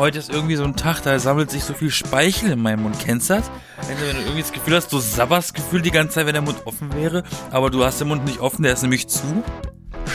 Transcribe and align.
heute 0.00 0.18
ist 0.18 0.30
irgendwie 0.30 0.56
so 0.56 0.64
ein 0.64 0.74
Tag, 0.76 1.02
da 1.02 1.18
sammelt 1.18 1.50
sich 1.50 1.62
so 1.62 1.74
viel 1.74 1.90
Speichel 1.90 2.50
in 2.52 2.60
meinem 2.60 2.82
Mund. 2.82 2.96
Kennst 2.98 3.30
du 3.30 3.34
das? 3.34 3.50
Wenn 3.86 3.96
du, 3.96 4.02
wenn 4.08 4.16
du 4.16 4.22
irgendwie 4.22 4.40
das 4.42 4.52
Gefühl 4.52 4.74
hast, 4.76 4.92
du 4.92 4.98
sabberst 4.98 5.54
Gefühl 5.54 5.82
die 5.82 5.90
ganze 5.90 6.14
Zeit, 6.14 6.26
wenn 6.26 6.32
der 6.32 6.42
Mund 6.42 6.58
offen 6.64 6.92
wäre, 6.94 7.22
aber 7.50 7.70
du 7.70 7.84
hast 7.84 8.00
den 8.00 8.08
Mund 8.08 8.24
nicht 8.24 8.40
offen, 8.40 8.62
der 8.62 8.72
ist 8.72 8.82
nämlich 8.82 9.06
zu. 9.08 9.44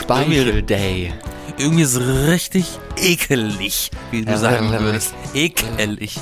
Speichel 0.01 0.61
Day. 0.63 1.13
Irgendwie 1.57 1.83
ist 1.83 1.93
es 1.95 2.27
richtig 2.27 2.65
ekelig, 2.97 3.91
wie 4.11 4.25
du 4.25 4.37
sagen 4.37 4.69
würdest. 4.71 5.13
Ekelig. 5.33 6.17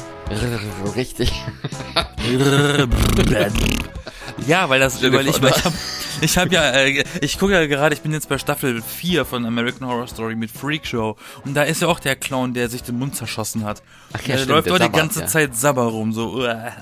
Richtig. 0.95 1.31
Ja, 4.47 4.69
weil 4.69 4.79
das, 4.79 4.99
dir 4.99 5.11
weil 5.13 5.27
ich, 5.27 5.39
da- 5.39 5.51
ich 6.21 6.37
hab, 6.37 6.51
ich 6.51 6.57
hab 6.57 6.63
ja, 6.63 6.71
äh, 6.71 7.03
ich 7.21 7.39
gucke 7.39 7.53
ja 7.53 7.65
gerade, 7.65 7.95
ich 7.95 8.01
bin 8.01 8.11
jetzt 8.11 8.29
bei 8.29 8.37
Staffel 8.37 8.81
4 8.81 9.25
von 9.25 9.45
American 9.45 9.87
Horror 9.87 10.07
Story 10.07 10.35
mit 10.35 10.51
Freak 10.51 10.85
Show 10.85 11.17
und 11.45 11.53
da 11.53 11.63
ist 11.63 11.81
ja 11.81 11.87
auch 11.87 11.99
der 11.99 12.15
Clown, 12.15 12.53
der 12.53 12.69
sich 12.69 12.83
den 12.83 12.97
Mund 12.99 13.15
zerschossen 13.15 13.63
hat. 13.63 13.81
Ach 14.13 14.21
ja, 14.21 14.27
der 14.27 14.37
stimmt, 14.37 14.49
läuft 14.49 14.67
der 14.67 14.79
doch 14.79 14.85
die 14.85 14.91
ganze 14.91 15.21
ja. 15.21 15.27
Zeit 15.27 15.55
Sabber 15.55 15.83
rum, 15.83 16.13
so. 16.13 16.33
uah. 16.33 16.73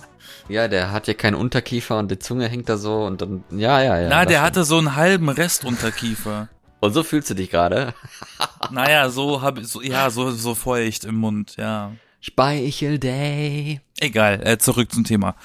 Ja, 0.50 0.68
der 0.68 0.92
hat 0.92 1.08
ja 1.08 1.14
keinen 1.14 1.36
Unterkiefer 1.36 1.98
und 1.98 2.12
die 2.12 2.20
Zunge 2.20 2.48
hängt 2.50 2.68
da 2.68 2.78
so 2.78 3.06
und 3.06 3.22
dann, 3.22 3.44
ja, 3.52 3.82
ja, 3.82 4.00
ja. 4.00 4.10
Na, 4.10 4.26
der 4.26 4.36
stimmt. 4.36 4.46
hatte 4.46 4.64
so 4.66 4.78
einen 4.78 4.96
halben 4.96 5.30
Restunterkiefer. 5.30 6.50
Und 6.84 6.94
so 6.94 7.04
fühlst 7.04 7.30
du 7.30 7.36
dich 7.36 7.52
gerade. 7.52 7.94
naja, 8.72 9.12
so 9.12 9.44
hab 9.44 9.60
ich, 9.60 9.68
so, 9.68 9.84
ja, 9.84 10.10
so, 10.10 10.32
so 10.32 10.56
feucht 10.56 11.04
im 11.04 11.14
Mund, 11.14 11.56
ja. 11.58 11.92
Speichel 12.22 12.98
Day. 12.98 13.82
Egal, 14.00 14.42
äh, 14.44 14.58
zurück 14.58 14.92
zum 14.92 15.04
Thema. 15.04 15.36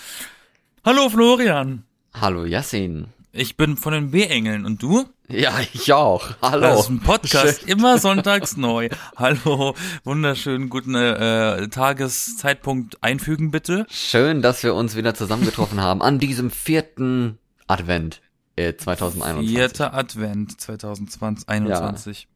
Hallo 0.83 1.11
Florian. 1.11 1.85
Hallo 2.15 2.47
Yassin. 2.47 3.09
Ich 3.39 3.59
bin 3.59 3.77
von 3.77 3.93
den 3.93 4.13
B-Engeln 4.13 4.65
und 4.65 4.83
du? 4.83 5.05
Ja, 5.29 5.53
ich 5.75 5.93
auch. 5.93 6.31
Hallo. 6.41 6.63
Das 6.63 6.81
ist 6.81 6.89
ein 6.89 7.01
Podcast, 7.01 7.61
Schön. 7.61 7.69
immer 7.69 7.99
sonntags 7.99 8.57
neu. 8.57 8.89
Hallo, 9.15 9.75
wunderschönen 10.05 10.71
guten 10.71 10.95
äh, 10.95 11.69
Tageszeitpunkt 11.69 13.03
einfügen 13.03 13.51
bitte. 13.51 13.87
Schön, 13.91 14.41
dass 14.41 14.63
wir 14.63 14.75
uns 14.75 14.97
wieder 14.97 15.15
zusammengetroffen 15.15 15.83
haben 15.83 16.01
an 16.01 16.19
diesem 16.19 16.51
vierten 16.51 17.39
Advent 17.67 18.23
äh, 18.57 18.75
2021. 18.75 19.55
Vierter 19.55 19.93
Advent 19.93 20.59
2020, 20.59 21.47
21. 21.47 22.29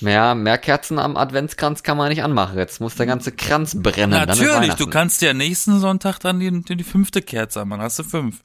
Mehr, 0.00 0.34
mehr 0.34 0.56
Kerzen 0.56 0.98
am 0.98 1.18
Adventskranz 1.18 1.82
kann 1.82 1.98
man 1.98 2.08
nicht 2.08 2.22
anmachen. 2.22 2.56
Jetzt 2.56 2.80
muss 2.80 2.94
der 2.94 3.04
ganze 3.04 3.30
Kranz 3.30 3.76
brennen. 3.82 4.26
Natürlich, 4.26 4.72
du 4.74 4.86
kannst 4.86 5.20
ja 5.20 5.34
nächsten 5.34 5.80
Sonntag 5.80 6.18
dann 6.20 6.40
die, 6.40 6.62
die, 6.62 6.76
die 6.76 6.84
fünfte 6.84 7.20
Kerze 7.20 7.60
anmachen. 7.60 7.82
Hast 7.82 7.98
du 7.98 8.04
fünf. 8.04 8.42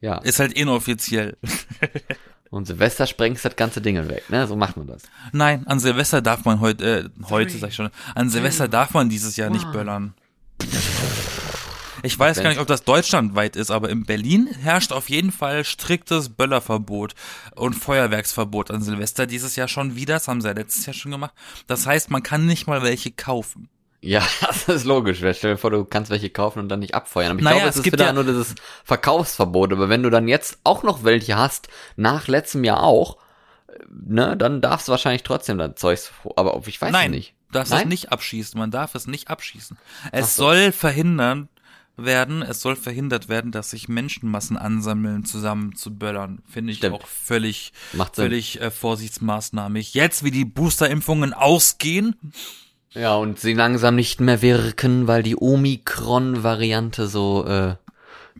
Ja. 0.00 0.18
Ist 0.18 0.40
halt 0.40 0.52
inoffiziell. 0.52 1.36
Und 2.50 2.66
Silvester 2.66 3.06
sprengst 3.06 3.44
das 3.44 3.54
ganze 3.54 3.80
Ding 3.80 3.96
weg, 4.08 4.28
ne? 4.28 4.46
So 4.48 4.56
macht 4.56 4.76
man 4.76 4.88
das. 4.88 5.02
Nein, 5.30 5.66
an 5.68 5.78
Silvester 5.78 6.20
darf 6.20 6.44
man 6.44 6.58
heute, 6.58 7.10
äh, 7.20 7.24
heute 7.28 7.56
sag 7.56 7.68
ich 7.68 7.76
schon, 7.76 7.90
an 8.16 8.28
Silvester 8.28 8.66
darf 8.66 8.92
man 8.92 9.08
dieses 9.08 9.36
Jahr 9.36 9.50
nicht 9.50 9.70
böllern. 9.70 10.14
Ich 12.02 12.18
weiß 12.18 12.42
gar 12.42 12.48
nicht, 12.48 12.60
ob 12.60 12.66
das 12.66 12.82
deutschlandweit 12.84 13.56
ist, 13.56 13.70
aber 13.70 13.90
in 13.90 14.04
Berlin 14.04 14.46
herrscht 14.46 14.90
auf 14.90 15.10
jeden 15.10 15.32
Fall 15.32 15.64
striktes 15.64 16.30
Böllerverbot 16.30 17.14
und 17.54 17.74
Feuerwerksverbot 17.74 18.70
an 18.70 18.82
Silvester 18.82 19.26
dieses 19.26 19.54
Jahr 19.56 19.68
schon 19.68 19.96
wieder. 19.96 20.14
Das 20.14 20.26
haben 20.26 20.40
sie 20.40 20.48
ja 20.48 20.54
letztes 20.54 20.86
Jahr 20.86 20.94
schon 20.94 21.12
gemacht. 21.12 21.34
Das 21.66 21.86
heißt, 21.86 22.10
man 22.10 22.22
kann 22.22 22.46
nicht 22.46 22.66
mal 22.66 22.82
welche 22.82 23.10
kaufen. 23.10 23.68
Ja, 24.02 24.22
das 24.40 24.68
ist 24.68 24.84
logisch. 24.84 25.18
Stell 25.18 25.34
dir 25.54 25.56
vor, 25.58 25.70
du 25.70 25.84
kannst 25.84 26.10
welche 26.10 26.30
kaufen 26.30 26.58
und 26.60 26.68
dann 26.68 26.80
nicht 26.80 26.94
abfeuern. 26.94 27.32
Aber 27.32 27.38
ich 27.40 27.44
Naja, 27.44 27.56
glaube, 27.56 27.68
es 27.68 27.74
es 27.74 27.78
ist 27.80 27.84
gibt 27.84 27.94
wieder 27.94 28.06
ja- 28.06 28.12
nur 28.12 28.24
dieses 28.24 28.54
Verkaufsverbot. 28.84 29.72
Aber 29.72 29.88
wenn 29.88 30.02
du 30.02 30.10
dann 30.10 30.28
jetzt 30.28 30.58
auch 30.64 30.82
noch 30.82 31.04
welche 31.04 31.36
hast, 31.36 31.68
nach 31.96 32.26
letztem 32.28 32.64
Jahr 32.64 32.82
auch, 32.82 33.18
äh, 33.68 33.72
ne, 33.90 34.36
dann 34.36 34.60
darfst 34.60 34.88
du 34.88 34.92
wahrscheinlich 34.92 35.22
trotzdem 35.22 35.58
dein 35.58 35.76
Zeugs, 35.76 36.12
aber 36.36 36.60
ich 36.66 36.80
weiß 36.80 36.92
Nein, 36.92 37.10
nicht. 37.10 37.34
darfst 37.52 37.72
Nein? 37.72 37.82
es 37.82 37.88
nicht 37.88 38.12
abschießen. 38.12 38.58
Man 38.58 38.70
darf 38.70 38.94
es 38.94 39.06
nicht 39.06 39.28
abschießen. 39.28 39.76
Es 40.12 40.34
so. 40.36 40.44
soll 40.44 40.72
verhindern 40.72 41.48
werden, 41.96 42.40
es 42.40 42.62
soll 42.62 42.76
verhindert 42.76 43.28
werden, 43.28 43.52
dass 43.52 43.70
sich 43.70 43.86
Menschenmassen 43.88 44.56
ansammeln, 44.56 45.26
zusammen 45.26 45.74
zu 45.76 45.94
böllern. 45.94 46.40
Finde 46.48 46.72
ich 46.72 46.78
Stimmt. 46.78 46.94
auch 46.94 47.06
völlig, 47.06 47.74
völlig 48.14 48.58
äh, 48.62 48.70
vorsichtsmaßnahmig. 48.70 49.92
Jetzt, 49.92 50.24
wie 50.24 50.30
die 50.30 50.46
Boosterimpfungen 50.46 51.34
ausgehen, 51.34 52.16
Ja, 52.94 53.14
und 53.14 53.38
sie 53.38 53.54
langsam 53.54 53.94
nicht 53.94 54.20
mehr 54.20 54.42
wirken, 54.42 55.06
weil 55.06 55.22
die 55.22 55.36
Omikron-Variante 55.36 57.06
so, 57.06 57.44
äh, 57.46 57.76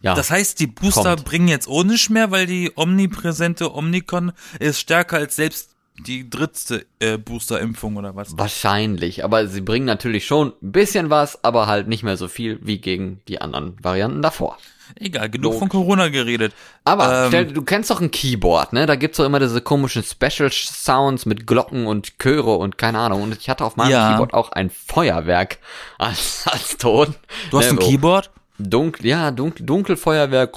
ja. 0.03 0.15
das 0.15 0.31
heißt, 0.31 0.59
die 0.59 0.67
Booster 0.67 1.15
Kommt. 1.15 1.25
bringen 1.25 1.49
jetzt 1.49 1.69
ohne 1.69 1.93
nicht 1.93 2.11
mehr, 2.11 2.31
weil 2.31 2.47
die 2.47 2.73
omnipräsente 2.75 3.73
Omnicon 3.73 4.33
ist 4.59 4.81
stärker 4.81 5.19
als 5.19 5.37
selbst 5.37 5.77
die 6.07 6.29
dritte 6.29 6.87
äh, 6.99 7.17
Boosterimpfung 7.19 7.97
oder 7.97 8.15
was? 8.17 8.37
Wahrscheinlich, 8.39 9.25
aber 9.25 9.47
sie 9.47 9.61
bringen 9.61 9.87
natürlich 9.87 10.27
schon 10.27 10.53
ein 10.63 10.73
bisschen 10.73 11.11
was, 11.11 11.43
aber 11.45 11.67
halt 11.67 11.89
nicht 11.89 12.03
mehr 12.03 12.17
so 12.17 12.29
viel 12.29 12.59
wie 12.63 12.79
gegen 12.79 13.21
die 13.29 13.41
anderen 13.41 13.77
Varianten 13.83 14.23
davor. 14.23 14.59
Egal, 14.97 15.31
genug 15.31 15.45
Logisch. 15.53 15.59
von 15.61 15.69
Corona 15.69 16.09
geredet. 16.09 16.53
Aber 16.85 17.25
Ähm, 17.27 17.29
stell, 17.29 17.47
du 17.53 17.63
kennst 17.63 17.91
doch 17.91 18.01
ein 18.01 18.11
Keyboard, 18.11 18.73
ne? 18.73 18.87
Da 18.87 18.97
gibt's 18.97 19.19
doch 19.19 19.25
immer 19.25 19.39
diese 19.39 19.61
komischen 19.61 20.03
Special 20.03 20.51
Sounds 20.51 21.27
mit 21.27 21.47
Glocken 21.47 21.87
und 21.87 22.19
Chöre 22.19 22.57
und 22.57 22.77
keine 22.77 22.99
Ahnung. 22.99 23.23
Und 23.23 23.37
ich 23.39 23.49
hatte 23.49 23.65
auf 23.65 23.77
meinem 23.77 23.91
Ja. 23.93 24.11
Keyboard 24.11 24.35
auch 24.35 24.51
ein 24.51 24.69
Feuerwerk 24.69 25.59
als, 25.99 26.45
als 26.51 26.77
Ton. 26.77 27.15
Du 27.53 27.59
hast 27.59 27.67
Ne, 27.67 27.79
ein 27.79 27.79
Keyboard? 27.79 28.31
Dunkel, 28.63 29.07
ja, 29.07 29.31
dunkel, 29.31 29.65
Dunkelfeuerwerk 29.67 30.57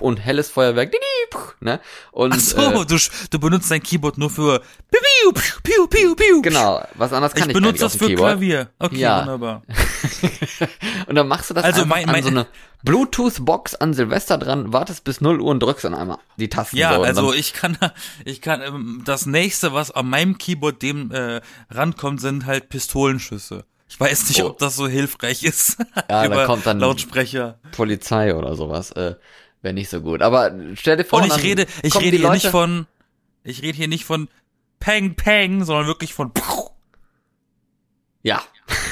und 0.00 0.18
helles 0.18 0.48
Feuerwerk, 0.50 0.92
ne? 1.60 1.80
Und 2.10 2.34
Ach 2.34 2.38
so, 2.40 2.56
äh, 2.58 2.86
du, 2.86 2.96
du 3.30 3.38
benutzt 3.38 3.70
dein 3.70 3.82
Keyboard 3.82 4.18
nur 4.18 4.30
für 4.30 4.60
piu, 4.90 5.32
piu, 5.62 5.86
piu, 5.88 6.14
piu, 6.14 6.42
genau, 6.42 6.82
was 6.94 7.12
anderes 7.12 7.34
kann 7.34 7.44
Ich 7.44 7.48
ich, 7.48 7.54
benutze 7.54 7.78
gar 7.80 7.86
das 7.86 7.92
nicht 7.94 7.98
für 8.00 8.04
auf 8.04 8.08
dem 8.08 8.16
Keyboard. 8.16 8.30
Klavier. 8.32 8.70
Okay, 8.78 8.96
Ja. 8.98 9.20
wunderbar. 9.20 9.62
Und 11.06 11.14
dann 11.14 11.28
machst 11.28 11.50
du 11.50 11.54
das 11.54 11.64
Also 11.64 11.84
mein- 11.86 12.06
mein- 12.06 12.16
an 12.16 12.22
so 12.22 12.28
eine 12.28 12.46
Bluetooth-Box 12.84 13.76
an 13.76 13.94
Silvester 13.94 14.38
dran, 14.38 14.72
wartest 14.72 15.04
bis 15.04 15.20
0 15.20 15.40
Uhr 15.40 15.50
und 15.50 15.62
drückst 15.62 15.84
dann 15.84 15.94
einmal 15.94 16.18
die 16.36 16.48
Tasten 16.48 16.76
Ja, 16.76 16.94
so. 16.96 17.02
also 17.02 17.32
ich 17.32 17.52
kann, 17.52 17.76
ich 18.24 18.40
kann, 18.40 18.60
ähm, 18.60 19.02
das 19.04 19.26
nächste, 19.26 19.72
was 19.72 19.90
an 19.90 20.08
meinem 20.08 20.36
Keyboard 20.38 20.82
dem 20.82 21.10
äh, 21.12 21.40
rankommt, 21.70 22.20
sind 22.20 22.46
halt 22.46 22.68
Pistolenschüsse. 22.68 23.64
Ich 23.92 24.00
weiß 24.00 24.26
nicht, 24.30 24.42
Oh. 24.42 24.46
ob 24.46 24.58
das 24.58 24.74
so 24.74 24.88
hilfreich 24.88 25.42
ist. 25.42 25.76
Ja, 26.08 26.26
da 26.26 26.46
kommt 26.46 26.64
dann- 26.64 26.80
Lautsprecher. 26.80 27.58
Polizei 27.72 28.34
oder 28.34 28.54
sowas, 28.56 28.90
äh, 28.92 29.16
wäre 29.60 29.74
nicht 29.74 29.90
so 29.90 30.00
gut. 30.00 30.22
Aber 30.22 30.50
stell 30.76 30.96
dir 30.96 31.04
vor, 31.04 31.20
Und 31.20 31.26
ich 31.26 31.42
rede, 31.42 31.66
ich 31.82 31.94
rede 31.96 32.16
hier 32.16 32.20
Leute, 32.20 32.32
nicht 32.34 32.46
von, 32.46 32.86
ich 33.44 33.60
rede 33.60 33.76
hier 33.76 33.88
nicht 33.88 34.04
von 34.06 34.28
Peng 34.80 35.14
Peng, 35.14 35.64
sondern 35.64 35.86
wirklich 35.86 36.14
von 36.14 36.32
Ja, 38.22 38.42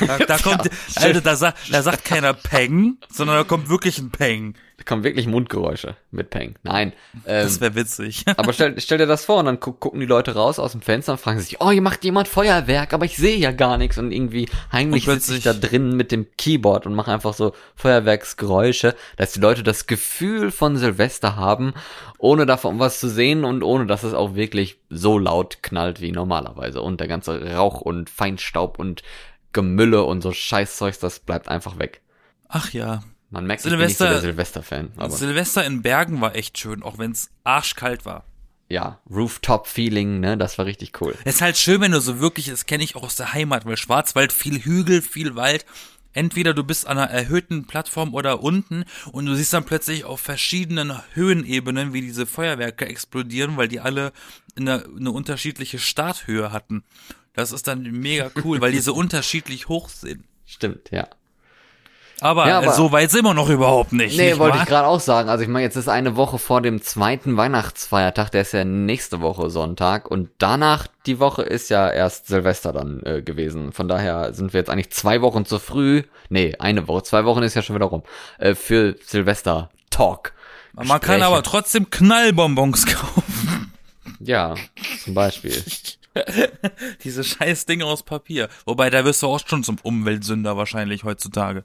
Da, 0.06 0.18
da 0.18 0.36
kommt, 0.42 0.68
Alter, 0.96 1.20
da 1.22 1.54
da 1.70 1.82
sagt 1.82 2.04
keiner 2.04 2.34
Peng, 2.34 2.98
sondern 3.10 3.36
da 3.36 3.44
kommt 3.44 3.70
wirklich 3.70 3.98
ein 3.98 4.10
Peng. 4.10 4.54
Da 4.80 4.84
kommen 4.86 5.04
wirklich 5.04 5.26
Mundgeräusche 5.26 5.94
mit 6.10 6.30
Peng. 6.30 6.54
Nein, 6.62 6.94
ähm, 7.26 7.44
Das 7.44 7.60
wäre 7.60 7.74
witzig. 7.74 8.24
aber 8.38 8.54
stell, 8.54 8.80
stell 8.80 8.96
dir 8.96 9.06
das 9.06 9.26
vor 9.26 9.36
und 9.36 9.44
dann 9.44 9.60
gu 9.60 9.72
gucken 9.72 10.00
die 10.00 10.06
Leute 10.06 10.34
raus 10.34 10.58
aus 10.58 10.72
dem 10.72 10.80
Fenster 10.80 11.12
und 11.12 11.18
fragen 11.18 11.38
sich, 11.38 11.60
oh, 11.60 11.70
hier 11.70 11.82
macht 11.82 12.02
jemand 12.02 12.28
Feuerwerk, 12.28 12.94
aber 12.94 13.04
ich 13.04 13.18
sehe 13.18 13.36
ja 13.36 13.52
gar 13.52 13.76
nichts 13.76 13.98
und 13.98 14.10
irgendwie 14.10 14.48
heimlich 14.72 15.04
sitze 15.04 15.36
ich 15.36 15.44
da 15.44 15.52
drin 15.52 15.96
mit 15.98 16.12
dem 16.12 16.28
Keyboard 16.38 16.86
und 16.86 16.94
mache 16.94 17.12
einfach 17.12 17.34
so 17.34 17.52
Feuerwerksgeräusche, 17.76 18.94
dass 19.18 19.32
die 19.32 19.40
Leute 19.40 19.62
das 19.62 19.86
Gefühl 19.86 20.50
von 20.50 20.78
Silvester 20.78 21.36
haben, 21.36 21.74
ohne 22.16 22.46
davon 22.46 22.78
was 22.78 23.00
zu 23.00 23.10
sehen 23.10 23.44
und 23.44 23.62
ohne 23.62 23.84
dass 23.84 24.02
es 24.02 24.14
auch 24.14 24.34
wirklich 24.34 24.78
so 24.88 25.18
laut 25.18 25.62
knallt 25.62 26.00
wie 26.00 26.10
normalerweise 26.10 26.80
und 26.80 27.00
der 27.00 27.08
ganze 27.08 27.54
Rauch 27.54 27.82
und 27.82 28.08
Feinstaub 28.08 28.78
und 28.78 29.02
Gemülle 29.52 30.04
und 30.04 30.22
so 30.22 30.32
Scheißzeugs, 30.32 31.00
das 31.00 31.20
bleibt 31.20 31.48
einfach 31.48 31.78
weg. 31.78 32.00
Ach 32.48 32.72
ja. 32.72 33.02
Man 33.30 33.46
merkt, 33.46 33.64
ich 33.64 33.70
bin 33.70 33.78
nicht 33.80 33.96
so 33.96 34.04
Silvester- 34.04 34.10
der 34.10 34.20
Silvester-Fan, 34.32 34.92
aber 34.96 35.10
Silvester 35.10 35.64
in 35.64 35.82
Bergen 35.82 36.20
war 36.20 36.34
echt 36.34 36.58
schön, 36.58 36.82
auch 36.82 36.98
wenn 36.98 37.12
es 37.12 37.30
arschkalt 37.44 38.04
war. 38.04 38.24
ja, 38.68 39.00
Rooftop-Feeling, 39.10 40.20
ne, 40.20 40.36
das 40.36 40.58
war 40.58 40.66
richtig 40.66 41.00
cool. 41.00 41.14
Es 41.24 41.36
ist 41.36 41.40
halt 41.40 41.56
schön, 41.56 41.80
wenn 41.80 41.92
du 41.92 42.00
so 42.00 42.20
wirklich, 42.20 42.46
das 42.46 42.66
kenne 42.66 42.84
ich 42.84 42.94
auch 42.96 43.02
aus 43.02 43.16
der 43.16 43.32
Heimat, 43.32 43.64
weil 43.66 43.76
Schwarzwald, 43.76 44.32
viel 44.32 44.60
Hügel, 44.62 45.02
viel 45.02 45.34
Wald. 45.36 45.64
Entweder 46.12 46.54
du 46.54 46.64
bist 46.64 46.88
an 46.88 46.98
einer 46.98 47.08
erhöhten 47.10 47.66
Plattform 47.68 48.14
oder 48.14 48.42
unten 48.42 48.84
und 49.12 49.26
du 49.26 49.34
siehst 49.36 49.52
dann 49.52 49.64
plötzlich 49.64 50.04
auf 50.04 50.20
verschiedenen 50.20 50.92
Höhenebenen, 51.14 51.92
wie 51.92 52.00
diese 52.00 52.26
Feuerwerke 52.26 52.84
explodieren, 52.86 53.56
weil 53.56 53.68
die 53.68 53.78
alle 53.78 54.12
eine, 54.56 54.84
eine 54.98 55.12
unterschiedliche 55.12 55.78
Starthöhe 55.78 56.50
hatten. 56.50 56.82
Das 57.32 57.52
ist 57.52 57.68
dann 57.68 57.82
mega 57.82 58.28
cool, 58.44 58.60
weil 58.60 58.72
die 58.72 58.80
so 58.80 58.92
unterschiedlich 58.94 59.68
hoch 59.68 59.88
sind. 59.88 60.24
Stimmt, 60.46 60.90
ja. 60.90 61.06
Aber, 62.22 62.46
Ja, 62.48 62.58
aber- 62.58 62.72
so 62.72 62.92
weit 62.92 63.10
sind 63.10 63.24
wir 63.24 63.34
noch 63.34 63.48
überhaupt 63.48 63.92
nicht. 63.92 64.16
Nee, 64.16 64.30
nicht 64.30 64.38
wollte 64.38 64.56
wahr? 64.56 64.62
ich 64.64 64.68
gerade 64.68 64.86
auch 64.88 65.00
sagen. 65.00 65.28
Also 65.28 65.42
ich 65.42 65.48
meine, 65.48 65.64
jetzt 65.64 65.76
ist 65.76 65.88
eine 65.88 66.16
Woche 66.16 66.38
vor 66.38 66.60
dem 66.60 66.82
zweiten 66.82 67.36
Weihnachtsfeiertag, 67.36 68.30
der 68.30 68.42
ist 68.42 68.52
ja 68.52 68.64
nächste 68.64 69.20
Woche 69.20 69.50
Sonntag 69.50 70.10
und 70.10 70.28
danach 70.38 70.86
die 71.06 71.18
Woche 71.18 71.42
ist 71.42 71.70
ja 71.70 71.88
erst 71.90 72.26
Silvester 72.26 72.72
dann 72.72 73.02
äh, 73.04 73.22
gewesen. 73.22 73.72
Von 73.72 73.88
daher 73.88 74.32
sind 74.34 74.52
wir 74.52 74.60
jetzt 74.60 74.70
eigentlich 74.70 74.90
zwei 74.90 75.22
Wochen 75.22 75.44
zu 75.44 75.58
früh. 75.58 76.02
Nee, 76.28 76.54
eine 76.58 76.86
Woche, 76.88 77.02
zwei 77.04 77.24
Wochen 77.24 77.42
ist 77.42 77.54
ja 77.54 77.62
schon 77.62 77.76
wieder 77.76 77.86
rum. 77.86 78.02
Äh, 78.38 78.54
für 78.54 78.96
Silvester 79.04 79.70
Talk. 79.90 80.32
Man 80.74 80.86
kann 80.86 81.00
Gespräche. 81.00 81.26
aber 81.26 81.42
trotzdem 81.42 81.90
Knallbonbons 81.90 82.86
kaufen. 82.94 83.72
Ja, 84.20 84.54
zum 85.02 85.14
Beispiel. 85.14 85.54
Diese 87.04 87.24
scheiß 87.24 87.66
Dinge 87.66 87.84
aus 87.86 88.02
Papier. 88.02 88.48
Wobei, 88.66 88.90
da 88.90 89.04
wirst 89.04 89.22
du 89.22 89.28
auch 89.28 89.40
schon 89.46 89.64
zum 89.64 89.78
Umweltsünder 89.82 90.56
wahrscheinlich 90.56 91.04
heutzutage. 91.04 91.64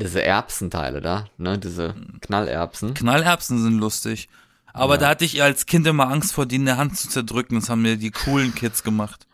Diese 0.00 0.22
Erbsenteile 0.22 1.00
da, 1.00 1.26
ne, 1.38 1.58
diese 1.58 1.94
Knallerbsen. 2.20 2.94
Knallerbsen 2.94 3.62
sind 3.62 3.78
lustig. 3.78 4.28
Aber 4.72 4.94
Ja. 4.94 5.00
da 5.00 5.08
hatte 5.08 5.24
ich 5.24 5.42
als 5.42 5.66
Kind 5.66 5.86
immer 5.86 6.08
Angst 6.08 6.32
vor, 6.32 6.46
die 6.46 6.56
in 6.56 6.64
der 6.64 6.76
Hand 6.76 6.96
zu 6.96 7.08
zerdrücken. 7.08 7.56
Das 7.58 7.68
haben 7.68 7.82
mir 7.82 7.96
die 7.96 8.10
coolen 8.12 8.54
Kids 8.54 8.82
gemacht. 8.84 9.26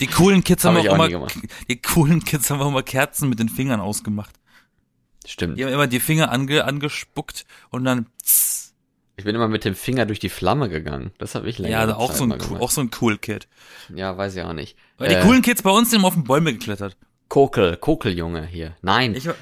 Die 0.00 0.06
coolen 0.08 0.42
Kids 0.44 0.64
haben 0.64 0.76
Hab 0.76 0.84
auch 0.86 0.98
auch 0.98 1.08
immer, 1.08 1.26
die 1.68 1.80
coolen 1.80 2.24
Kids 2.24 2.50
haben 2.50 2.60
auch 2.60 2.68
immer 2.68 2.82
Kerzen 2.82 3.28
mit 3.28 3.38
den 3.38 3.48
Fingern 3.48 3.80
ausgemacht. 3.80 4.34
Stimmt. 5.26 5.58
Die 5.58 5.64
haben 5.64 5.72
immer 5.72 5.86
die 5.86 6.00
Finger 6.00 6.30
ange, 6.32 6.64
angespuckt 6.64 7.44
und 7.70 7.84
dann, 7.84 8.06
tss. 8.22 8.74
Ich 9.16 9.24
bin 9.24 9.34
immer 9.34 9.48
mit 9.48 9.66
dem 9.66 9.74
Finger 9.74 10.06
durch 10.06 10.18
die 10.18 10.30
Flamme 10.30 10.70
gegangen. 10.70 11.10
Das 11.18 11.34
habe 11.34 11.48
ich 11.50 11.58
länger. 11.58 11.86
ja, 11.88 11.94
auch 11.94 12.08
Zeit 12.08 12.16
so, 12.18 12.24
ein, 12.24 12.38
cool- 12.50 12.58
auch 12.58 12.70
so 12.70 12.80
ein 12.80 12.90
cool 13.02 13.18
Kid. 13.18 13.48
Ja, 13.94 14.16
weiß 14.16 14.34
ich 14.34 14.42
auch 14.42 14.54
nicht. 14.54 14.76
Weil 14.96 15.10
die 15.10 15.16
Äh, 15.16 15.22
coolen 15.22 15.42
Kids 15.42 15.60
bei 15.62 15.70
uns 15.70 15.90
sind 15.90 15.98
immer 15.98 16.08
auf 16.08 16.14
den 16.14 16.24
Bäume 16.24 16.52
geklettert. 16.54 16.96
Kokel, 17.30 17.76
Kokeljunge 17.78 18.44
hier. 18.44 18.76
Nein, 18.82 19.14
Ich 19.14 19.26
war, 19.26 19.34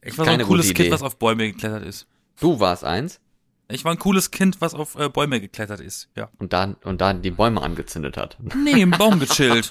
ich 0.00 0.16
war 0.16 0.24
so 0.24 0.30
ein 0.30 0.42
cooles 0.42 0.68
Kind, 0.68 0.78
Idee. 0.80 0.90
was 0.92 1.02
auf 1.02 1.18
Bäume 1.18 1.50
geklettert 1.52 1.84
ist. 1.84 2.06
du 2.40 2.60
warst 2.60 2.84
eins 2.84 3.20
Ich 3.68 3.84
war 3.84 3.92
ein 3.92 3.98
cooles 3.98 4.30
Kind, 4.30 4.60
was 4.60 4.72
auf 4.72 4.94
äh, 4.94 5.08
Bäume 5.08 5.40
geklettert 5.40 5.80
ist. 5.80 6.08
Ja. 6.16 6.30
und 6.38 6.52
da 6.52 6.76
und 6.84 7.00
da 7.00 7.12
die 7.12 7.32
Bäume 7.32 7.60
angezündet 7.60 8.16
hat. 8.16 8.38
Nee, 8.64 8.80
im 8.80 8.92
Baum 8.92 9.18
gechillt. 9.18 9.70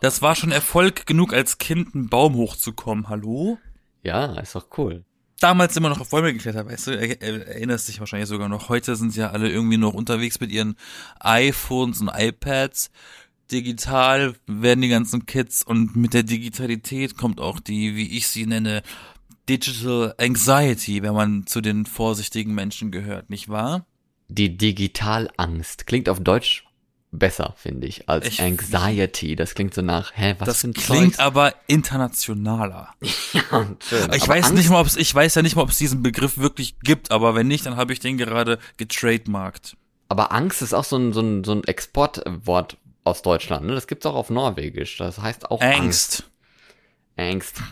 Das 0.00 0.22
war 0.22 0.34
schon 0.34 0.52
Erfolg 0.52 1.06
genug, 1.06 1.34
als 1.34 1.58
Kind 1.58 1.94
einen 1.94 2.08
Baum 2.08 2.34
hochzukommen. 2.34 3.08
Hallo? 3.08 3.58
Ja, 4.02 4.40
ist 4.40 4.54
doch 4.54 4.66
cool. 4.78 5.04
Damals 5.38 5.76
immer 5.76 5.88
noch 5.90 6.00
auf 6.00 6.10
Bäume 6.10 6.32
geklettert, 6.32 6.66
weißt 6.66 6.86
du? 6.88 6.90
Er, 6.98 7.20
er, 7.22 7.46
erinnerst 7.48 7.88
dich 7.88 8.00
wahrscheinlich 8.00 8.28
sogar 8.28 8.48
noch. 8.48 8.68
Heute 8.70 8.96
sind 8.96 9.14
ja 9.16 9.30
alle 9.30 9.50
irgendwie 9.50 9.78
noch 9.78 9.92
unterwegs 9.94 10.40
mit 10.40 10.50
ihren 10.50 10.76
iPhones 11.18 12.00
und 12.00 12.10
iPads. 12.14 12.90
Digital 13.52 14.34
werden 14.46 14.80
die 14.82 14.88
ganzen 14.88 15.26
Kids 15.26 15.62
und 15.62 15.96
mit 15.96 16.14
der 16.14 16.22
Digitalität 16.22 17.16
kommt 17.16 17.40
auch 17.40 17.60
die, 17.60 17.96
wie 17.96 18.16
ich 18.16 18.28
sie 18.28 18.46
nenne, 18.46 18.82
Digital 19.48 20.14
Anxiety, 20.18 21.02
wenn 21.02 21.14
man 21.14 21.46
zu 21.46 21.60
den 21.60 21.86
vorsichtigen 21.86 22.54
Menschen 22.54 22.90
gehört, 22.92 23.30
nicht 23.30 23.48
wahr? 23.48 23.86
Die 24.28 24.56
Digitalangst 24.56 25.86
klingt 25.86 26.08
auf 26.08 26.20
Deutsch 26.20 26.64
besser, 27.12 27.54
finde 27.56 27.88
ich, 27.88 28.08
als 28.08 28.26
Ich- 28.28 28.40
Anxiety. 28.42 29.34
Das 29.34 29.54
klingt 29.54 29.74
so 29.74 29.82
nach, 29.82 30.12
hä, 30.14 30.36
was 30.38 30.46
Das 30.46 30.62
ein 30.64 30.72
klingt 30.72 31.16
Zeugs? 31.16 31.18
aber 31.18 31.54
internationaler. 31.66 32.94
Ja, 33.32 33.66
schön. 33.88 34.12
Ich 34.12 34.22
Aber 34.24 34.32
weiß 34.34 34.44
Angst, 34.46 34.54
nicht 34.56 34.70
mal, 34.70 34.80
ob 34.80 34.86
es, 34.88 34.96
ich 34.96 35.12
weiß 35.14 35.34
ja 35.36 35.42
nicht 35.42 35.54
mal, 35.56 35.62
ob 35.62 35.70
es 35.70 35.78
diesen 35.78 36.02
Begriff 36.02 36.38
wirklich 36.38 36.78
gibt, 36.80 37.10
aber 37.12 37.34
wenn 37.36 37.46
nicht, 37.48 37.64
dann 37.66 37.76
habe 37.76 37.92
ich 37.92 38.00
den 38.00 38.16
gerade 38.18 38.58
getrademarkt. 38.76 39.76
Aber 40.08 40.32
Angst 40.32 40.62
ist 40.62 40.74
auch 40.74 40.82
so 40.84 40.96
ein, 40.96 41.12
so 41.12 41.20
ein, 41.20 41.44
so 41.44 41.52
ein 41.52 41.62
Exportwort 41.64 42.76
aus 43.04 43.22
Deutschland. 43.22 43.66
Ne? 43.66 43.74
Das 43.74 43.86
gibt's 43.86 44.06
auch 44.06 44.14
auf 44.14 44.30
Norwegisch. 44.30 44.96
Das 44.96 45.18
heißt 45.18 45.50
auch 45.50 45.60
Angst. 45.60 45.80
Angst. 45.80 46.30
Angst. 47.16 47.62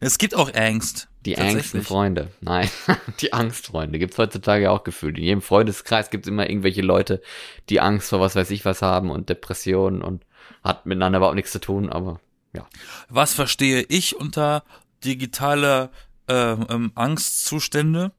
Es 0.00 0.18
gibt 0.18 0.34
auch 0.34 0.52
Angst. 0.54 1.08
Die. 1.24 1.34
Ängsten 1.34 1.82
Freunde. 1.82 2.28
Nein, 2.40 2.70
die 3.20 3.32
Angstfreunde. 3.32 3.98
Gibt's 3.98 4.18
heutzutage 4.18 4.70
auch 4.70 4.84
gefühlt. 4.84 5.18
In 5.18 5.24
jedem 5.24 5.42
Freundeskreis 5.42 6.10
gibt's 6.10 6.28
immer 6.28 6.48
irgendwelche 6.48 6.82
Leute, 6.82 7.20
die 7.68 7.80
Angst 7.80 8.10
vor 8.10 8.20
was 8.20 8.34
weiß 8.34 8.50
ich 8.50 8.64
was 8.64 8.82
haben 8.82 9.10
und 9.10 9.28
Depressionen 9.28 10.02
und 10.02 10.24
hat 10.62 10.86
miteinander 10.86 11.18
überhaupt 11.18 11.36
nichts 11.36 11.52
zu 11.52 11.60
tun, 11.60 11.90
aber 11.90 12.20
ja. 12.54 12.66
Was 13.08 13.34
verstehe 13.34 13.82
ich 13.82 14.16
unter 14.16 14.64
digitaler 15.04 15.90
ähm, 16.28 16.66
ähm, 16.70 16.92
Angstzustände? 16.94 18.12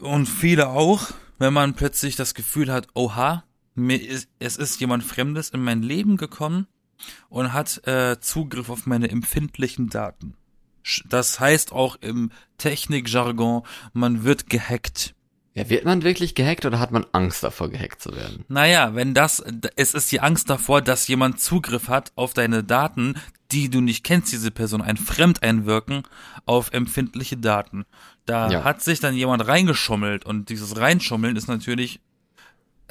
Und 0.00 0.26
viele 0.26 0.68
auch, 0.68 1.10
wenn 1.38 1.52
man 1.52 1.74
plötzlich 1.74 2.16
das 2.16 2.34
Gefühl 2.34 2.72
hat, 2.72 2.88
oha, 2.94 3.44
mir 3.74 4.00
ist, 4.00 4.28
es 4.38 4.56
ist 4.56 4.80
jemand 4.80 5.04
Fremdes 5.04 5.50
in 5.50 5.62
mein 5.62 5.82
Leben 5.82 6.16
gekommen 6.16 6.66
und 7.28 7.52
hat 7.52 7.86
äh, 7.86 8.20
Zugriff 8.20 8.68
auf 8.70 8.86
meine 8.86 9.10
empfindlichen 9.10 9.88
Daten. 9.88 10.34
Das 11.08 11.38
heißt 11.40 11.72
auch 11.72 11.96
im 12.00 12.30
Technikjargon, 12.58 13.62
man 13.92 14.24
wird 14.24 14.50
gehackt. 14.50 15.14
Ja, 15.54 15.68
wird 15.68 15.84
man 15.84 16.02
wirklich 16.02 16.34
gehackt 16.34 16.64
oder 16.64 16.78
hat 16.80 16.92
man 16.92 17.04
Angst 17.12 17.42
davor, 17.42 17.68
gehackt 17.68 18.00
zu 18.02 18.14
werden? 18.16 18.44
Naja, 18.48 18.94
wenn 18.94 19.12
das, 19.14 19.42
es 19.76 19.92
ist 19.94 20.10
die 20.10 20.20
Angst 20.20 20.48
davor, 20.48 20.80
dass 20.80 21.06
jemand 21.08 21.40
Zugriff 21.40 21.88
hat 21.88 22.10
auf 22.14 22.32
deine 22.32 22.64
Daten, 22.64 23.16
die 23.52 23.68
du 23.68 23.82
nicht 23.82 24.02
kennst, 24.02 24.32
diese 24.32 24.50
Person, 24.50 24.80
ein 24.80 24.96
Fremdeinwirken 24.96 26.04
auf 26.46 26.72
empfindliche 26.72 27.36
Daten. 27.36 27.84
Da 28.24 28.50
Ja. 28.50 28.64
hat 28.64 28.82
sich 28.82 28.98
dann 29.00 29.14
jemand 29.14 29.46
reingeschummelt 29.46 30.24
und 30.24 30.48
dieses 30.48 30.78
Reinschummeln 30.78 31.36
ist 31.36 31.48
natürlich 31.48 32.00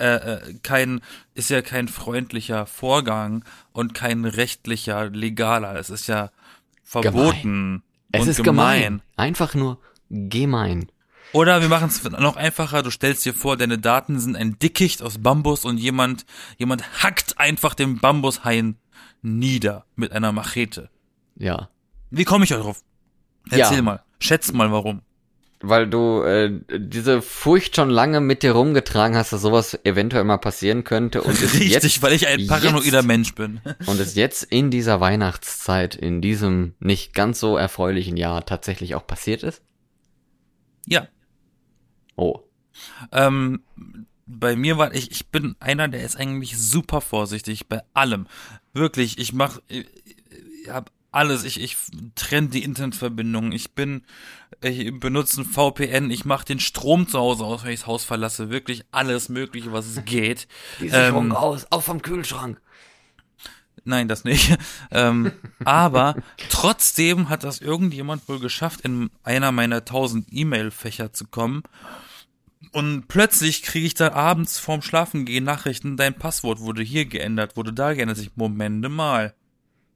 äh, 0.01 0.15
äh, 0.15 0.53
kein, 0.63 1.01
ist 1.35 1.49
ja 1.49 1.61
kein 1.61 1.87
freundlicher 1.87 2.65
Vorgang 2.65 3.45
und 3.71 3.93
kein 3.93 4.25
rechtlicher, 4.25 5.09
legaler. 5.09 5.75
Es 5.75 5.89
ist 5.89 6.07
ja 6.07 6.31
verboten. 6.83 7.83
Es 8.11 8.23
und 8.23 8.27
ist 8.29 8.43
gemein. 8.43 9.01
Einfach 9.15 9.53
nur 9.53 9.79
gemein. 10.09 10.91
Oder 11.33 11.61
wir 11.61 11.69
machen 11.69 11.87
es 11.87 12.03
noch 12.03 12.35
einfacher, 12.35 12.83
du 12.83 12.91
stellst 12.91 13.23
dir 13.25 13.33
vor, 13.33 13.55
deine 13.55 13.77
Daten 13.77 14.19
sind 14.19 14.35
ein 14.35 14.59
Dickicht 14.59 15.01
aus 15.01 15.19
Bambus 15.19 15.63
und 15.63 15.77
jemand, 15.77 16.25
jemand 16.57 17.03
hackt 17.03 17.37
einfach 17.37 17.73
den 17.73 17.99
Bambushain 17.99 18.75
nieder 19.21 19.85
mit 19.95 20.11
einer 20.11 20.33
Machete. 20.33 20.89
Ja. 21.37 21.69
Wie 22.09 22.25
komme 22.25 22.43
ich 22.43 22.49
darauf? 22.49 22.83
Erzähl 23.49 23.77
Ja. 23.77 23.81
mal. 23.81 24.03
Schätz 24.19 24.51
mal 24.51 24.71
warum. 24.71 25.01
Weil 25.63 25.87
du 25.87 26.23
äh, 26.23 26.51
diese 26.77 27.21
Furcht 27.21 27.75
schon 27.75 27.89
lange 27.89 28.19
mit 28.19 28.43
dir 28.43 28.53
rumgetragen 28.53 29.15
hast, 29.15 29.31
dass 29.31 29.41
sowas 29.41 29.77
eventuell 29.83 30.23
mal 30.23 30.37
passieren 30.37 30.83
könnte 30.83 31.21
und 31.21 31.39
Richtig, 31.41 31.69
jetzt, 31.69 32.01
weil 32.01 32.13
ich 32.13 32.27
ein 32.27 32.47
paranoider 32.47 32.97
jetzt, 32.97 33.05
Mensch 33.05 33.35
bin. 33.35 33.61
und 33.85 33.99
es 33.99 34.15
jetzt 34.15 34.43
in 34.43 34.71
dieser 34.71 34.99
Weihnachtszeit, 34.99 35.95
in 35.95 36.21
diesem 36.21 36.73
nicht 36.79 37.13
ganz 37.13 37.39
so 37.39 37.57
erfreulichen 37.57 38.17
Jahr 38.17 38.45
tatsächlich 38.45 38.95
auch 38.95 39.05
passiert 39.05 39.43
ist? 39.43 39.61
ja. 40.87 41.07
Oh. 42.15 42.41
Ähm, 43.11 43.63
bei 44.25 44.55
mir 44.55 44.77
war 44.77 44.93
ich, 44.93 45.11
ich 45.11 45.27
bin 45.27 45.55
einer, 45.59 45.87
der 45.87 46.03
ist 46.03 46.15
eigentlich 46.15 46.57
super 46.57 47.01
vorsichtig 47.01 47.67
bei 47.67 47.81
allem. 47.93 48.27
Wirklich, 48.73 49.17
ich 49.17 49.33
mach, 49.33 49.59
ich, 49.67 49.85
ich 50.63 50.69
hab 50.69 50.91
alles, 51.11 51.43
ich, 51.43 51.61
ich 51.61 51.77
trenne 52.15 52.47
die 52.47 52.63
Internetverbindung, 52.63 53.51
ich 53.51 53.75
bin, 53.75 54.03
ich 54.61 54.97
benutze 54.97 55.41
ein 55.41 55.45
VPN, 55.45 56.09
ich 56.09 56.25
mache 56.25 56.45
den 56.45 56.59
Strom 56.59 57.07
zu 57.07 57.19
Hause 57.19 57.43
aus, 57.43 57.63
wenn 57.63 57.71
ich 57.71 57.81
das 57.81 57.87
Haus 57.87 58.03
verlasse, 58.03 58.49
wirklich 58.49 58.85
alles 58.91 59.29
mögliche, 59.29 59.73
was 59.73 59.85
es 59.85 60.05
geht. 60.05 60.47
Die 60.79 60.89
Sicherung 60.89 61.27
Ähm, 61.27 61.31
aus, 61.33 61.67
auf 61.69 61.85
vom 61.85 62.01
Kühlschrank. 62.01 62.61
Nein, 63.83 64.07
das 64.07 64.23
nicht. 64.23 64.57
ähm, 64.91 65.33
aber 65.65 66.15
trotzdem 66.49 67.29
hat 67.29 67.43
das 67.43 67.59
irgendjemand 67.59 68.27
wohl 68.29 68.39
geschafft, 68.39 68.81
in 68.81 69.09
einer 69.23 69.51
meiner 69.51 69.83
tausend 69.83 70.27
E-Mail-Fächer 70.31 71.11
zu 71.11 71.27
kommen. 71.27 71.63
Und 72.71 73.07
plötzlich 73.09 73.63
kriege 73.63 73.85
ich 73.85 73.95
da 73.95 74.13
abends 74.13 74.59
vorm 74.59 74.81
Schlafengehen 74.81 75.43
Nachrichten, 75.43 75.97
dein 75.97 76.13
Passwort 76.13 76.59
wurde 76.59 76.83
hier 76.83 77.05
geändert, 77.05 77.57
wurde 77.57 77.73
da 77.73 77.93
geändert. 77.93 78.19
Ich, 78.19 78.31
Momente 78.35 78.87
mal. 78.87 79.33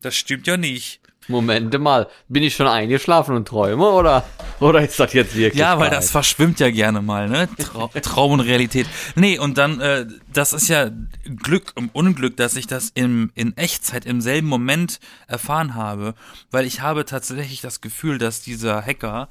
Das 0.06 0.14
stimmt 0.14 0.46
ja 0.46 0.56
nicht. 0.56 1.00
Momente 1.28 1.80
mal, 1.80 2.08
bin 2.28 2.44
ich 2.44 2.54
schon 2.54 2.68
eingeschlafen 2.68 3.36
und 3.36 3.48
träume 3.48 3.90
oder 3.90 4.24
oder 4.60 4.84
ist 4.84 5.00
das 5.00 5.14
jetzt 5.14 5.36
wirklich? 5.36 5.60
Ja, 5.60 5.80
weil 5.80 5.90
das 5.90 6.12
verschwimmt 6.12 6.60
ja 6.60 6.70
gerne 6.70 7.02
mal, 7.02 7.28
ne? 7.28 7.50
Trau 7.58 7.88
Traum 8.04 8.34
und 8.34 8.42
Realität. 8.42 8.86
Nee, 9.16 9.40
und 9.40 9.58
dann, 9.58 9.82
äh, 9.82 10.06
das 10.32 10.54
ist 10.54 10.68
ja 10.68 10.92
Glück 11.24 11.74
im 11.76 11.90
Unglück, 11.92 12.38
dass 12.38 12.56
ich 12.56 12.68
das 12.68 12.92
im, 12.94 13.32
in 13.34 13.58
Echtzeit 13.58 14.06
im 14.06 14.22
selben 14.22 14.48
Moment 14.48 15.00
erfahren 15.26 15.74
habe, 15.74 16.14
weil 16.52 16.68
ich 16.68 16.82
habe 16.82 17.04
tatsächlich 17.06 17.62
das 17.62 17.82
Gefühl, 17.82 18.20
dass 18.20 18.42
dieser 18.42 18.84
Hacker 18.84 19.28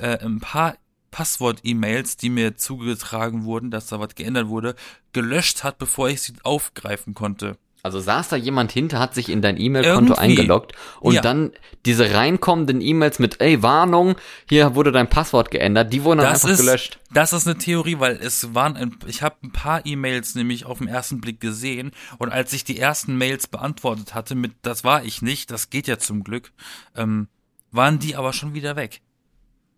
äh, 0.00 0.18
ein 0.18 0.40
paar 0.40 0.74
Passwort-E-Mails, 1.12 2.16
die 2.16 2.30
mir 2.30 2.56
zugetragen 2.56 3.44
wurden, 3.44 3.70
dass 3.70 3.86
da 3.86 4.00
was 4.00 4.16
geändert 4.16 4.48
wurde, 4.48 4.74
gelöscht 5.12 5.62
hat, 5.62 5.78
bevor 5.78 6.08
ich 6.08 6.20
sie 6.20 6.34
aufgreifen 6.42 7.14
konnte. 7.14 7.58
Also 7.86 8.00
saß 8.00 8.28
da 8.30 8.36
jemand 8.36 8.72
hinter, 8.72 8.98
hat 8.98 9.14
sich 9.14 9.28
in 9.28 9.40
dein 9.42 9.60
E-Mail-Konto 9.60 10.14
eingeloggt 10.14 10.72
und 11.00 11.14
Ja. 11.14 11.20
dann 11.20 11.52
diese 11.84 12.12
reinkommenden 12.12 12.80
E-Mails 12.80 13.20
mit, 13.20 13.40
ey, 13.40 13.62
Warnung, 13.62 14.16
hier 14.48 14.74
wurde 14.74 14.90
dein 14.90 15.08
Passwort 15.08 15.52
geändert, 15.52 15.92
die 15.92 16.02
wurden 16.02 16.18
dann 16.18 16.32
Das 16.32 16.44
einfach 16.44 16.54
ist, 16.58 16.66
gelöscht. 16.66 16.98
das 17.12 17.32
ist 17.32 17.46
eine 17.46 17.56
Theorie, 17.58 18.00
weil 18.00 18.16
es 18.16 18.54
waren, 18.54 18.76
ein, 18.76 18.96
ich 19.06 19.22
habe 19.22 19.36
ein 19.44 19.52
paar 19.52 19.86
E-Mails 19.86 20.34
nämlich 20.34 20.66
auf 20.66 20.78
den 20.78 20.88
ersten 20.88 21.20
Blick 21.20 21.40
gesehen 21.40 21.92
und 22.18 22.30
als 22.32 22.52
ich 22.52 22.64
die 22.64 22.76
ersten 22.78 23.16
Mails 23.16 23.46
beantwortet 23.46 24.14
hatte 24.14 24.34
mit, 24.34 24.52
das 24.62 24.82
war 24.82 25.04
ich 25.04 25.22
nicht, 25.22 25.52
das 25.52 25.70
geht 25.70 25.86
ja 25.86 25.98
zum 25.98 26.24
Glück, 26.24 26.50
ähm, 26.96 27.28
waren 27.70 28.00
die 28.00 28.16
aber 28.16 28.32
schon 28.32 28.52
wieder 28.52 28.74
weg. 28.74 29.00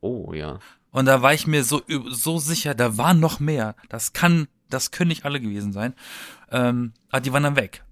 Oh, 0.01 0.33
ja. 0.33 0.61
Und 0.93 1.05
da 1.05 1.21
war 1.21 1.35
ich 1.35 1.47
mir 1.47 1.63
so, 1.63 1.83
so 2.09 2.39
sicher, 2.39 2.75
da 2.75 2.97
waren 2.97 3.21
noch 3.21 3.39
mehr. 3.39 3.75
Das 3.91 4.15
kann, 4.15 4.49
das 4.71 4.91
können 4.91 5.09
nicht 5.09 5.27
alle 5.27 5.41
gewesen 5.41 5.73
sein. 5.75 5.93
Ähm, 6.51 6.95
aber 7.11 7.21
die 7.21 7.33
waren 7.33 7.43
dann 7.43 7.57
weg. 7.57 7.85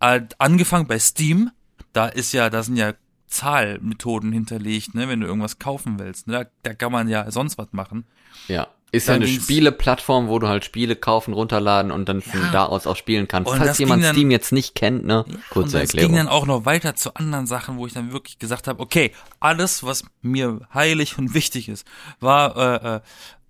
Äh, 0.00 0.20
Angefangen 0.38 0.86
bei 0.86 0.98
Steam, 0.98 1.50
da 1.92 2.06
ist 2.06 2.32
ja, 2.32 2.50
da 2.50 2.62
sind 2.62 2.76
ja 2.76 2.92
Zahlmethoden 3.26 4.32
hinterlegt, 4.32 4.94
ne, 4.94 5.08
wenn 5.08 5.20
du 5.20 5.26
irgendwas 5.26 5.58
kaufen 5.58 5.98
willst. 5.98 6.26
Ne? 6.26 6.32
Da, 6.32 6.44
da 6.62 6.74
kann 6.74 6.92
man 6.92 7.08
ja 7.08 7.30
sonst 7.30 7.58
was 7.58 7.68
machen. 7.72 8.04
Ja. 8.48 8.68
Ist 8.90 9.06
ja 9.08 9.14
eine 9.14 9.26
Spieleplattform, 9.26 10.28
wo 10.28 10.38
du 10.38 10.48
halt 10.48 10.64
Spiele 10.64 10.96
kaufen, 10.96 11.34
runterladen 11.34 11.90
und 11.92 12.08
dann 12.08 12.22
von 12.22 12.40
Ja. 12.40 12.50
da 12.52 12.64
aus 12.64 12.86
auch 12.86 12.96
spielen 12.96 13.28
kannst. 13.28 13.50
Und 13.50 13.58
Falls 13.58 13.76
jemand 13.76 14.02
dann- 14.02 14.14
Steam 14.14 14.30
jetzt 14.30 14.50
nicht 14.50 14.74
kennt, 14.74 15.04
ne? 15.04 15.24
und 15.24 15.38
Kurze 15.50 15.82
es 15.82 15.90
ging 15.92 16.00
Erklärung. 16.00 16.16
dann 16.16 16.28
auch 16.28 16.46
noch 16.46 16.64
weiter 16.64 16.94
zu 16.94 17.12
anderen 17.14 17.46
Sachen, 17.46 17.76
wo 17.76 17.86
ich 17.86 17.92
dann 17.92 18.12
wirklich 18.12 18.38
gesagt 18.38 18.66
habe, 18.66 18.80
okay, 18.80 19.12
alles, 19.40 19.82
was 19.84 20.04
mir 20.22 20.60
heilig 20.72 21.18
und 21.18 21.34
wichtig 21.34 21.68
ist, 21.68 21.86
war, 22.20 22.56
äh, 22.56 22.96
äh, 22.96 23.00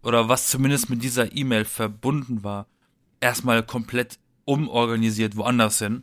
oder 0.02 0.28
was 0.28 0.48
zumindest 0.48 0.90
mit 0.90 1.04
dieser 1.04 1.32
E-Mail 1.32 1.64
verbunden 1.64 2.42
war, 2.42 2.66
erstmal 3.20 3.62
komplett 3.62 4.18
umorganisiert 4.44 5.36
woanders 5.36 5.78
hin, 5.78 6.02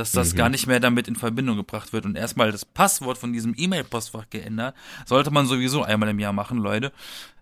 dass 0.00 0.14
Mhm. 0.14 0.18
das 0.18 0.34
gar 0.34 0.48
nicht 0.48 0.66
mehr 0.66 0.80
damit 0.80 1.06
in 1.08 1.16
Verbindung 1.16 1.56
gebracht 1.56 1.92
wird 1.92 2.04
und 2.06 2.16
erstmal 2.16 2.50
das 2.50 2.64
Passwort 2.64 3.18
von 3.18 3.32
diesem 3.32 3.54
E-Mail-Postfach 3.56 4.30
geändert. 4.30 4.74
Sollte 5.06 5.30
man 5.30 5.46
sowieso 5.46 5.82
einmal 5.82 6.08
im 6.08 6.18
Jahr 6.18 6.32
machen, 6.32 6.58
Leute. 6.58 6.92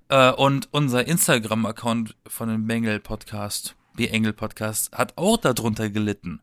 Äh, 0.08 0.32
und 0.32 0.68
unser 0.72 1.06
Instagram-Account 1.06 2.16
von 2.26 2.48
dem 2.48 2.66
Bengel-Podcast, 2.66 3.74
B-Engel-Podcast, 3.96 4.92
hat 4.92 5.12
auch 5.16 5.36
darunter 5.36 5.88
gelitten. 5.90 6.40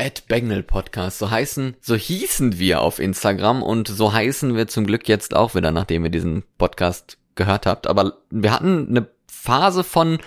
At 0.00 0.26
Bengal 0.26 0.62
Podcast, 0.64 1.18
so 1.20 1.30
heißen, 1.30 1.76
so 1.80 1.94
hießen 1.94 2.58
wir 2.58 2.80
auf 2.80 2.98
Instagram 2.98 3.62
und 3.62 3.86
so 3.86 4.12
heißen 4.12 4.56
wir 4.56 4.66
zum 4.66 4.84
Glück 4.86 5.06
jetzt 5.06 5.36
auch 5.36 5.54
wieder, 5.54 5.70
nachdem 5.70 6.04
ihr 6.04 6.10
diesen 6.10 6.42
Podcast 6.58 7.18
gehört 7.36 7.66
habt. 7.66 7.86
Aber 7.86 8.18
wir 8.30 8.52
hatten 8.52 8.88
eine 8.88 9.06
Phase 9.28 9.84
von, 9.84 10.18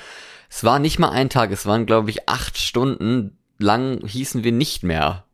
es 0.50 0.63
war 0.63 0.80
nicht 0.80 0.98
mal 1.00 1.10
ein 1.10 1.30
Tag, 1.30 1.51
es 1.51 1.65
waren 1.65 1.86
glaube 1.86 2.10
ich 2.10 2.30
acht 2.30 2.58
Stunden 2.58 3.38
lang 3.58 4.06
hießen 4.06 4.44
wir 4.46 4.51
nicht 4.54 4.84
mehr 4.84 5.25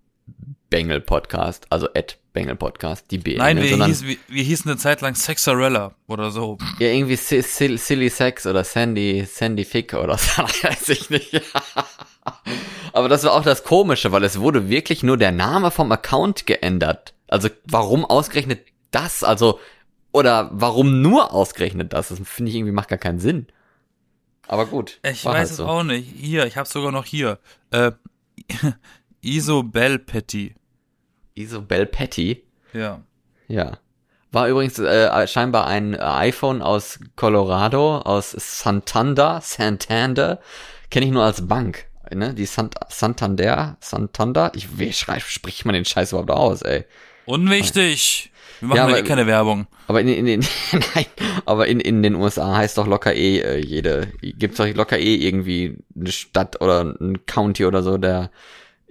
Bengal 0.71 1.01
Podcast, 1.01 1.67
also 1.69 1.87
at 1.93 2.17
Bengal 2.33 2.55
Podcast, 2.55 3.11
die 3.11 3.17
B. 3.19 3.35
Nein, 3.35 3.57
wir, 3.61 3.85
hieß, 3.85 4.05
wir, 4.05 4.15
wir 4.29 4.43
hießen 4.43 4.71
eine 4.71 4.79
Zeit 4.79 5.01
lang 5.01 5.13
Sexarella 5.15 5.93
oder 6.07 6.31
so. 6.31 6.57
ja 6.79 6.87
irgendwie 6.87 7.17
Si- 7.17 7.43
Sil- 7.43 7.77
Silly 7.77 8.09
Sex 8.09 8.47
oder 8.47 8.63
Sandy 8.63 9.25
Sandy 9.29 9.65
Fick 9.65 9.93
oder 9.93 10.17
so, 10.17 10.41
weiß 10.63 10.89
ich 10.89 11.09
nicht. 11.09 11.41
Aber 12.93 13.09
das 13.09 13.23
war 13.25 13.33
auch 13.33 13.43
das 13.43 13.63
Komische, 13.63 14.11
weil 14.13 14.23
es 14.23 14.39
wurde 14.39 14.69
wirklich 14.69 15.03
nur 15.03 15.17
der 15.17 15.31
Name 15.33 15.71
vom 15.71 15.91
Account 15.91 16.47
geändert. 16.47 17.13
Also 17.27 17.49
warum 17.65 18.05
ausgerechnet 18.05 18.61
das? 18.91 19.23
Also 19.25 19.59
oder 20.13 20.49
warum 20.53 21.01
nur 21.01 21.33
ausgerechnet 21.33 21.91
das? 21.93 22.07
Das 22.09 22.19
finde 22.23 22.49
ich 22.49 22.55
irgendwie 22.55 22.71
macht 22.73 22.87
gar 22.89 22.97
keinen 22.97 23.19
Sinn. 23.19 23.47
Aber 24.47 24.65
gut. 24.65 24.99
Ich 25.03 25.25
weiß 25.25 25.33
halt 25.35 25.49
es 25.49 25.57
so. 25.57 25.65
auch 25.65 25.83
nicht. 25.83 26.09
Hier, 26.15 26.45
ich 26.45 26.55
hab's 26.57 26.71
sogar 26.71 26.91
noch 26.93 27.05
hier. 27.05 27.39
Äh, 27.71 27.91
Isobel 29.21 29.99
Petty. 29.99 30.55
Isobel 31.35 31.85
Petty. 31.85 32.43
Ja. 32.73 33.01
Ja. 33.47 33.77
War 34.31 34.47
übrigens 34.47 34.79
äh, 34.79 35.27
scheinbar 35.27 35.67
ein 35.67 35.99
iPhone 35.99 36.61
aus 36.61 36.99
Colorado, 37.17 37.97
aus 37.97 38.31
Santander, 38.31 39.41
Santander, 39.43 40.39
kenne 40.89 41.05
ich 41.05 41.11
nur 41.11 41.23
als 41.23 41.47
Bank. 41.47 41.85
Ne? 42.13 42.33
Die 42.33 42.45
Sant 42.45 42.75
Santander, 42.89 43.77
Santander. 43.81 44.51
Ich, 44.55 44.77
wie 44.79 44.93
schreib, 44.93 45.21
spricht 45.23 45.65
man 45.65 45.73
den 45.73 45.85
Scheiß 45.85 46.11
überhaupt 46.13 46.31
aus, 46.31 46.61
ey? 46.61 46.85
Unwichtig. 47.25 48.31
Wir 48.59 48.67
machen 48.69 48.77
Ja, 48.77 48.83
ja, 48.83 48.89
aber- 48.89 48.99
eh 48.99 49.03
keine 49.03 49.27
Werbung. 49.27 49.67
Aber 49.87 49.99
in, 50.01 50.07
in, 50.07 50.27
in 50.27 50.39
nein, 50.95 51.05
aber 51.45 51.67
in, 51.67 51.79
in 51.81 52.01
den 52.03 52.15
USA 52.15 52.55
heißt 52.55 52.77
doch 52.77 52.87
locker 52.87 53.13
eh 53.13 53.39
äh, 53.39 53.57
jede, 53.57 54.07
gibt's 54.21 54.57
doch 54.57 54.67
locker 54.73 54.97
eh 54.97 55.15
irgendwie 55.15 55.77
eine 55.95 56.11
Stadt 56.11 56.61
oder 56.61 56.81
ein 56.99 57.25
County 57.25 57.65
oder 57.65 57.83
so, 57.83 57.97
der 57.97 58.29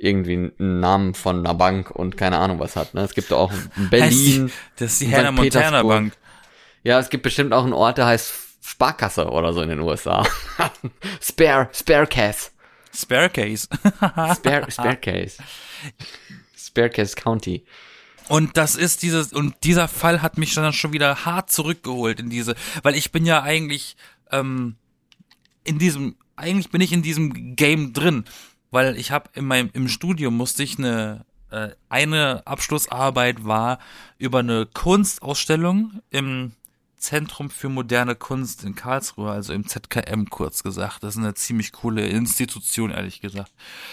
irgendwie 0.00 0.52
einen 0.58 0.80
Namen 0.80 1.14
von 1.14 1.40
einer 1.40 1.54
Bank 1.54 1.90
und 1.90 2.16
keine 2.16 2.38
Ahnung 2.38 2.58
was 2.58 2.74
hat. 2.76 2.94
Ne? 2.94 3.02
Es 3.02 3.14
gibt 3.14 3.32
auch 3.32 3.52
Berlin. 3.90 4.50
Das 4.76 4.92
ist 4.92 5.02
die. 5.02 5.14
Hannah 5.14 5.30
Montana. 5.30 5.82
Bank. 5.82 6.14
Ja, 6.82 6.98
es 6.98 7.10
gibt 7.10 7.22
bestimmt 7.22 7.52
auch 7.52 7.64
einen 7.64 7.74
Ort, 7.74 7.98
der 7.98 8.06
heißt 8.06 8.32
Sparkasse 8.62 9.28
oder 9.28 9.52
so 9.52 9.60
in 9.60 9.68
den 9.68 9.80
USA. 9.80 10.26
Spare, 11.20 11.68
Sparecase. 11.72 12.50
Sparecase. 12.94 13.68
Spare, 14.34 14.70
Sparecase. 14.70 15.42
Sparecase 16.56 17.14
County. 17.14 17.64
Und 18.28 18.56
das 18.56 18.76
ist 18.76 19.02
dieses, 19.02 19.32
und 19.32 19.56
dieser 19.64 19.88
Fall 19.88 20.22
hat 20.22 20.38
mich 20.38 20.54
dann 20.54 20.72
schon 20.72 20.92
wieder 20.92 21.24
hart 21.24 21.50
zurückgeholt 21.50 22.20
in 22.20 22.30
diese, 22.30 22.54
weil 22.82 22.94
ich 22.94 23.12
bin 23.12 23.26
ja 23.26 23.42
eigentlich, 23.42 23.96
ähm, 24.30 24.76
in 25.64 25.78
diesem, 25.78 26.16
eigentlich 26.36 26.70
bin 26.70 26.80
ich 26.80 26.92
in 26.92 27.02
diesem 27.02 27.56
Game 27.56 27.92
drin, 27.92 28.24
weil 28.70 28.96
ich 28.96 29.10
habe 29.10 29.30
in 29.34 29.44
meinem, 29.44 29.70
im 29.72 29.88
Studium 29.88 30.36
musste 30.36 30.62
ich 30.62 30.78
eine, 30.78 31.24
äh, 31.50 31.70
eine 31.88 32.46
Abschlussarbeit 32.46 33.44
war 33.44 33.78
über 34.18 34.40
eine 34.40 34.66
Kunstausstellung 34.66 36.00
im 36.10 36.52
Zentrum 36.96 37.50
für 37.50 37.68
moderne 37.68 38.14
Kunst 38.14 38.62
in 38.62 38.74
Karlsruhe, 38.74 39.30
also 39.30 39.52
im 39.52 39.66
ZKM 39.66 40.26
kurz 40.26 40.62
gesagt. 40.62 41.02
Das 41.02 41.16
ist 41.16 41.22
eine 41.22 41.34
ziemlich 41.34 41.72
coole 41.72 42.06
Institution, 42.06 42.90
ehrlich 42.90 43.20
gesagt. 43.20 43.52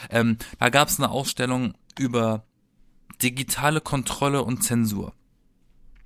Ähm, 0.10 0.38
da 0.60 0.70
gab 0.70 0.90
es 0.90 1.00
eine 1.00 1.10
Ausstellung 1.10 1.74
über 1.98 2.44
digitale 3.22 3.82
Kontrolle 3.82 4.44
und 4.44 4.64
Zensur. 4.64 5.14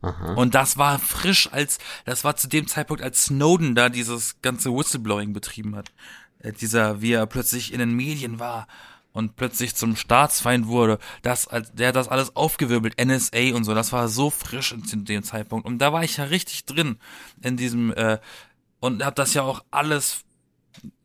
Aha. 0.02 0.34
Und 0.34 0.56
das 0.56 0.78
war 0.78 0.98
frisch 1.00 1.52
als, 1.52 1.78
das 2.06 2.24
war 2.24 2.36
zu 2.36 2.48
dem 2.48 2.68
Zeitpunkt, 2.68 3.04
als 3.04 3.26
Snowden 3.26 3.76
da 3.76 3.90
dieses 3.90 4.42
ganze 4.42 4.72
Whistleblowing 4.72 5.34
betrieben 5.34 5.76
hat. 5.76 5.92
Äh, 6.44 6.54
dieser, 6.54 7.02
wie 7.02 7.14
er 7.14 7.26
plötzlich 7.26 7.74
in 7.74 7.80
den 7.80 7.94
Medien 7.94 8.40
war 8.40 8.68
und 9.14 9.36
plötzlich 9.36 9.76
zum 9.76 9.96
Staatsfeind 9.96 10.68
wurde, 10.68 10.98
das, 11.22 11.48
als, 11.48 11.74
der 11.74 11.90
hat 11.90 11.96
das 11.96 12.08
alles 12.08 12.36
aufgewirbelt, 12.36 12.96
NSA 13.04 13.54
und 13.56 13.64
so, 13.64 13.74
das 13.74 13.92
war 13.92 14.08
so 14.08 14.30
frisch 14.30 14.74
zu 14.86 14.98
dem 14.98 15.24
Zeitpunkt. 15.24 15.66
Und 15.66 15.80
da 15.80 15.92
war 15.92 16.04
ich 16.04 16.18
ja 16.18 16.26
richtig 16.26 16.66
drin 16.66 16.98
in 17.42 17.58
diesem, 17.58 17.92
äh, 17.94 18.20
und 18.80 19.04
hab 19.04 19.16
das 19.16 19.34
ja 19.34 19.42
auch 19.44 19.64
alles, 19.70 20.24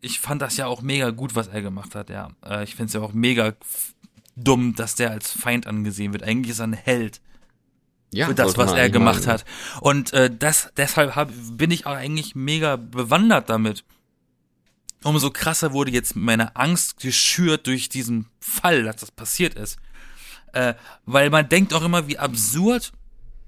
ich 0.01 0.21
fand 0.21 0.41
das 0.41 0.57
ja 0.57 0.67
auch 0.67 0.83
mega 0.83 1.11
gut, 1.11 1.35
was 1.35 1.49
er 1.49 1.63
gemacht 1.63 1.95
hat, 1.95 2.11
ja. 2.11 2.31
Äh, 2.45 2.65
ich 2.65 2.77
find's 2.77 2.93
ja 2.93 3.01
auch 3.01 3.13
mega 3.13 3.55
dumm, 4.37 4.75
dass 4.75 4.95
der 4.95 5.11
als 5.11 5.33
Feind 5.33 5.67
angesehen 5.67 6.13
wird. 6.13 6.23
Eigentlich 6.23 6.53
ist 6.53 6.61
er 6.61 6.69
ein 6.69 6.73
Held 6.75 7.21
Ja, 8.13 8.27
für 8.27 8.35
das, 8.35 8.57
was 8.57 8.73
er 8.73 8.89
gemacht 8.91 9.21
meinen. 9.27 9.33
hat. 9.33 9.45
Und 9.81 10.13
äh, 10.13 10.31
das, 10.35 10.71
deshalb 10.77 11.17
hab, 11.17 11.31
bin 11.53 11.71
ich 11.71 11.87
auch 11.87 11.95
eigentlich 11.97 12.35
mega 12.35 12.77
bewandert 12.77 13.51
damit. 13.51 13.85
Umso 15.07 15.31
krasser 15.31 15.73
wurde 15.73 15.91
jetzt 15.93 16.17
meine 16.17 16.57
Angst 16.57 16.99
geschürt 17.01 17.67
durch 17.67 17.89
diesen 17.89 18.27
Fall, 18.41 18.83
dass 18.83 18.97
das 18.97 19.11
passiert 19.13 19.55
ist. 19.55 19.79
Äh, 20.53 20.75
weil 21.05 21.31
man 21.31 21.49
denkt 21.49 21.73
auch 21.75 21.83
immer, 21.83 22.09
wie 22.09 22.19
absurd 22.19 22.93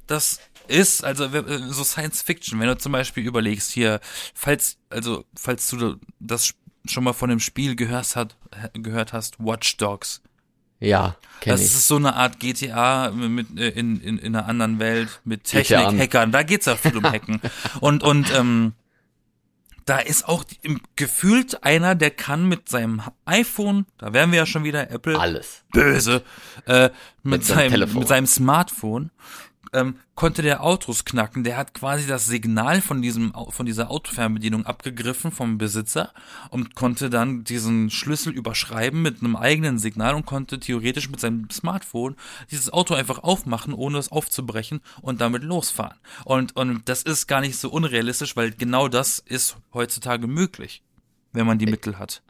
das 0.06 0.40
ist, 0.68 1.02
also 1.04 1.24
äh, 1.24 1.58
so 1.70 1.82
Science 1.84 2.22
Fiction, 2.22 2.60
wenn 2.60 2.68
du 2.68 2.78
zum 2.78 2.92
Beispiel 2.92 3.24
überlegst 3.26 3.70
hier, 3.72 4.00
falls, 4.34 4.76
also 4.90 5.24
falls 5.34 5.68
du 5.68 5.96
das 6.20 6.54
schon 6.86 7.04
mal 7.04 7.12
von 7.12 7.28
dem 7.30 7.40
Spiel 7.40 7.74
gehört, 7.76 8.14
hat, 8.16 8.36
gehört 8.74 9.12
hast, 9.12 9.38
Watch 9.38 9.76
Dogs. 9.78 10.22
Ja, 10.80 11.16
kenn 11.40 11.50
Das 11.50 11.60
ich. 11.62 11.66
ist 11.66 11.88
so 11.88 11.96
eine 11.96 12.14
Art 12.14 12.38
GTA 12.38 13.10
mit, 13.10 13.58
äh, 13.58 13.70
in, 13.70 14.00
in, 14.00 14.18
in 14.18 14.36
einer 14.36 14.46
anderen 14.46 14.78
Welt 14.78 15.20
mit 15.24 15.42
GTA. 15.44 15.62
Technik, 15.86 16.00
Hackern. 16.02 16.30
Da 16.30 16.44
geht's 16.44 16.66
ja 16.66 16.76
viel 16.76 16.96
um 16.96 17.02
Hacken. 17.10 17.40
und 17.80 18.02
und 18.04 18.32
ähm, 18.32 18.74
da 19.88 19.98
ist 19.98 20.28
auch 20.28 20.44
die- 20.44 20.78
gefühlt 20.96 21.64
einer, 21.64 21.94
der 21.94 22.10
kann 22.10 22.46
mit 22.46 22.68
seinem 22.68 23.02
iPhone, 23.24 23.86
da 23.98 24.12
wären 24.12 24.30
wir 24.32 24.38
ja 24.38 24.46
schon 24.46 24.64
wieder 24.64 24.90
Apple 24.90 25.18
Alles. 25.18 25.64
böse, 25.72 26.22
äh, 26.66 26.90
mit, 27.22 27.40
Mit 27.40 27.44
seinem 27.44 27.94
mit 27.94 28.08
seinem 28.08 28.26
Smartphone 28.26 29.10
ähm, 29.72 29.96
konnte 30.14 30.42
der 30.42 30.62
Autos 30.62 31.04
knacken. 31.04 31.44
Der 31.44 31.56
hat 31.56 31.74
quasi 31.74 32.06
das 32.06 32.26
Signal 32.26 32.80
von 32.80 33.02
diesem 33.02 33.32
von 33.50 33.66
dieser 33.66 33.90
Autofernbedienung 33.90 34.66
abgegriffen 34.66 35.30
vom 35.30 35.58
Besitzer 35.58 36.12
und 36.50 36.74
konnte 36.74 37.10
dann 37.10 37.44
diesen 37.44 37.90
Schlüssel 37.90 38.32
überschreiben 38.32 39.02
mit 39.02 39.22
einem 39.22 39.36
eigenen 39.36 39.78
Signal 39.78 40.14
und 40.14 40.26
konnte 40.26 40.58
theoretisch 40.58 41.08
mit 41.10 41.20
seinem 41.20 41.48
Smartphone 41.50 42.16
dieses 42.50 42.72
Auto 42.72 42.94
einfach 42.94 43.18
aufmachen, 43.18 43.74
ohne 43.74 43.98
es 43.98 44.10
aufzubrechen 44.10 44.80
und 45.02 45.20
damit 45.20 45.42
losfahren. 45.42 45.98
Und 46.24 46.56
und 46.56 46.88
das 46.88 47.02
ist 47.02 47.26
gar 47.26 47.40
nicht 47.40 47.56
so 47.56 47.70
unrealistisch, 47.70 48.36
weil 48.36 48.50
genau 48.52 48.88
das 48.88 49.18
ist 49.18 49.56
heutzutage 49.72 50.26
möglich, 50.26 50.82
wenn 51.32 51.46
man 51.46 51.58
die 51.58 51.66
Mittel 51.66 51.98
hat. 51.98 52.22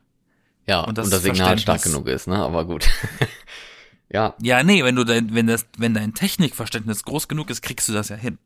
Ja, 0.66 0.80
Und 0.80 0.90
und 0.90 0.99
das 0.99 1.11
das, 1.11 1.23
Signal 1.23 1.59
stark 1.59 1.83
genug 1.83 2.07
ist, 2.09 2.26
ne? 2.26 2.37
Aber 2.37 2.66
gut. 2.66 2.87
ja. 4.11 4.35
Ja, 4.41 4.62
nee, 4.62 4.85
wenn 4.85 4.97
du 4.97 5.05
dein, 5.05 5.35
wenn 5.35 5.47
das, 5.47 5.67
wenn 5.77 5.95
dein 5.95 6.15
Technikverständnis 6.15 7.05
groß 7.05 7.29
genug 7.29 7.50
ist, 7.50 7.62
kriegst 7.62 7.88
du 7.88 7.93
das 7.93 8.09
ja 8.09 8.17
hin. 8.17 8.38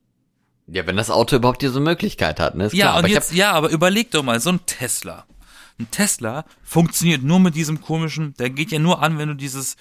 Ja, 0.67 0.87
wenn 0.87 0.97
das 0.97 1.11
Auto 1.11 1.37
überhaupt 1.37 1.63
diese 1.63 1.81
Möglichkeit 1.81 2.41
hat, 2.41 2.55
ne? 2.55 2.67
Ist 2.67 2.73
Ja, 2.75 2.87
klar. 2.87 2.95
und 2.95 2.99
Aber 3.01 3.09
jetzt, 3.09 3.33
ja, 3.33 3.53
aber 3.53 3.71
überleg 3.71 4.11
doch 4.11 4.23
mal, 4.23 4.41
so 4.41 4.51
ein 4.51 4.61
Tesla. 4.67 5.27
Ein 5.79 5.91
Tesla 5.91 6.45
funktioniert 6.63 7.23
nur 7.23 7.41
mit 7.41 7.55
diesem 7.55 7.81
komischen, 7.81 8.35
der 8.35 8.51
geht 8.51 8.71
ja 8.71 8.79
nur 8.79 9.03
an, 9.03 9.19
wenn 9.19 9.29
du 9.29 9.35
dieses 9.35 9.77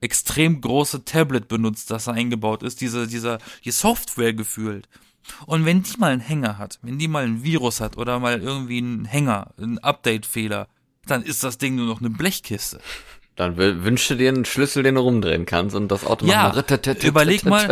extrem 0.00 0.60
große 0.60 1.04
Tablet 1.04 1.48
benutzt, 1.48 1.90
das 1.90 2.04
da 2.04 2.12
eingebaut 2.12 2.62
ist, 2.62 2.80
diese, 2.80 3.06
dieser, 3.06 3.38
die 3.64 3.70
Software 3.70 4.32
gefühlt. 4.32 4.88
Und 5.46 5.64
wenn 5.64 5.82
die 5.82 5.98
mal 5.98 6.12
einen 6.12 6.20
Hänger 6.20 6.56
hat, 6.58 6.78
wenn 6.82 6.98
die 6.98 7.08
mal 7.08 7.24
ein 7.24 7.42
Virus 7.42 7.80
hat 7.80 7.98
oder 7.98 8.18
mal 8.18 8.40
irgendwie 8.40 8.78
einen 8.78 9.04
Hänger, 9.04 9.52
einen 9.58 9.78
Update-Fehler, 9.78 10.68
dann 11.06 11.22
ist 11.22 11.44
das 11.44 11.58
Ding 11.58 11.74
nur 11.74 11.86
noch 11.86 12.00
eine 12.00 12.10
Blechkiste. 12.10 12.80
Dann 13.38 13.56
wü- 13.56 13.84
wünschst 13.84 14.10
du 14.10 14.16
dir 14.16 14.30
einen 14.30 14.44
Schlüssel, 14.44 14.82
den 14.82 14.96
du 14.96 15.00
rumdrehen 15.00 15.46
kannst 15.46 15.76
und 15.76 15.86
das 15.92 16.04
Auto 16.04 16.26
Ja, 16.26 16.52
macht 16.52 16.70
mal 16.70 16.96
überleg 17.04 17.44
mal, 17.44 17.68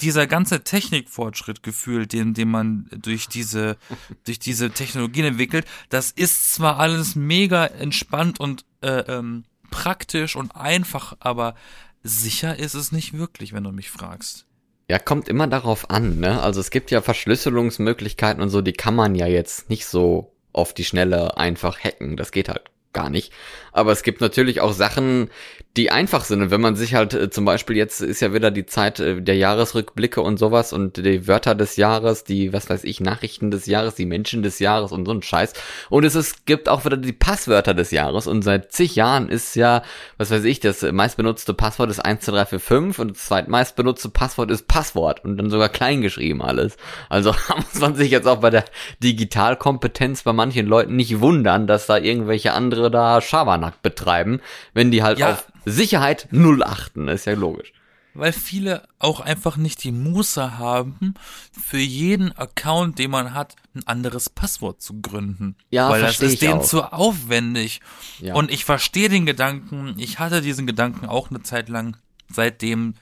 dieser 0.00 0.26
ganze 0.26 0.64
Technikfortschritt 0.64 1.62
gefühlt, 1.62 2.12
den, 2.12 2.34
den 2.34 2.50
man 2.50 2.88
durch 2.90 3.28
diese, 3.28 3.76
durch 4.24 4.40
diese 4.40 4.70
Technologien 4.72 5.24
entwickelt, 5.26 5.64
das 5.90 6.10
ist 6.10 6.52
zwar 6.52 6.80
alles 6.80 7.14
mega 7.14 7.66
entspannt 7.66 8.40
und 8.40 8.64
äh, 8.80 8.88
ähm, 9.06 9.44
praktisch 9.70 10.34
und 10.34 10.56
einfach, 10.56 11.16
aber 11.20 11.54
sicher 12.02 12.58
ist 12.58 12.74
es 12.74 12.90
nicht 12.90 13.16
wirklich, 13.16 13.52
wenn 13.52 13.62
du 13.62 13.70
mich 13.70 13.90
fragst. 13.90 14.46
Ja, 14.88 14.98
kommt 14.98 15.28
immer 15.28 15.46
darauf 15.46 15.88
an, 15.90 16.18
ne? 16.18 16.42
Also 16.42 16.58
es 16.58 16.70
gibt 16.70 16.90
ja 16.90 17.00
Verschlüsselungsmöglichkeiten 17.00 18.42
und 18.42 18.48
so, 18.48 18.60
die 18.60 18.72
kann 18.72 18.96
man 18.96 19.14
ja 19.14 19.28
jetzt 19.28 19.70
nicht 19.70 19.86
so 19.86 20.32
auf 20.52 20.74
die 20.74 20.84
Schnelle 20.84 21.36
einfach 21.36 21.78
hacken. 21.78 22.16
Das 22.16 22.32
geht 22.32 22.48
halt 22.48 22.62
gar 22.92 23.10
nicht. 23.10 23.32
Aber 23.72 23.92
es 23.92 24.02
gibt 24.02 24.20
natürlich 24.20 24.60
auch 24.60 24.72
Sachen, 24.72 25.30
die 25.76 25.92
einfach 25.92 26.24
sind. 26.24 26.42
Und 26.42 26.50
wenn 26.50 26.60
man 26.60 26.74
sich 26.74 26.94
halt 26.94 27.14
äh, 27.14 27.30
zum 27.30 27.44
Beispiel 27.44 27.76
jetzt 27.76 28.00
ist 28.00 28.20
ja 28.20 28.34
wieder 28.34 28.50
die 28.50 28.66
Zeit 28.66 28.98
äh, 28.98 29.22
der 29.22 29.36
Jahresrückblicke 29.36 30.20
und 30.20 30.36
sowas 30.36 30.72
und 30.72 30.96
die 30.96 31.28
Wörter 31.28 31.54
des 31.54 31.76
Jahres, 31.76 32.24
die, 32.24 32.52
was 32.52 32.68
weiß 32.68 32.82
ich, 32.82 33.00
Nachrichten 33.00 33.52
des 33.52 33.66
Jahres, 33.66 33.94
die 33.94 34.06
Menschen 34.06 34.42
des 34.42 34.58
Jahres 34.58 34.90
und 34.90 35.06
so 35.06 35.12
ein 35.12 35.22
Scheiß. 35.22 35.52
Und 35.88 36.04
es 36.04 36.16
ist, 36.16 36.44
gibt 36.44 36.68
auch 36.68 36.84
wieder 36.84 36.96
die 36.96 37.12
Passwörter 37.12 37.72
des 37.72 37.92
Jahres. 37.92 38.26
Und 38.26 38.42
seit 38.42 38.72
zig 38.72 38.96
Jahren 38.96 39.28
ist 39.28 39.54
ja, 39.54 39.82
was 40.18 40.32
weiß 40.32 40.42
ich, 40.42 40.58
das 40.58 40.82
meistbenutzte 40.82 41.54
Passwort 41.54 41.90
ist 41.90 42.00
12345 42.04 42.98
und 43.00 43.10
das 43.16 43.26
zweitmeistbenutzte 43.26 44.08
Passwort 44.08 44.50
ist 44.50 44.66
Passwort 44.66 45.24
und 45.24 45.36
dann 45.36 45.50
sogar 45.50 45.68
klein 45.68 46.00
geschrieben 46.00 46.42
alles. 46.42 46.76
Also 47.08 47.32
da 47.48 47.56
muss 47.56 47.80
man 47.80 47.94
sich 47.94 48.10
jetzt 48.10 48.26
auch 48.26 48.40
bei 48.40 48.50
der 48.50 48.64
Digitalkompetenz 49.04 50.24
bei 50.24 50.32
manchen 50.32 50.66
Leuten 50.66 50.96
nicht 50.96 51.20
wundern, 51.20 51.68
dass 51.68 51.86
da 51.86 51.96
irgendwelche 51.96 52.52
andere 52.52 52.90
da 52.90 53.20
Schabernack 53.20 53.82
betreiben, 53.82 54.40
wenn 54.74 54.90
die 54.90 55.04
halt 55.04 55.20
Ja. 55.20 55.32
auf 55.32 55.46
Sicherheit 55.64 56.28
null 56.30 56.62
achten, 56.62 57.08
ist 57.08 57.26
ja 57.26 57.34
logisch. 57.34 57.72
Weil 58.12 58.32
viele 58.32 58.88
auch 58.98 59.20
einfach 59.20 59.56
nicht 59.56 59.84
die 59.84 59.92
Muße 59.92 60.58
haben, 60.58 61.14
für 61.52 61.78
jeden 61.78 62.36
Account, 62.36 62.98
den 62.98 63.12
man 63.12 63.34
hat, 63.34 63.54
ein 63.74 63.86
anderes 63.86 64.28
Passwort 64.28 64.82
zu 64.82 65.00
gründen. 65.00 65.54
Ja, 65.70 65.88
Weil 65.88 66.02
das 66.02 66.20
ist 66.20 66.42
denen 66.42 66.60
auch. 66.60 66.64
zu 66.64 66.92
aufwendig. 66.92 67.80
Ja. 68.18 68.34
Und 68.34 68.50
ich 68.50 68.64
verstehe 68.64 69.08
den 69.08 69.26
Gedanken, 69.26 69.94
ich 69.96 70.18
hatte 70.18 70.40
diesen 70.40 70.66
Gedanken 70.66 71.06
auch 71.06 71.30
eine 71.30 71.42
Zeit 71.42 71.68
lang, 71.68 71.96
seitdem 72.28 72.94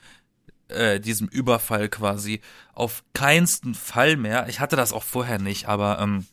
äh, 0.67 0.99
diesem 0.99 1.27
Überfall 1.27 1.89
quasi, 1.89 2.41
auf 2.73 3.03
keinsten 3.13 3.73
Fall 3.73 4.15
mehr. 4.15 4.47
Ich 4.47 4.59
hatte 4.59 4.75
das 4.75 4.93
auch 4.93 5.03
vorher 5.03 5.39
nicht, 5.39 5.67
aber 5.67 5.99
ähm, 5.99 6.27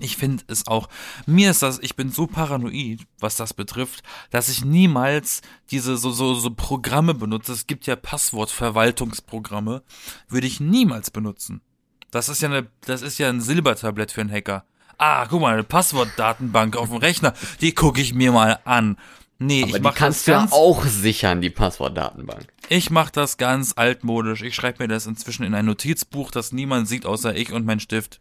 ich 0.00 0.16
finde 0.16 0.44
es 0.48 0.66
auch, 0.66 0.88
mir 1.26 1.50
ist 1.50 1.62
das, 1.62 1.78
ich 1.80 1.96
bin 1.96 2.10
so 2.10 2.26
paranoid, 2.26 3.00
was 3.18 3.36
das 3.36 3.54
betrifft, 3.54 4.02
dass 4.30 4.48
ich 4.48 4.64
niemals 4.64 5.42
diese 5.70 5.96
so, 5.96 6.10
so, 6.10 6.34
so 6.34 6.50
Programme 6.50 7.14
benutze. 7.14 7.52
Es 7.52 7.66
gibt 7.66 7.86
ja 7.86 7.96
Passwortverwaltungsprogramme, 7.96 9.82
würde 10.28 10.46
ich 10.46 10.60
niemals 10.60 11.10
benutzen. 11.10 11.60
Das 12.10 12.28
ist 12.28 12.42
ja 12.42 12.48
eine, 12.48 12.66
das 12.82 13.02
ist 13.02 13.18
ja 13.18 13.28
ein 13.28 13.40
Silbertablett 13.40 14.10
für 14.12 14.20
einen 14.20 14.32
Hacker. 14.32 14.64
Ah, 14.98 15.26
guck 15.26 15.40
mal, 15.40 15.52
eine 15.54 15.64
Passwortdatenbank 15.64 16.76
auf 16.76 16.88
dem 16.88 16.98
Rechner, 16.98 17.32
die 17.60 17.72
gucke 17.72 18.00
ich 18.00 18.12
mir 18.14 18.32
mal 18.32 18.58
an. 18.64 18.96
Nee, 19.38 19.62
Aber 19.62 19.70
ich 19.70 19.76
die 19.76 19.80
mach 19.82 19.94
kannst 19.94 20.20
das 20.20 20.24
du 20.26 20.30
ja 20.32 20.38
ganz, 20.40 20.52
auch 20.52 20.84
sichern, 20.84 21.40
die 21.40 21.48
Passwortdatenbank. 21.48 22.46
ich 22.68 22.90
mach 22.90 23.08
das 23.08 23.38
ganz 23.38 23.72
altmodisch. 23.76 24.42
Ich 24.42 24.54
schreibe 24.54 24.82
mir 24.82 24.88
das 24.88 25.06
inzwischen 25.06 25.44
in 25.44 25.54
ein 25.54 25.64
Notizbuch, 25.64 26.30
das 26.30 26.52
niemand 26.52 26.88
sieht 26.88 27.06
außer 27.06 27.34
ich 27.34 27.50
und 27.52 27.64
mein 27.64 27.80
Stift. 27.80 28.20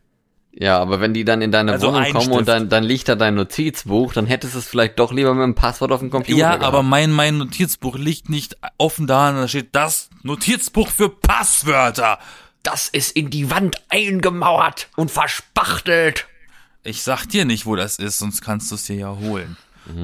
Ja, 0.52 0.80
aber 0.80 1.00
wenn 1.00 1.14
die 1.14 1.24
dann 1.26 1.42
in 1.42 1.52
deine 1.52 1.74
Also 1.74 1.88
Wohnung 1.88 2.04
kommen 2.12 2.22
Stift. 2.24 2.38
und 2.38 2.48
dann, 2.48 2.70
dann 2.70 2.84
liegt 2.84 3.08
da 3.08 3.16
dein 3.16 3.36
Notizbuch, 3.36 4.14
dann 4.14 4.26
hättest 4.26 4.56
du 4.56 4.60
es 4.60 4.68
vielleicht 4.68 4.98
doch 5.00 5.12
lieber 5.14 5.34
mit 5.34 5.44
dem 5.44 5.56
Passwort 5.56 5.92
auf 5.92 6.00
dem 6.00 6.10
Computer 6.10 6.38
Ja, 6.38 6.48
gehabt. 6.56 6.64
aber 6.64 6.82
mein, 6.84 7.12
mein 7.12 7.38
Notizbuch 7.38 7.98
liegt 7.98 8.30
nicht 8.30 8.58
offen 8.78 9.06
da, 9.08 9.32
da 9.32 9.48
steht 9.48 9.70
das 9.76 10.10
Notizbuch 10.24 10.90
für 10.90 11.10
Passwörter. 11.10 12.20
das 12.64 12.90
ist 12.90 13.16
in 13.16 13.30
die 13.30 13.50
Wand 13.52 13.82
eingemauert 13.90 14.90
und 14.98 15.12
verspachtelt. 15.12 16.28
Ich 16.84 17.04
sag 17.04 17.28
dir 17.28 17.46
nicht, 17.46 17.66
wo 17.66 17.76
das 17.76 17.98
ist, 18.00 18.18
sonst 18.20 18.42
kannst 18.42 18.72
du 18.72 18.76
es 18.76 18.84
dir 18.86 18.96
ja 18.96 19.16
holen. 19.18 19.56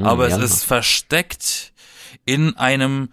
Aber 0.04 0.28
es 0.28 0.38
ja. 0.38 0.44
ist 0.44 0.64
versteckt 0.64 1.74
in 2.26 2.56
einem 2.58 3.10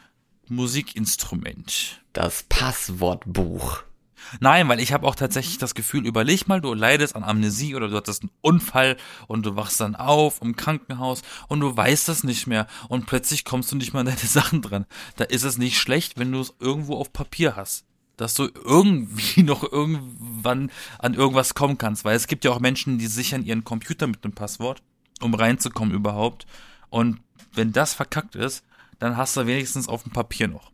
Musikinstrument. 0.49 2.01
Das 2.13 2.45
Passwortbuch. 2.49 3.83
Nein, 4.41 4.69
weil 4.69 4.81
ich 4.81 4.93
habe 4.93 5.07
auch 5.07 5.15
tatsächlich 5.15 5.59
das 5.59 5.75
Gefühl, 5.75 6.07
überleg 6.07 6.49
mal, 6.49 6.61
du 6.61 6.75
leidest 6.75 7.15
an 7.17 7.25
Amnesie 7.25 7.75
oder 7.75 7.89
du 7.89 7.97
hattest 7.97 8.23
einen 8.23 8.31
Unfall 8.41 8.97
und 9.27 9.45
du 9.47 9.57
wachst 9.57 9.81
dann 9.81 9.95
auf 9.95 10.41
im 10.43 10.57
Krankenhaus 10.57 11.23
und 11.49 11.61
du 11.61 11.77
weißt 11.77 12.09
das 12.09 12.25
nicht 12.25 12.47
mehr 12.47 12.67
und 12.89 13.07
plötzlich 13.07 13.45
kommst 13.45 13.71
du 13.73 13.77
nicht 13.77 13.93
mal 13.93 14.01
an 14.01 14.07
deine 14.07 14.19
Sachen 14.19 14.63
dran. 14.63 14.87
Da 15.17 15.25
ist 15.25 15.45
es 15.45 15.59
nicht 15.59 15.79
schlecht, 15.79 16.19
wenn 16.19 16.33
du 16.33 16.41
es 16.41 16.55
irgendwo 16.59 16.97
auf 16.97 17.13
Papier 17.13 17.57
hast. 17.57 17.85
Dass 18.17 18.35
du 18.35 18.49
irgendwie 18.65 19.43
noch 19.43 19.71
irgendwann 19.71 20.71
an 20.99 21.15
irgendwas 21.15 21.55
kommen 21.55 21.79
kannst, 21.79 22.05
weil 22.05 22.17
es 22.17 22.27
gibt 22.27 22.45
ja 22.45 22.51
auch 22.51 22.61
Menschen, 22.61 22.99
die 22.99 23.07
sichern 23.07 23.45
ihren 23.45 23.65
Computer 23.65 24.07
mit 24.07 24.25
einem 24.25 24.35
Passwort, 24.35 24.83
um 25.21 25.35
reinzukommen 25.35 25.95
überhaupt. 25.95 26.47
Und 26.91 27.21
wenn 27.55 27.73
das 27.73 27.95
verkackt 27.95 28.35
ist, 28.35 28.65
dann 28.99 29.17
hast 29.17 29.37
du 29.37 29.47
wenigstens 29.47 29.89
auf 29.89 30.05
dem 30.05 30.13
Papier 30.13 30.49
noch. 30.49 30.72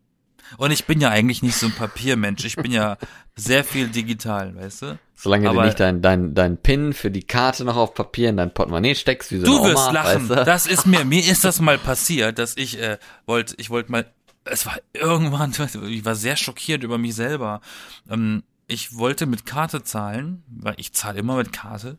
Und 0.57 0.71
ich 0.71 0.87
bin 0.87 1.01
ja 1.01 1.11
eigentlich 1.11 1.43
nicht 1.43 1.57
so 1.57 1.67
ein 1.67 1.73
Papiermensch. 1.73 2.45
Ich 2.45 2.57
bin 2.57 2.73
ja 2.73 2.97
sehr 3.37 3.65
viel 3.65 3.89
digital, 3.89 4.55
weißt 4.57 4.83
du? 4.83 4.99
Solange 5.15 5.49
Aber- 5.51 5.61
du 5.63 5.67
nicht 5.67 5.81
dein, 5.81 6.01
dein, 6.01 6.35
dein 6.35 6.57
PIN 6.57 6.93
für 6.93 7.11
die 7.11 7.23
Karte 7.25 7.65
noch 7.65 7.77
auf 7.77 7.95
Papier 7.95 8.31
in 8.31 8.37
dein 8.37 8.55
Portemonnaie 8.55 8.95
steckst, 8.95 9.31
wie 9.33 9.39
so 9.41 9.47
Du 9.47 9.59
eine 9.59 9.75
wirst 9.75 9.89
Oma, 9.89 9.91
lachen. 9.93 10.29
weißt 10.29 10.41
du? 10.41 10.45
Das 10.45 10.67
ist 10.67 10.87
mir, 10.87 11.05
mir 11.05 11.25
ist 11.25 11.45
das 11.45 11.61
mal 11.61 11.77
passiert, 11.79 12.39
dass 12.39 12.57
ich 12.57 12.79
äh, 12.81 12.99
wollte, 13.27 13.55
ich 13.59 13.69
wollte 13.71 13.91
mal, 13.93 14.07
es 14.45 14.65
war 14.65 14.77
irgendwann, 14.95 15.53
ich 15.89 16.05
war 16.05 16.15
sehr 16.15 16.37
schockiert 16.37 16.83
über 16.83 16.99
mich 16.99 17.15
selber. 17.15 17.61
Ähm, 18.09 18.43
ich 18.67 18.97
wollte 18.97 19.27
mit 19.27 19.45
Karte 19.47 19.83
zahlen, 19.83 20.43
weil 20.49 20.75
ich 20.79 20.93
zahle 20.93 21.19
immer 21.19 21.37
mit 21.37 21.53
Karte. 21.53 21.99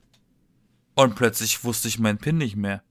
Und 0.96 1.16
plötzlich 1.16 1.64
wusste 1.64 1.88
ich 1.88 2.00
meinen 2.00 2.18
PIN 2.20 2.38
nicht 2.38 2.56
mehr. 2.56 2.84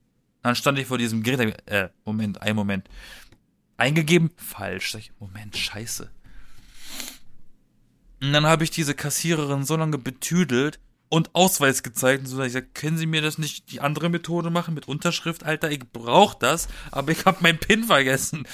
Dann 0.42 0.54
stand 0.54 0.78
ich 0.78 0.86
vor 0.86 0.98
diesem 0.98 1.22
Gerät, 1.22 1.56
äh, 1.66 1.88
Moment, 2.04 2.40
ein 2.42 2.54
Moment. 2.56 2.88
Eingegeben, 3.78 4.30
falsch. 4.36 4.92
Sag 4.92 5.00
ich, 5.00 5.12
Moment, 5.18 5.56
scheiße. 5.56 6.10
Und 8.20 8.32
dann 8.32 8.46
habe 8.46 8.64
ich 8.64 8.70
diese 8.70 8.94
Kassiererin 8.94 9.64
so 9.64 9.76
lange 9.76 9.96
betüdelt 9.98 10.80
und 11.08 11.34
Ausweis 11.34 11.82
gezeigt 11.82 12.24
und 12.24 12.26
so, 12.26 12.42
ich 12.42 12.52
sag, 12.52 12.74
können 12.74 12.98
Sie 12.98 13.06
mir 13.06 13.22
das 13.22 13.38
nicht 13.38 13.70
die 13.70 13.80
andere 13.80 14.08
Methode 14.10 14.50
machen 14.50 14.74
mit 14.74 14.88
Unterschrift, 14.88 15.44
Alter, 15.44 15.70
ich 15.70 15.80
brauch 15.92 16.34
das, 16.34 16.68
aber 16.90 17.12
ich 17.12 17.24
habe 17.24 17.38
mein 17.40 17.58
PIN 17.58 17.84
vergessen. 17.84 18.46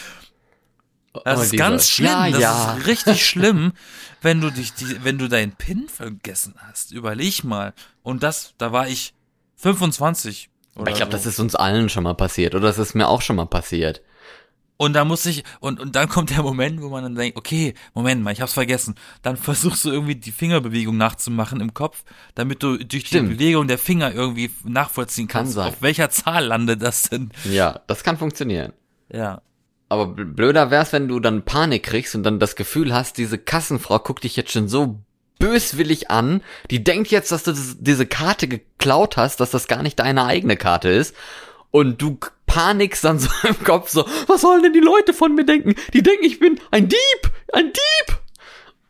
Das 1.24 1.38
Oh, 1.38 1.42
ist 1.42 1.52
dieser- 1.52 1.64
ganz 1.64 1.88
schlimm, 1.88 2.10
Ja, 2.10 2.30
das 2.30 2.40
ja. 2.40 2.74
ist 2.76 2.86
richtig 2.86 3.26
schlimm, 3.26 3.72
wenn 4.20 4.40
du 4.40 4.50
dich, 4.50 4.74
die, 4.74 5.02
wenn 5.04 5.16
du 5.16 5.28
deinen 5.28 5.52
PIN 5.52 5.88
vergessen 5.88 6.54
hast. 6.58 6.92
Überleg 6.92 7.42
mal. 7.44 7.72
Und 8.02 8.22
das, 8.22 8.54
da 8.58 8.72
war 8.72 8.88
ich 8.88 9.14
25. 9.56 10.50
Aber 10.74 10.82
Oder 10.82 10.90
ich 10.90 10.96
glaube, 10.98 11.12
so. 11.12 11.16
das 11.18 11.26
ist 11.26 11.38
uns 11.38 11.54
allen 11.54 11.88
schon 11.88 12.02
mal 12.04 12.14
passiert. 12.14 12.54
Oder 12.56 12.66
das 12.66 12.78
ist 12.78 12.94
mir 12.94 13.06
auch 13.08 13.22
schon 13.22 13.36
mal 13.36 13.46
passiert. 13.46 14.02
Und 14.76 14.92
da 14.94 15.04
muss 15.04 15.24
ich, 15.26 15.44
und, 15.60 15.78
und 15.78 15.94
dann 15.94 16.08
kommt 16.08 16.30
der 16.30 16.42
Moment, 16.42 16.82
wo 16.82 16.88
man 16.88 17.04
dann 17.04 17.14
denkt, 17.14 17.38
okay, 17.38 17.74
Moment 17.94 18.22
mal, 18.24 18.32
ich 18.32 18.40
hab's 18.40 18.54
vergessen. 18.54 18.96
Dann 19.22 19.36
versuchst 19.36 19.84
du 19.84 19.90
irgendwie 19.90 20.16
die 20.16 20.32
Fingerbewegung 20.32 20.96
nachzumachen 20.96 21.60
im 21.60 21.74
Kopf, 21.74 22.02
damit 22.34 22.62
du 22.64 22.76
durch 22.78 23.06
Stimmt. 23.06 23.30
die 23.30 23.34
Bewegung 23.34 23.68
der 23.68 23.78
Finger 23.78 24.12
irgendwie 24.12 24.50
nachvollziehen 24.64 25.28
Kann 25.28 25.42
kannst, 25.42 25.54
sein. 25.54 25.68
auf 25.68 25.80
welcher 25.80 26.10
Zahl 26.10 26.44
landet 26.46 26.82
das 26.82 27.02
denn. 27.02 27.30
Ja, 27.44 27.80
das 27.86 28.02
kann 28.02 28.16
funktionieren. 28.18 28.72
Ja. 29.12 29.42
Aber 29.88 30.04
bl- 30.06 30.24
blöder 30.34 30.72
wär's, 30.72 30.92
wenn 30.92 31.06
du 31.06 31.20
dann 31.20 31.44
Panik 31.44 31.84
kriegst 31.84 32.16
und 32.16 32.24
dann 32.24 32.40
das 32.40 32.56
Gefühl 32.56 32.92
hast, 32.92 33.16
diese 33.16 33.38
Kassenfrau 33.38 34.00
guckt 34.00 34.24
dich 34.24 34.34
jetzt 34.34 34.50
schon 34.50 34.66
so 34.68 34.98
böswillig 35.38 36.10
an. 36.10 36.42
Die 36.70 36.82
denkt 36.82 37.12
jetzt, 37.12 37.30
dass 37.30 37.44
du 37.44 37.52
das, 37.52 37.76
diese 37.78 38.06
Karte 38.06 38.48
geklaut 38.48 39.16
hast, 39.16 39.38
dass 39.40 39.50
das 39.52 39.68
gar 39.68 39.82
nicht 39.82 40.00
deine 40.00 40.24
eigene 40.24 40.56
Karte 40.56 40.88
ist. 40.88 41.14
Und 41.70 42.00
du 42.02 42.18
k- 42.54 42.60
panikst 42.60 43.04
dann 43.04 43.18
so 43.18 43.28
im 43.48 43.62
Kopf 43.64 43.88
so, 43.90 44.04
was 44.26 44.40
sollen 44.40 44.62
denn 44.62 44.72
die 44.72 44.80
Leute 44.80 45.12
von 45.12 45.34
mir 45.34 45.44
denken? 45.44 45.74
Die 45.92 46.02
denken, 46.02 46.24
ich 46.24 46.38
bin 46.38 46.60
ein 46.70 46.88
Dieb, 46.88 47.30
ein 47.52 47.66
Dieb. 47.72 48.18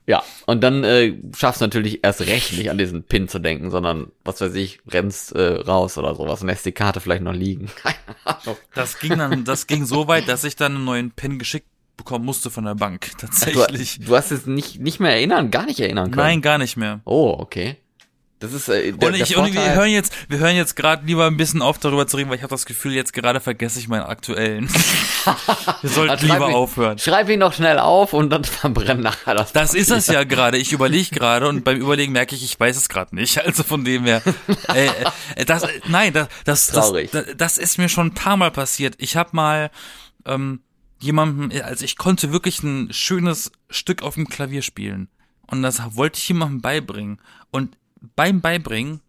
Ja, 0.07 0.23
und 0.45 0.63
dann 0.63 0.85
äh, 0.85 1.15
schaffst 1.35 1.63
du 1.63 1.65
natürlich 1.65 2.01
erst 2.05 2.21
recht 2.21 2.53
nicht 2.59 2.71
an 2.71 2.77
diesen 2.77 3.05
Pin 3.05 3.27
zu 3.27 3.39
denken, 3.39 3.71
sondern, 3.71 4.13
was 4.23 4.39
weiß 4.43 4.55
ich, 4.55 4.81
rennst 4.87 5.33
äh, 5.35 5.41
raus 5.63 5.97
oder 5.97 6.15
sowas 6.15 6.43
und 6.43 6.49
lässt 6.49 6.67
die 6.67 6.73
Karte 6.73 7.01
vielleicht 7.01 7.23
noch 7.23 7.33
liegen. 7.33 7.71
Keine 7.83 7.97
Ahnung. 8.25 8.57
Das 8.75 8.99
ging 8.99 9.17
dann, 9.17 9.45
das 9.45 9.67
ging 9.67 9.87
so 9.87 10.07
weit, 10.07 10.29
dass 10.29 10.45
ich 10.45 10.57
dann 10.57 10.75
einen 10.75 10.85
neuen 10.85 11.11
PIN 11.13 11.39
geschickt 11.39 11.69
bekommen 11.97 12.27
musste 12.27 12.51
von 12.51 12.65
der 12.65 12.75
Bank. 12.75 13.13
Du, 13.13 13.17
Tatsächlich. 13.29 14.01
du 14.05 14.15
hast 14.15 14.31
es 14.31 14.45
nicht, 14.47 14.79
nicht 14.81 15.01
mehr 15.01 15.13
erinnern, 15.13 15.51
gar 15.51 15.65
nicht 15.65 15.81
erinnern 15.81 16.11
können. 16.11 16.17
Nein, 16.27 16.43
gar 16.43 16.59
nicht 16.59 16.77
mehr. 16.77 17.01
Oh, 17.07 17.35
okay. 17.39 17.77
Das 18.45 18.53
ist 18.53 18.69
äh, 18.69 18.93
der, 18.93 19.09
Und, 19.09 19.15
ich, 19.15 19.29
der 19.29 19.39
und 19.39 19.53
wir 19.53 19.75
hören 19.75 19.91
jetzt, 19.91 20.13
wir 20.29 20.39
hören 20.39 20.55
jetzt 20.55 20.77
gerade 20.77 21.05
lieber 21.07 21.27
ein 21.27 21.37
bisschen 21.37 21.63
auf, 21.63 21.79
darüber 21.79 22.07
zu 22.07 22.17
reden, 22.17 22.29
weil 22.31 22.37
ich 22.37 22.43
habe 22.43 22.51
das 22.55 22.67
Gefühl, 22.67 22.93
jetzt 22.93 23.13
gerade 23.13 23.41
vergesse 23.41 23.79
ich 23.79 23.89
meinen 23.89 24.03
aktuellen. 24.03 24.69
wir 25.83 25.91
sollten 25.91 26.27
lieber 26.27 26.49
ihn- 26.49 26.55
aufhören. 26.55 26.99
Schreib 26.99 27.29
ihn 27.29 27.39
noch 27.41 27.53
schnell 27.53 27.79
auf 27.79 28.13
und 28.13 28.31
dann 28.31 28.45
verbrenn 28.45 29.01
nachher 29.01 29.35
das. 29.35 29.53
Das 29.53 29.75
ist 29.75 29.91
es 29.91 30.07
ja 30.07 30.25
gerade. 30.25 30.59
Ich 30.59 30.73
überlege 30.73 31.11
gerade 31.15 31.49
und 31.49 31.65
beim 31.65 31.79
Überlegen 31.79 32.13
merke 32.13 32.35
ich, 32.35 32.45
ich 32.45 32.59
weiß 32.61 32.77
es 32.77 32.89
gerade 32.89 33.15
nicht. 33.15 33.39
Also 33.45 33.63
von 33.63 33.85
dem 33.85 34.05
her, 34.05 34.23
äh, 34.75 34.89
äh, 35.37 35.45
das, 35.45 35.67
nein, 35.89 36.13
das, 36.13 36.29
das, 36.45 36.67
das, 36.69 36.87
Traurig. 36.87 37.11
das, 37.11 37.25
das 37.37 37.59
ist 37.59 37.79
mir 37.79 37.89
schon 37.89 38.09
ein 38.09 38.15
paar 38.15 38.37
Mal 38.37 38.51
passiert. 38.51 38.95
Ich 38.99 39.17
habe 39.17 39.31
mal 39.33 39.71
ähm, 40.27 40.61
jemandem, 41.01 41.51
also 41.65 41.85
ich 41.85 41.97
konnte 41.97 42.33
wirklich 42.33 42.63
ein 42.63 42.93
schönes 42.93 43.53
Stück 43.71 44.03
auf 44.03 44.15
dem 44.15 44.29
Klavier 44.29 44.63
spielen. 44.63 45.09
Und 45.47 45.63
das 45.63 45.81
wollte 45.95 46.19
ich 46.19 46.29
jemandem 46.29 46.63
beibringen. 46.63 47.21
Und 47.51 47.77
beim 48.17 48.41
Beibringen, 48.41 49.01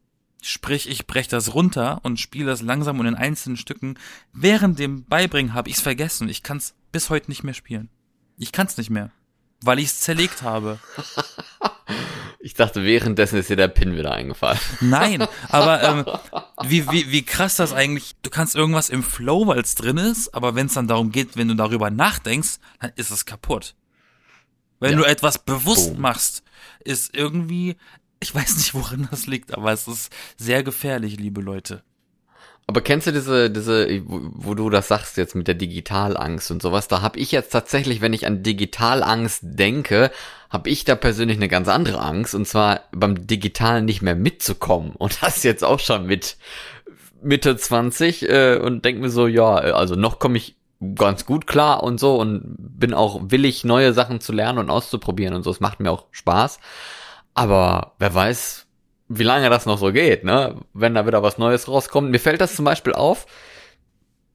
sprich, 0.41 0.89
ich 0.89 1.07
breche 1.07 1.29
das 1.29 1.53
runter 1.53 1.99
und 2.03 2.19
spiele 2.19 2.45
das 2.47 2.61
langsam 2.61 2.99
und 2.99 3.05
in 3.07 3.15
einzelnen 3.15 3.57
Stücken, 3.57 3.97
während 4.33 4.77
dem 4.79 5.05
Beibringen 5.05 5.53
habe 5.53 5.69
ich 5.69 5.75
es 5.75 5.81
vergessen. 5.81 6.29
Ich 6.29 6.43
kann 6.43 6.57
es 6.57 6.75
bis 6.91 7.09
heute 7.09 7.29
nicht 7.31 7.43
mehr 7.43 7.53
spielen. 7.53 7.89
Ich 8.37 8.51
kann 8.51 8.67
es 8.67 8.77
nicht 8.77 8.89
mehr, 8.89 9.11
weil 9.61 9.79
ich 9.79 9.85
es 9.87 9.99
zerlegt 10.01 10.41
habe. 10.41 10.79
Ich 12.39 12.53
dachte, 12.53 12.83
währenddessen 12.83 13.39
ist 13.39 13.49
dir 13.49 13.55
der 13.55 13.67
Pin 13.69 13.95
wieder 13.97 14.11
eingefallen. 14.11 14.59
Nein, 14.79 15.25
aber 15.49 15.81
ähm, 15.81 16.05
wie, 16.69 16.87
wie, 16.91 17.11
wie 17.11 17.23
krass 17.23 17.55
das 17.55 17.73
eigentlich, 17.73 18.15
du 18.21 18.29
kannst 18.29 18.55
irgendwas 18.55 18.89
im 18.89 19.01
Flow, 19.01 19.47
weil 19.47 19.59
es 19.61 19.73
drin 19.73 19.97
ist, 19.97 20.31
aber 20.35 20.53
wenn 20.53 20.67
es 20.67 20.73
dann 20.75 20.87
darum 20.87 21.11
geht, 21.11 21.37
wenn 21.37 21.47
du 21.47 21.55
darüber 21.55 21.89
nachdenkst, 21.89 22.59
dann 22.79 22.91
ist 22.97 23.09
es 23.09 23.25
kaputt. 23.25 23.73
Wenn 24.79 24.91
Ja. 24.91 24.97
du 24.97 25.03
etwas 25.05 25.39
bewusst 25.43 25.93
Boom. 25.93 26.01
machst, 26.01 26.43
ist 26.83 27.15
irgendwie, 27.15 27.77
ich 28.19 28.33
weiß 28.33 28.57
nicht, 28.57 28.73
worin 28.73 29.07
das 29.11 29.27
liegt, 29.27 29.53
aber 29.53 29.71
es 29.71 29.87
ist 29.87 30.11
sehr 30.37 30.63
gefährlich, 30.63 31.17
liebe 31.17 31.41
Leute. 31.41 31.83
Aber 32.67 32.81
kennst 32.81 33.05
du 33.05 33.11
diese, 33.11 33.51
diese, 33.51 34.01
wo, 34.07 34.55
du 34.55 34.71
das 34.71 34.87
sagst 34.87 35.17
jetzt 35.17 35.35
mit 35.35 35.47
der 35.47 35.53
Digitalangst 35.53 36.49
und 36.49 36.63
sowas, 36.63 36.87
da 36.87 37.01
habe 37.01 37.19
ich 37.19 37.31
jetzt 37.31 37.51
tatsächlich, 37.51 38.01
wenn 38.01 38.13
ich 38.13 38.25
an 38.25 38.41
Digitalangst 38.41 39.41
denke, 39.43 40.09
habe 40.49 40.69
ich 40.69 40.83
da 40.83 40.95
persönlich 40.95 41.37
eine 41.37 41.47
ganz 41.47 41.67
andere 41.67 42.01
Angst 42.01 42.33
und 42.33 42.47
zwar 42.47 42.81
beim 42.91 43.27
Digitalen 43.27 43.85
nicht 43.85 44.01
mehr 44.01 44.15
mitzukommen 44.15 44.93
und 44.95 45.17
das 45.21 45.43
jetzt 45.43 45.63
auch 45.63 45.79
schon 45.79 46.07
mit 46.07 46.37
Mitte 47.21 47.55
20 47.55 48.29
äh, 48.29 48.57
und 48.57 48.83
denk 48.83 48.99
mir 48.99 49.09
so, 49.09 49.27
ja, 49.27 49.53
also 49.53 49.95
noch 49.95 50.17
komme 50.17 50.37
ich 50.37 50.55
ganz 50.95 51.25
gut 51.25 51.47
klar 51.47 51.83
und 51.83 51.99
so 51.99 52.19
und 52.19 52.43
bin 52.57 52.93
auch 52.93 53.21
willig, 53.25 53.63
neue 53.63 53.93
Sachen 53.93 54.21
zu 54.21 54.33
lernen 54.33 54.59
und 54.59 54.69
auszuprobieren 54.69 55.35
und 55.35 55.43
so. 55.43 55.51
Es 55.51 55.59
macht 55.59 55.79
mir 55.79 55.91
auch 55.91 56.05
Spaß. 56.11 56.59
Aber 57.35 57.93
wer 57.99 58.13
weiß, 58.13 58.65
wie 59.09 59.23
lange 59.23 59.49
das 59.51 59.67
noch 59.67 59.77
so 59.77 59.91
geht, 59.91 60.23
ne? 60.23 60.55
Wenn 60.73 60.95
da 60.95 61.05
wieder 61.05 61.21
was 61.21 61.37
Neues 61.37 61.67
rauskommt. 61.67 62.09
Mir 62.09 62.19
fällt 62.19 62.41
das 62.41 62.55
zum 62.55 62.65
Beispiel 62.65 62.93
auf 62.93 63.27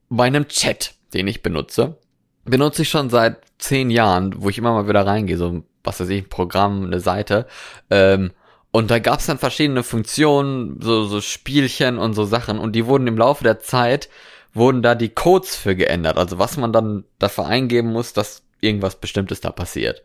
bei 0.08 0.24
einem 0.24 0.46
Chat, 0.48 0.94
den 1.12 1.26
ich 1.26 1.42
benutze. 1.42 1.96
Benutze 2.44 2.82
ich 2.82 2.90
schon 2.90 3.10
seit 3.10 3.40
zehn 3.58 3.90
Jahren, 3.90 4.34
wo 4.42 4.48
ich 4.48 4.58
immer 4.58 4.72
mal 4.72 4.88
wieder 4.88 5.06
reingehe, 5.06 5.36
so 5.36 5.64
was 5.82 6.00
weiß 6.00 6.08
ich, 6.10 6.24
ein 6.24 6.28
Programm, 6.28 6.84
eine 6.84 7.00
Seite. 7.00 7.46
Ähm, 7.90 8.32
und 8.70 8.90
da 8.90 8.98
gab 8.98 9.18
es 9.18 9.26
dann 9.26 9.38
verschiedene 9.38 9.82
Funktionen, 9.82 10.80
so, 10.80 11.04
so 11.04 11.20
Spielchen 11.20 11.98
und 11.98 12.14
so 12.14 12.24
Sachen. 12.24 12.58
Und 12.58 12.72
die 12.72 12.86
wurden 12.86 13.06
im 13.06 13.18
Laufe 13.18 13.42
der 13.42 13.58
Zeit, 13.60 14.08
wurden 14.52 14.82
da 14.82 14.94
die 14.94 15.08
Codes 15.08 15.56
für 15.56 15.74
geändert. 15.74 16.18
Also 16.18 16.38
was 16.38 16.56
man 16.56 16.72
dann 16.72 17.04
dafür 17.18 17.46
eingeben 17.46 17.92
muss, 17.92 18.12
dass 18.12 18.42
irgendwas 18.60 18.96
Bestimmtes 18.96 19.40
da 19.40 19.50
passiert. 19.50 20.02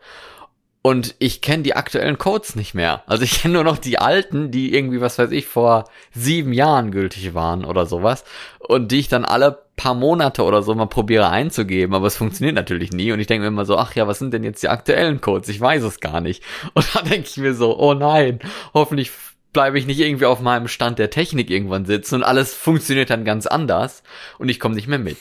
Und 0.85 1.15
ich 1.17 1.41
kenne 1.41 1.63
die 1.63 1.75
aktuellen 1.75 2.19
Codes 2.19 2.55
nicht 2.55 2.75
mehr. 2.75 3.01
Also 3.07 3.23
ich 3.23 3.41
kenne 3.41 3.55
nur 3.55 3.63
noch 3.63 3.79
die 3.79 3.97
alten, 3.97 4.51
die 4.51 4.71
irgendwie, 4.71 5.01
was 5.01 5.17
weiß 5.17 5.31
ich, 5.31 5.47
vor 5.47 5.85
sieben 6.13 6.53
Jahren 6.53 6.91
gültig 6.91 7.33
waren 7.33 7.65
oder 7.65 7.87
sowas. 7.87 8.23
Und 8.59 8.91
die 8.91 8.99
ich 8.99 9.07
dann 9.07 9.25
alle 9.25 9.63
paar 9.77 9.95
Monate 9.95 10.43
oder 10.43 10.61
so 10.61 10.75
mal 10.75 10.85
probiere 10.85 11.29
einzugeben. 11.29 11.95
Aber 11.95 12.05
es 12.05 12.17
funktioniert 12.17 12.53
natürlich 12.53 12.91
nie. 12.91 13.11
Und 13.11 13.19
ich 13.19 13.25
denke 13.25 13.41
mir 13.41 13.47
immer 13.47 13.65
so, 13.65 13.79
ach 13.79 13.95
ja, 13.95 14.05
was 14.05 14.19
sind 14.19 14.31
denn 14.31 14.43
jetzt 14.43 14.61
die 14.61 14.69
aktuellen 14.69 15.21
Codes? 15.21 15.49
Ich 15.49 15.59
weiß 15.59 15.81
es 15.81 16.01
gar 16.01 16.21
nicht. 16.21 16.43
Und 16.75 16.85
dann 16.93 17.09
denke 17.09 17.29
ich 17.31 17.37
mir 17.37 17.55
so, 17.55 17.75
oh 17.79 17.95
nein, 17.95 18.37
hoffentlich 18.75 19.09
bleibe 19.53 19.79
ich 19.79 19.87
nicht 19.87 20.01
irgendwie 20.01 20.25
auf 20.25 20.39
meinem 20.39 20.67
Stand 20.67 20.99
der 20.99 21.09
Technik 21.09 21.49
irgendwann 21.49 21.85
sitzen 21.85 22.15
und 22.15 22.23
alles 22.23 22.53
funktioniert 22.53 23.09
dann 23.09 23.25
ganz 23.25 23.47
anders 23.47 24.03
und 24.37 24.49
ich 24.49 24.59
komme 24.59 24.75
nicht 24.75 24.87
mehr 24.87 24.99
mit. 24.99 25.17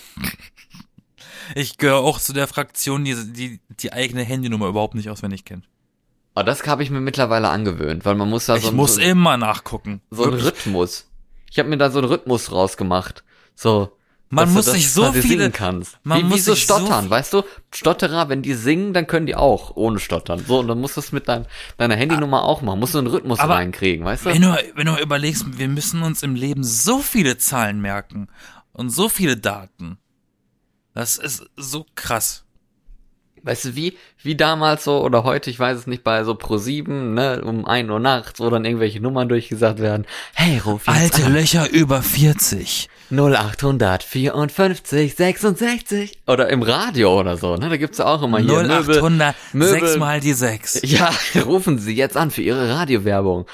Ich 1.54 1.78
gehöre 1.78 1.98
auch 1.98 2.18
zu 2.20 2.32
der 2.32 2.46
Fraktion, 2.46 3.04
die, 3.04 3.14
die 3.32 3.60
die 3.80 3.92
eigene 3.92 4.22
Handynummer 4.22 4.68
überhaupt 4.68 4.94
nicht 4.94 5.10
auswendig 5.10 5.44
kennt. 5.44 5.68
Aber 6.34 6.44
das 6.44 6.66
habe 6.66 6.82
ich 6.82 6.90
mir 6.90 7.00
mittlerweile 7.00 7.48
angewöhnt, 7.48 8.04
weil 8.04 8.14
man 8.16 8.28
muss 8.28 8.46
da 8.46 8.54
so 8.54 8.60
Ich 8.60 8.68
ein- 8.68 8.76
muss 8.76 8.94
so, 8.96 9.00
immer 9.00 9.36
nachgucken. 9.36 10.00
so 10.10 10.24
einen 10.24 10.32
Wirklich. 10.32 10.48
Rhythmus. 10.52 11.08
Ich 11.50 11.58
habe 11.58 11.68
mir 11.68 11.76
da 11.76 11.90
so 11.90 11.98
einen 12.00 12.08
Rhythmus 12.08 12.50
rausgemacht. 12.50 13.22
So. 13.54 13.92
Man 14.30 14.52
muss 14.52 14.64
sich 14.64 14.90
so 14.90 15.12
viele- 15.12 15.50
kannst. 15.52 15.98
man 16.02 16.18
wie, 16.18 16.22
wie 16.24 16.28
muss 16.30 16.44
so 16.44 16.54
sich 16.54 16.66
so 16.66 16.74
stottern, 16.78 17.02
viel- 17.04 17.10
weißt 17.10 17.32
du? 17.34 17.42
Stotterer, 17.72 18.28
wenn 18.28 18.42
die 18.42 18.54
singen, 18.54 18.92
dann 18.92 19.06
können 19.06 19.26
die 19.26 19.36
auch 19.36 19.76
ohne 19.76 20.00
stottern. 20.00 20.42
So, 20.44 20.58
und 20.58 20.66
dann 20.66 20.80
musst 20.80 20.96
du 20.96 21.00
es 21.02 21.12
mit 21.12 21.28
dein, 21.28 21.46
deiner 21.76 21.94
Handynummer 21.94 22.42
auch 22.42 22.60
machen. 22.62 22.80
Musst 22.80 22.94
du 22.94 22.98
einen 22.98 23.06
Rhythmus 23.06 23.38
Aber 23.38 23.54
reinkriegen, 23.54 24.04
weißt 24.04 24.24
du? 24.26 24.30
Wenn 24.30 24.42
du, 24.42 24.56
wenn 24.74 24.86
du 24.86 24.96
überlegst, 25.00 25.56
wir 25.58 25.68
müssen 25.68 26.02
uns 26.02 26.24
im 26.24 26.34
Leben 26.34 26.64
so 26.64 26.98
viele 26.98 27.38
Zahlen 27.38 27.80
merken 27.80 28.26
und 28.72 28.90
so 28.90 29.08
viele 29.08 29.36
Daten. 29.36 29.98
Das 30.94 31.16
ist 31.16 31.44
so 31.56 31.86
krass. 31.94 32.44
Weißt 33.42 33.66
du, 33.66 33.76
wie, 33.76 33.98
wie 34.22 34.36
damals 34.36 34.84
so 34.84 35.02
oder 35.02 35.22
heute, 35.22 35.50
ich 35.50 35.58
weiß 35.58 35.76
es 35.76 35.86
nicht, 35.86 36.02
bei 36.02 36.24
so 36.24 36.32
Pro7, 36.32 36.88
ne, 36.88 37.42
um 37.44 37.66
1 37.66 37.90
Uhr 37.90 38.00
nachts, 38.00 38.40
wo 38.40 38.48
dann 38.48 38.64
irgendwelche 38.64 39.00
Nummern 39.00 39.28
durchgesagt 39.28 39.80
werden. 39.80 40.06
Hey, 40.32 40.58
ruf 40.64 40.86
jetzt 40.86 40.96
Alte 40.96 41.26
an. 41.26 41.34
Löcher 41.34 41.68
über 41.68 42.00
40. 42.00 42.88
0800 43.10 44.02
54 44.02 45.14
66 45.14 46.18
oder 46.26 46.48
im 46.48 46.62
Radio 46.62 47.20
oder 47.20 47.36
so, 47.36 47.56
ne? 47.56 47.68
Da 47.68 47.76
gibt's 47.76 47.98
ja 47.98 48.06
auch 48.06 48.22
immer 48.22 48.38
hier 48.38 48.62
Möbel. 48.62 48.96
0800, 48.96 49.34
Möbel. 49.52 49.80
6 49.80 49.96
mal 49.98 50.20
die 50.20 50.32
6. 50.32 50.80
Ja, 50.84 51.10
rufen 51.44 51.78
Sie 51.78 51.94
jetzt 51.94 52.16
an 52.16 52.30
für 52.30 52.40
Ihre 52.40 52.70
Radiowerbung. 52.70 53.44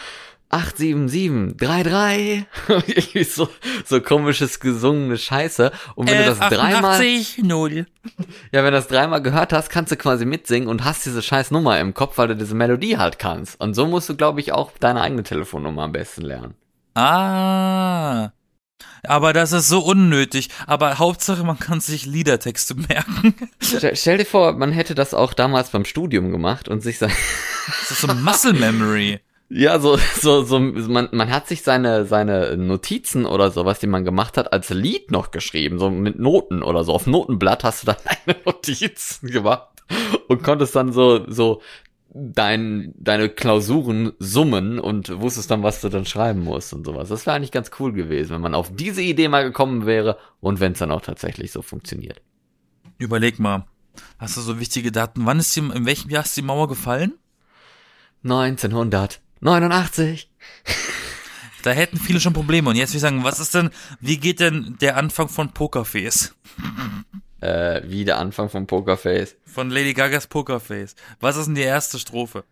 87733 0.51 2.47
Irgendwie 2.69 3.25
so, 3.25 3.49
so 3.85 4.01
komisches 4.01 4.59
gesungene 4.61 5.17
Scheiße. 5.17 5.71
Und 5.95 6.11
wenn 6.11 6.19
du 6.19 6.25
das 6.27 6.39
dreimal, 6.39 6.97
88, 6.97 7.39
0. 7.39 7.87
ja, 8.53 8.65
wenn 8.65 8.65
du 8.65 8.71
das 8.73 8.89
dreimal 8.89 9.23
gehört 9.23 9.53
hast, 9.53 9.71
kannst 9.71 9.93
du 9.93 9.97
quasi 9.97 10.25
mitsingen 10.25 10.69
und 10.69 10.85
hast 10.85 11.07
diese 11.07 11.23
scheiß 11.23 11.53
Nummer 11.53 11.79
im 11.79 11.95
Kopf, 11.95 12.19
weil 12.19 12.29
du 12.29 12.37
diese 12.37 12.55
Melodie 12.55 12.99
halt 12.99 13.19
kannst. 13.19 13.61
Und 13.61 13.75
so 13.75 13.87
musst 13.87 14.09
du, 14.09 14.17
glaube 14.17 14.41
ich, 14.41 14.53
auch 14.53 14.73
deine 14.79 15.01
eigene 15.01 15.23
Telefonnummer 15.23 15.85
am 15.85 15.93
besten 15.93 16.23
lernen. 16.23 16.55
Ah. 16.95 18.33
Aber 19.05 19.33
das 19.33 19.53
ist 19.53 19.69
so 19.69 19.81
unnötig. 19.81 20.51
Aber 20.67 20.99
Hauptsache, 20.99 21.45
man 21.45 21.59
kann 21.59 21.81
sich 21.81 22.07
Liedertexte 22.07 22.75
merken. 22.75 23.35
Stell, 23.63 23.95
stell 23.97 24.19
dir 24.19 24.27
vor, 24.27 24.53
man 24.55 24.73
hätte 24.73 24.95
das 24.95 25.15
auch 25.15 25.33
damals 25.33 25.71
beim 25.71 25.85
Studium 25.85 26.31
gemacht 26.33 26.69
und 26.69 26.83
sich 26.83 26.99
sein, 26.99 27.13
Das 27.67 27.93
ist 27.93 28.01
so 28.01 28.09
Muscle 28.09 28.53
Memory. 28.53 29.21
Ja, 29.51 29.81
so, 29.81 29.99
so, 30.21 30.43
so, 30.43 30.61
man, 30.61 31.09
man 31.13 31.31
hat 31.31 31.49
sich 31.49 31.63
seine, 31.63 32.07
seine 32.07 32.57
Notizen 32.57 33.27
oder 33.27 33.51
sowas, 33.51 33.81
die 33.81 33.89
man 33.89 34.05
gemacht 34.05 34.37
hat, 34.39 34.53
als 34.53 34.71
Lied 34.71 35.11
noch 35.11 35.33
geschrieben, 35.33 35.79
so 35.79 35.91
mit 35.91 36.19
Noten 36.19 36.63
oder 36.63 36.85
so. 36.85 36.95
Auf 36.95 37.07
Notenblatt 37.07 37.65
hast 37.65 37.83
du 37.83 37.87
dann 37.89 37.97
deine 38.27 38.39
Notizen 38.47 39.29
gemacht 39.29 39.83
und 40.29 40.43
konntest 40.43 40.77
dann 40.77 40.93
so, 40.93 41.29
so 41.29 41.61
dein, 42.15 42.95
deine 42.97 43.29
Klausuren 43.29 44.13
summen 44.21 44.79
und 44.79 45.21
wusstest 45.21 45.51
dann, 45.51 45.65
was 45.65 45.81
du 45.81 45.89
dann 45.89 46.07
schreiben 46.07 46.45
musst 46.45 46.73
und 46.73 46.85
sowas. 46.87 47.09
Das 47.09 47.27
wäre 47.27 47.37
eigentlich 47.37 47.53
ganz 47.53 47.73
cool 47.81 47.93
gewesen, 47.93 48.35
wenn 48.35 48.41
man 48.41 48.55
auf 48.55 48.75
diese 48.75 49.03
Idee 49.03 49.29
mal 49.29 49.43
gekommen 49.43 49.85
wäre 49.85 50.17
und 50.41 50.61
wenn 50.61 50.73
es 50.73 50.79
dann 50.79 50.93
auch 50.93 51.03
tatsächlich 51.03 51.51
so 51.51 51.63
funktioniert. 51.63 52.23
Überleg 52.99 53.41
mal. 53.41 53.67
Hast 54.19 54.37
du 54.37 54.41
so 54.43 54.61
wichtige 54.61 54.93
Daten? 54.93 55.27
Wann 55.27 55.41
ist 55.41 55.55
die, 55.57 55.61
in 55.61 55.87
welchem 55.87 56.11
Jahr 56.11 56.25
ist 56.25 56.37
die 56.37 56.43
Mauer 56.43 56.69
gefallen? 56.69 57.15
1989. 59.41 60.29
Da 61.63 61.71
hätten 61.73 61.99
viele 61.99 62.21
schon 62.21 62.33
Probleme. 62.33 62.71
Und 62.71 62.77
jetzt 62.77 62.91
will 62.93 62.97
ich 62.97 63.03
sagen, 63.03 63.23
was 63.25 63.39
ist 63.41 63.55
denn, 63.55 63.71
wie 64.01 64.17
geht 64.19 64.41
denn 64.41 64.77
der 64.81 64.97
Anfang 64.97 65.29
von 65.29 65.53
Pokerface? 65.53 66.35
Äh, 67.41 67.83
wie 67.85 68.05
der 68.05 68.19
Anfang 68.19 68.49
von 68.49 68.67
Pokerface. 68.67 69.37
Von 69.47 69.71
Lady 69.71 69.93
Gagas 69.95 70.27
Pokerface. 70.27 70.95
Was 71.21 71.37
ist 71.37 71.47
denn 71.47 71.55
die 71.55 71.61
erste 71.63 71.99
Strophe? 71.99 72.45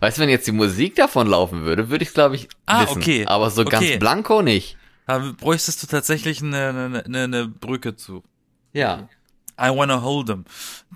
Weißt 0.00 0.18
du, 0.18 0.22
wenn 0.22 0.28
jetzt 0.28 0.46
die 0.46 0.52
Musik 0.52 0.94
davon 0.96 1.26
laufen 1.26 1.62
würde, 1.64 1.90
würde 1.90 2.04
ich 2.04 2.12
glaube 2.12 2.36
ich 2.36 2.48
Ah, 2.66 2.82
wissen. 2.82 2.98
okay. 2.98 3.26
Aber 3.26 3.50
so 3.50 3.64
ganz 3.64 3.84
Okay. 3.84 3.98
blanko 3.98 4.42
nicht. 4.42 4.76
Da 5.06 5.18
bräuchtest 5.40 5.82
du 5.82 5.86
tatsächlich 5.86 6.42
eine, 6.42 7.02
eine, 7.04 7.24
eine 7.24 7.48
Brücke 7.48 7.96
zu. 7.96 8.22
Ja. 8.72 9.08
I 9.60 9.70
wanna 9.76 10.02
hold 10.02 10.26
them. 10.28 10.44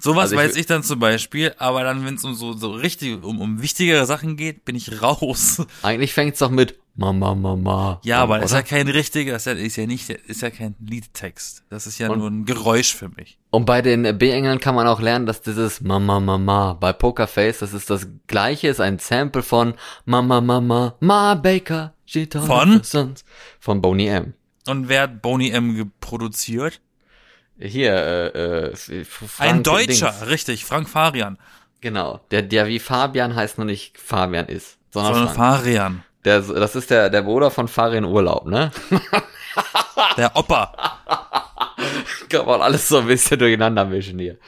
Sowas 0.01 0.25
Also 0.31 0.37
ich 0.37 0.41
weiß 0.41 0.57
ich 0.57 0.67
dann 0.67 0.83
zum 0.83 0.99
Beispiel, 0.99 1.53
aber 1.59 1.83
dann, 1.85 2.05
wenn 2.07 2.15
es 2.15 2.25
um 2.25 2.35
so, 2.35 2.53
so 2.53 2.71
richtig, 2.73 3.23
um, 3.25 3.41
um 3.41 3.61
wichtigere 3.63 4.07
Sachen 4.07 4.37
geht, 4.37 4.65
bin 4.65 4.77
ich 4.77 5.03
raus. 5.03 5.63
Eigentlich 5.83 6.13
fängt's 6.13 6.39
doch 6.39 6.51
mit 6.51 6.79
Mama, 6.95 7.35
Mama. 7.35 8.01
Ja, 8.05 8.19
aber 8.19 8.37
das 8.39 8.47
ist 8.47 8.53
ja 8.53 8.59
oder? 8.59 8.67
kein 8.69 8.89
richtiger, 8.89 9.33
das 9.33 9.47
ist 9.47 9.77
ja, 9.77 9.87
nicht, 9.87 10.11
ist 10.11 10.43
ja 10.43 10.51
kein 10.51 10.75
Liedtext. 10.79 11.65
Das 11.71 11.87
ist 11.87 11.99
ja 11.99 12.11
Und- 12.11 12.19
nur 12.19 12.29
ein 12.31 12.45
Geräusch 12.45 12.95
für 12.95 13.09
mich. 13.09 13.39
Und 13.51 13.65
bei 13.65 13.81
den 13.83 14.19
B-Engeln 14.19 14.61
kann 14.61 14.75
man 14.75 14.87
auch 14.87 15.01
lernen, 15.01 15.25
dass 15.27 15.41
dieses 15.41 15.81
Mama, 15.81 16.21
Mama 16.21 16.75
bei 16.75 16.93
Pokerface, 16.93 17.61
das 17.61 17.73
ist 17.73 17.89
das 17.91 18.07
gleiche, 18.27 18.69
ist 18.69 18.81
ein 18.81 18.99
Sample 18.99 19.43
von 19.43 19.75
Mama, 20.05 20.41
Mama, 20.41 20.95
Ma 21.01 21.35
Baker. 21.35 21.95
she 22.05 22.27
told 22.27 22.45
Von? 22.47 22.83
Von 23.59 23.81
Boney 23.81 24.09
M. 24.09 24.35
Und 24.67 24.89
wer 24.89 25.03
hat 25.03 25.23
Boney 25.23 25.51
M 25.51 25.75
geproduziert? 25.75 26.81
Hier, 27.63 27.93
äh, 28.35 28.71
äh, 28.71 29.05
Frank 29.05 29.33
Ein 29.39 29.63
Deutscher, 29.63 30.11
Dings. 30.11 30.27
richtig, 30.29 30.65
Frank 30.65 30.89
Farian. 30.89 31.39
Genau. 31.81 32.21
Der, 32.31 32.43
der 32.43 32.67
wie 32.67 32.79
Fabian 32.79 33.35
heißt 33.35 33.59
nur 33.59 33.65
nicht 33.65 33.99
Fabian 33.99 34.47
ist, 34.47 34.79
sondern, 34.91 35.15
Sondern. 35.15 35.35
Farian. 35.35 36.05
Der, 36.25 36.41
das 36.41 36.77
ist 36.77 36.91
der, 36.91 37.11
der 37.11 37.23
Bruder 37.23 37.51
von 37.51 37.69
Farin 37.69 38.05
Urlaub, 38.05 38.47
ne? 38.47 38.71
Der 40.17 40.37
Opa. 40.37 40.73
kann 42.29 42.47
man 42.47 42.63
alles 42.63 42.89
so 42.89 42.99
ein 42.99 43.07
bisschen 43.07 43.39
durcheinander 43.39 43.85
mischen 43.85 44.19
hier. 44.19 44.39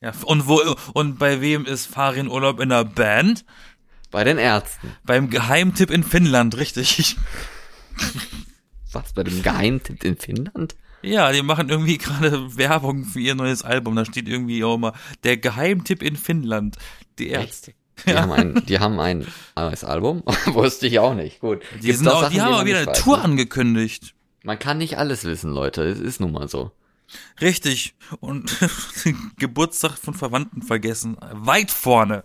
Ja, 0.00 0.12
und 0.24 0.46
wo 0.46 0.60
und 0.94 1.18
bei 1.18 1.40
wem 1.40 1.64
ist 1.64 1.86
Farin 1.86 2.28
Urlaub 2.28 2.60
in 2.60 2.68
der 2.70 2.84
Band? 2.84 3.44
Bei 4.10 4.24
den 4.24 4.38
Ärzten. 4.38 4.94
Beim 5.04 5.30
Geheimtipp 5.30 5.90
in 5.90 6.02
Finnland, 6.02 6.56
richtig. 6.56 7.16
Was, 8.92 9.12
bei 9.12 9.22
dem 9.22 9.42
Geheimtipp 9.42 10.04
in 10.04 10.16
Finnland? 10.16 10.74
Ja, 11.02 11.32
die 11.32 11.42
machen 11.42 11.68
irgendwie 11.68 11.98
gerade 11.98 12.56
Werbung 12.56 13.04
für 13.04 13.20
ihr 13.20 13.34
neues 13.34 13.62
Album. 13.62 13.96
Da 13.96 14.04
steht 14.04 14.28
irgendwie 14.28 14.64
auch 14.64 14.76
immer 14.76 14.92
der 15.24 15.36
Geheimtipp 15.36 16.02
in 16.02 16.16
Finnland. 16.16 16.76
Die 17.18 17.28
Ärzte. 17.28 17.74
Die, 18.06 18.10
ja. 18.10 18.22
haben 18.22 18.32
ein, 18.32 18.62
die 18.66 18.78
haben 18.78 18.98
ein 19.00 19.26
neues 19.56 19.84
Album. 19.84 20.22
Wusste 20.46 20.86
ich 20.86 20.98
auch 20.98 21.14
nicht. 21.14 21.40
Gut. 21.40 21.62
Die, 21.82 21.92
sind 21.92 22.08
auch, 22.08 22.22
Sachen, 22.22 22.34
die 22.34 22.40
haben 22.40 22.54
auch 22.54 22.64
wieder 22.64 22.80
eine 22.80 22.92
Tour 22.92 23.18
ne? 23.18 23.24
angekündigt. 23.24 24.14
Man 24.44 24.58
kann 24.58 24.78
nicht 24.78 24.98
alles 24.98 25.24
wissen, 25.24 25.52
Leute. 25.52 25.82
Es 25.84 26.00
ist 26.00 26.20
nun 26.20 26.32
mal 26.32 26.48
so. 26.48 26.72
Richtig. 27.40 27.94
Und 28.20 28.56
Geburtstag 29.38 29.98
von 29.98 30.14
Verwandten 30.14 30.62
vergessen. 30.62 31.16
Weit 31.32 31.70
vorne. 31.70 32.24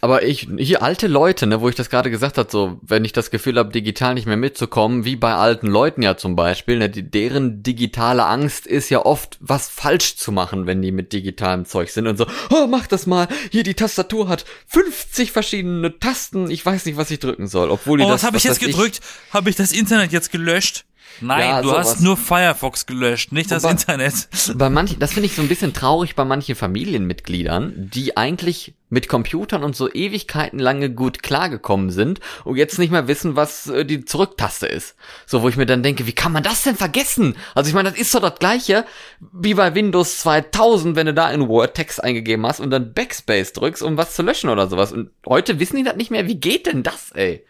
Aber 0.00 0.22
ich, 0.22 0.48
hier 0.58 0.82
alte 0.82 1.08
Leute, 1.08 1.46
ne, 1.46 1.60
wo 1.60 1.68
ich 1.68 1.74
das 1.74 1.90
gerade 1.90 2.10
gesagt 2.10 2.38
habe, 2.38 2.48
so, 2.50 2.78
wenn 2.82 3.04
ich 3.04 3.12
das 3.12 3.30
Gefühl 3.30 3.58
habe, 3.58 3.72
digital 3.72 4.14
nicht 4.14 4.26
mehr 4.26 4.36
mitzukommen, 4.36 5.04
wie 5.04 5.16
bei 5.16 5.34
alten 5.34 5.66
Leuten 5.66 6.02
ja 6.02 6.16
zum 6.16 6.36
Beispiel, 6.36 6.78
ne, 6.78 6.88
die, 6.88 7.02
deren 7.02 7.64
digitale 7.64 8.24
Angst 8.24 8.66
ist 8.66 8.90
ja 8.90 9.04
oft, 9.04 9.38
was 9.40 9.68
falsch 9.68 10.16
zu 10.16 10.30
machen, 10.30 10.66
wenn 10.66 10.82
die 10.82 10.92
mit 10.92 11.12
digitalem 11.12 11.64
Zeug 11.64 11.90
sind 11.90 12.06
und 12.06 12.16
so, 12.16 12.26
oh, 12.50 12.68
mach 12.68 12.86
das 12.86 13.06
mal, 13.06 13.26
hier 13.50 13.64
die 13.64 13.74
Tastatur 13.74 14.28
hat 14.28 14.44
50 14.68 15.32
verschiedene 15.32 15.98
Tasten, 15.98 16.48
ich 16.50 16.64
weiß 16.64 16.86
nicht, 16.86 16.96
was 16.96 17.10
ich 17.10 17.18
drücken 17.18 17.48
soll, 17.48 17.70
obwohl 17.70 17.98
die 17.98 18.04
oh, 18.04 18.08
das, 18.08 18.22
was 18.22 18.26
habe 18.26 18.36
ich 18.36 18.44
jetzt 18.44 18.60
gedrückt? 18.60 19.00
Habe 19.32 19.50
ich 19.50 19.56
das 19.56 19.72
Internet 19.72 20.12
jetzt 20.12 20.30
gelöscht? 20.30 20.84
Nein, 21.20 21.40
ja, 21.40 21.62
du 21.62 21.70
sowas. 21.70 21.88
hast 21.88 22.00
nur 22.00 22.16
Firefox 22.16 22.86
gelöscht, 22.86 23.32
nicht 23.32 23.50
das 23.50 23.64
bei, 23.64 23.72
Internet. 23.72 24.28
Bei 24.54 24.70
manchen, 24.70 25.00
das 25.00 25.12
finde 25.12 25.26
ich 25.26 25.34
so 25.34 25.42
ein 25.42 25.48
bisschen 25.48 25.72
traurig 25.72 26.14
bei 26.14 26.24
manchen 26.24 26.54
Familienmitgliedern, 26.54 27.90
die 27.92 28.16
eigentlich 28.16 28.74
mit 28.90 29.08
Computern 29.08 29.62
und 29.64 29.76
so 29.76 29.92
Ewigkeiten 29.92 30.58
lange 30.58 30.90
gut 30.90 31.22
klargekommen 31.22 31.90
sind 31.90 32.20
und 32.44 32.56
jetzt 32.56 32.78
nicht 32.78 32.90
mehr 32.90 33.08
wissen, 33.08 33.36
was 33.36 33.66
äh, 33.68 33.84
die 33.84 34.04
Zurücktaste 34.04 34.66
ist. 34.66 34.96
So, 35.26 35.42
wo 35.42 35.48
ich 35.48 35.56
mir 35.56 35.66
dann 35.66 35.82
denke, 35.82 36.06
wie 36.06 36.12
kann 36.12 36.32
man 36.32 36.42
das 36.42 36.62
denn 36.62 36.76
vergessen? 36.76 37.36
Also 37.54 37.68
ich 37.68 37.74
meine, 37.74 37.90
das 37.90 37.98
ist 37.98 38.14
doch 38.14 38.20
das 38.20 38.38
gleiche 38.38 38.84
wie 39.32 39.54
bei 39.54 39.74
Windows 39.74 40.18
2000, 40.20 40.96
wenn 40.96 41.06
du 41.06 41.14
da 41.14 41.30
in 41.30 41.48
Word 41.48 41.74
Text 41.74 42.02
eingegeben 42.02 42.46
hast 42.46 42.60
und 42.60 42.70
dann 42.70 42.94
Backspace 42.94 43.52
drückst, 43.52 43.82
um 43.82 43.96
was 43.96 44.14
zu 44.14 44.22
löschen 44.22 44.50
oder 44.50 44.68
sowas. 44.68 44.92
Und 44.92 45.10
heute 45.26 45.60
wissen 45.60 45.76
die 45.76 45.84
das 45.84 45.96
nicht 45.96 46.10
mehr. 46.10 46.26
Wie 46.26 46.40
geht 46.40 46.66
denn 46.66 46.82
das, 46.82 47.10
ey? 47.12 47.44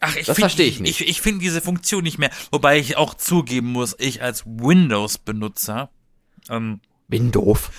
Ach, 0.00 0.16
ich 0.16 0.26
das 0.26 0.38
verstehe 0.38 0.66
ich 0.66 0.80
nicht. 0.80 1.00
Ich, 1.00 1.08
ich 1.08 1.20
finde 1.20 1.40
diese 1.40 1.60
Funktion 1.60 2.02
nicht 2.02 2.18
mehr. 2.18 2.30
Wobei 2.50 2.78
ich 2.78 2.96
auch 2.96 3.14
zugeben 3.14 3.68
muss, 3.68 3.94
ich 3.98 4.22
als 4.22 4.44
Windows-Benutzer, 4.46 5.90
ähm, 6.48 6.80
Windows. 7.08 7.70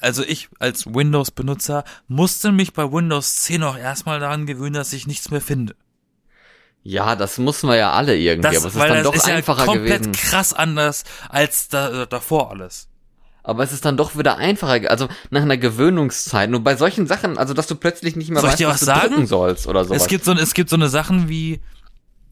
Also 0.00 0.22
ich 0.22 0.48
als 0.58 0.86
Windows-Benutzer 0.86 1.84
musste 2.06 2.52
mich 2.52 2.72
bei 2.72 2.90
Windows 2.92 3.42
10 3.42 3.62
auch 3.64 3.76
erstmal 3.76 4.20
daran 4.20 4.46
gewöhnen, 4.46 4.74
dass 4.74 4.92
ich 4.92 5.06
nichts 5.06 5.30
mehr 5.30 5.40
finde. 5.40 5.74
Ja, 6.84 7.16
das 7.16 7.38
mussten 7.38 7.68
wir 7.68 7.76
ja 7.76 7.92
alle 7.92 8.16
irgendwie, 8.16 8.54
das, 8.54 8.58
aber 8.58 8.68
es 8.68 8.74
ist 8.74 8.80
dann 8.80 9.02
doch 9.02 9.14
ist 9.14 9.28
einfacher 9.28 9.60
ja 9.60 9.66
komplett 9.66 10.02
gewesen. 10.04 10.12
krass 10.12 10.54
anders 10.54 11.04
als 11.28 11.68
da, 11.68 12.06
davor 12.06 12.50
alles 12.50 12.88
aber 13.48 13.62
es 13.62 13.72
ist 13.72 13.86
dann 13.86 13.96
doch 13.96 14.14
wieder 14.14 14.36
einfacher, 14.36 14.90
also 14.90 15.08
nach 15.30 15.40
einer 15.40 15.56
Gewöhnungszeit. 15.56 16.50
Nur 16.50 16.62
bei 16.62 16.76
solchen 16.76 17.06
Sachen, 17.06 17.38
also 17.38 17.54
dass 17.54 17.66
du 17.66 17.76
plötzlich 17.76 18.14
nicht 18.14 18.30
mehr 18.30 18.42
Soll 18.42 18.50
weißt, 18.50 18.60
was, 18.60 18.68
was 18.68 18.80
du 18.80 18.84
sagen? 18.84 19.08
drücken 19.08 19.26
sollst 19.26 19.66
oder 19.66 19.86
so. 19.86 19.94
Es 19.94 20.06
gibt 20.06 20.26
so, 20.26 20.32
es 20.32 20.52
gibt 20.52 20.68
so 20.68 20.76
eine 20.76 20.90
Sachen 20.90 21.30
wie, 21.30 21.60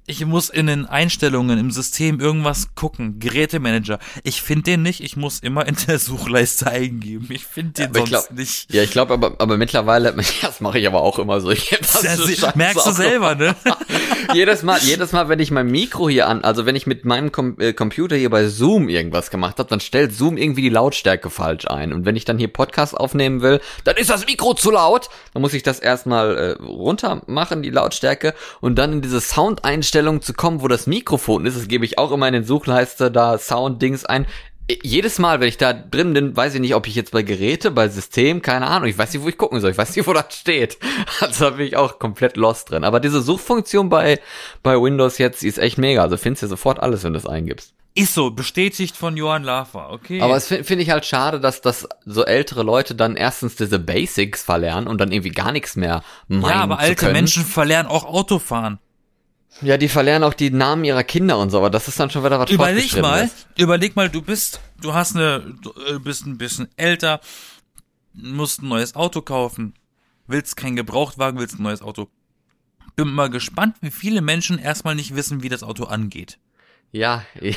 ich 0.09 0.25
muss 0.25 0.51
in 0.51 0.69
den 0.69 0.87
Einstellungen 0.87 1.59
im 1.59 1.73
System 1.73 2.21
irgendwas 2.21 2.75
gucken. 2.77 3.19
Gerätemanager. 3.19 3.99
Ich 4.23 4.41
finde 4.41 4.63
den 4.63 4.83
nicht. 4.83 5.01
Ich 5.01 5.17
muss 5.17 5.41
immer 5.41 5.67
in 5.67 5.77
der 5.89 5.99
Suchleiste 5.99 6.71
eingeben. 6.71 7.27
Ich 7.31 7.45
finde 7.45 7.73
den 7.73 7.87
ja, 7.87 7.95
sonst 7.95 8.09
glaub, 8.11 8.31
nicht. 8.31 8.73
Ja, 8.73 8.85
ich 8.85 8.93
glaube, 8.93 9.15
aber, 9.15 9.35
aber 9.39 9.57
mittlerweile, 9.57 10.15
das 10.43 10.61
mache 10.61 10.79
ich 10.79 10.87
aber 10.87 11.03
auch 11.03 11.19
immer 11.19 11.41
so. 11.41 11.51
Ich 11.51 11.71
das 11.71 12.03
das 12.03 12.55
merkst 12.55 12.87
du 12.87 12.93
selber, 12.93 13.35
ne? 13.35 13.57
jedes 14.33 14.63
Mal, 14.63 14.79
jedes 14.83 15.11
Mal, 15.11 15.29
wenn 15.29 15.41
ich 15.41 15.51
mein 15.51 15.67
Mikro 15.67 16.09
hier 16.09 16.29
an, 16.29 16.45
also 16.45 16.67
wenn 16.67 16.77
ich 16.77 16.87
mit 16.87 17.05
meinem 17.05 17.33
Com 17.33 17.57
äh, 17.59 17.73
Computer 17.73 18.15
hier 18.15 18.31
bei 18.31 18.47
Zoom 18.47 18.89
irgendwas 18.89 19.31
gemacht 19.31 19.59
habe, 19.59 19.69
dann 19.69 19.81
stellt 19.81 20.15
Zoom 20.15 20.37
irgendwie 20.37 20.63
die 20.63 20.69
Lautstärke 20.69 21.31
falsch 21.31 21.67
ein. 21.67 21.93
Und 21.93 22.05
wenn 22.05 22.15
ich 22.15 22.25
dann 22.25 22.39
hier 22.39 22.49
Podcast 22.49 22.97
aufnehmen 22.97 23.43
will, 23.43 23.61
dann 23.83 23.97
ist 23.97 24.11
das 24.11 24.25
Mikro 24.25 24.55
zu 24.55 24.71
laut. 24.71 25.09
Dann 25.33 25.43
muss 25.43 25.53
ich 25.53 25.65
das 25.65 25.81
erstmal 25.81 26.37
äh, 26.37 26.63
runter 26.63 27.23
machen, 27.27 27.63
die 27.63 27.71
Lautstärke, 27.71 28.35
und 28.61 28.77
dann 28.77 28.93
in 28.93 29.03
diese 29.03 29.21
Sound-Einstellung 29.21 29.96
Einstellung 29.97 30.21
zu 30.21 30.35
kommen, 30.35 30.61
wo 30.61 30.69
das 30.69 30.87
Mikrofon 30.87 31.47
ist. 31.47 31.57
Das 31.57 31.69
gebe 31.69 31.87
ich 31.87 31.99
auch 31.99 32.13
immer 32.13 32.29
in 32.29 32.35
den 32.35 32.45
Suchleiste 32.45 33.11
da 33.11 33.39
Sound-Dings 33.39 34.05
ein. 34.05 34.27
Jedes 34.83 35.19
Mal, 35.19 35.41
wenn 35.41 35.49
ich 35.49 35.57
da 35.57 35.73
drin 35.73 36.13
bin, 36.13 36.37
weiß 36.37 36.55
ich 36.55 36.61
nicht, 36.61 36.75
ob 36.75 36.87
ich 36.87 36.95
jetzt 36.95 37.13
bei 37.13 37.23
Geräte, 37.23 37.71
bei 37.71 37.89
System, 37.89 38.43
keine 38.43 38.67
Ahnung. 38.67 38.91
Ich 38.91 38.99
weiß 38.99 39.15
nicht, 39.15 39.23
wo 39.23 39.29
ich 39.29 39.39
gucken 39.39 39.61
soll. 39.61 39.71
Ich 39.71 39.79
weiß 39.79 39.97
nicht, 39.97 40.07
wo 40.07 40.13
das 40.13 40.35
steht. 40.35 40.77
Also 41.21 41.45
da 41.47 41.51
bin 41.57 41.67
ich 41.67 41.77
auch 41.77 41.99
komplett 41.99 42.37
lost 42.37 42.71
drin. 42.71 42.85
Aber 42.85 43.01
diese 43.01 43.23
Suchfunktion 43.23 43.89
bei, 43.89 44.21
bei 44.63 44.75
Windows 44.75 45.17
jetzt, 45.17 45.41
die 45.41 45.49
ist 45.49 45.57
echt 45.57 45.79
mega. 45.79 46.03
Also 46.03 46.19
findest 46.19 46.43
du 46.43 46.49
sofort 46.49 46.79
alles, 46.81 47.05
wenn 47.05 47.15
du 47.15 47.19
es 47.19 47.27
eingibst. 47.27 47.73
Ist 47.95 48.13
so, 48.13 48.31
bestätigt 48.31 48.95
von 48.95 49.17
Johann 49.17 49.45
Laffer, 49.45 49.91
okay. 49.91 50.21
Aber 50.21 50.37
es 50.37 50.49
finde 50.49 50.65
find 50.65 50.83
ich 50.83 50.91
halt 50.91 51.07
schade, 51.07 51.41
dass 51.41 51.63
das 51.63 51.89
so 52.05 52.27
ältere 52.27 52.63
Leute 52.63 52.95
dann 52.95 53.17
erstens 53.17 53.57
diese 53.57 53.79
Basics 53.79 54.43
verlernen 54.43 54.87
und 54.87 55.01
dann 55.01 55.13
irgendwie 55.13 55.31
gar 55.31 55.53
nichts 55.53 55.77
mehr 55.77 56.03
meinen 56.29 56.51
Ja, 56.51 56.61
aber 56.61 56.79
alte 56.79 57.11
Menschen 57.13 57.47
verlernen 57.47 57.91
auch 57.91 58.05
Autofahren. 58.05 58.79
Ja, 59.63 59.79
die 59.79 59.89
verlernen 59.89 60.25
auch 60.25 60.35
die 60.35 60.51
Namen 60.51 60.85
ihrer 60.85 61.05
Kinder 61.05 61.39
und 61.39 61.51
so, 61.51 61.59
aber 61.59 61.71
das 61.71 61.89
ist 61.89 61.99
dann 61.99 62.11
schon 62.11 62.25
wieder 62.25 62.39
was 62.39 62.51
Überleg 62.51 63.01
mal, 63.01 63.25
ist. 63.25 63.47
überleg 63.57 63.97
mal, 63.97 64.11
du 64.11 64.21
bist, 64.21 64.61
du 64.81 64.93
hast 64.93 65.17
eine, 65.17 65.55
du 65.63 65.73
äh, 65.89 65.99
bist 65.99 66.27
ein 66.27 66.37
bisschen 66.37 66.69
älter, 66.77 67.21
musst 68.13 68.63
ein 68.63 68.69
neues 68.69 68.95
Auto 68.95 69.23
kaufen, 69.23 69.75
willst 70.27 70.57
kein 70.57 70.77
Gebrauchtwagen, 70.77 71.41
willst 71.41 71.59
ein 71.59 71.63
neues 71.63 71.81
Auto. 71.81 72.09
Bin 72.97 73.09
mal 73.09 73.31
gespannt, 73.31 73.77
wie 73.81 73.91
viele 73.91 74.21
Menschen 74.21 74.59
erstmal 74.59 74.95
nicht 74.95 75.15
wissen, 75.15 75.43
wie 75.43 75.49
das 75.49 75.63
Auto 75.63 75.85
angeht. 75.85 76.39
Ja, 76.93 77.25
ja. 77.41 77.55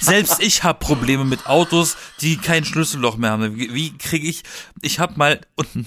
Selbst 0.00 0.40
ich 0.42 0.62
habe 0.62 0.78
Probleme 0.78 1.24
mit 1.24 1.46
Autos, 1.46 1.96
die 2.20 2.36
kein 2.36 2.64
Schlüsselloch 2.64 3.16
mehr 3.16 3.30
haben. 3.30 3.56
Wie, 3.56 3.72
wie 3.74 3.96
kriege 3.96 4.26
ich? 4.26 4.42
Ich 4.80 4.98
habe 4.98 5.14
mal 5.16 5.40
un, 5.56 5.86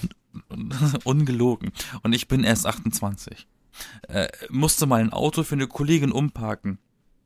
un, 0.50 0.74
ungelogen 1.04 1.72
und 2.02 2.12
ich 2.12 2.28
bin 2.28 2.44
erst 2.44 2.66
28 2.66 3.46
äh, 4.08 4.28
musste 4.48 4.86
mal 4.86 5.00
ein 5.00 5.12
Auto 5.12 5.42
für 5.42 5.54
eine 5.54 5.66
Kollegin 5.66 6.12
umparken. 6.12 6.78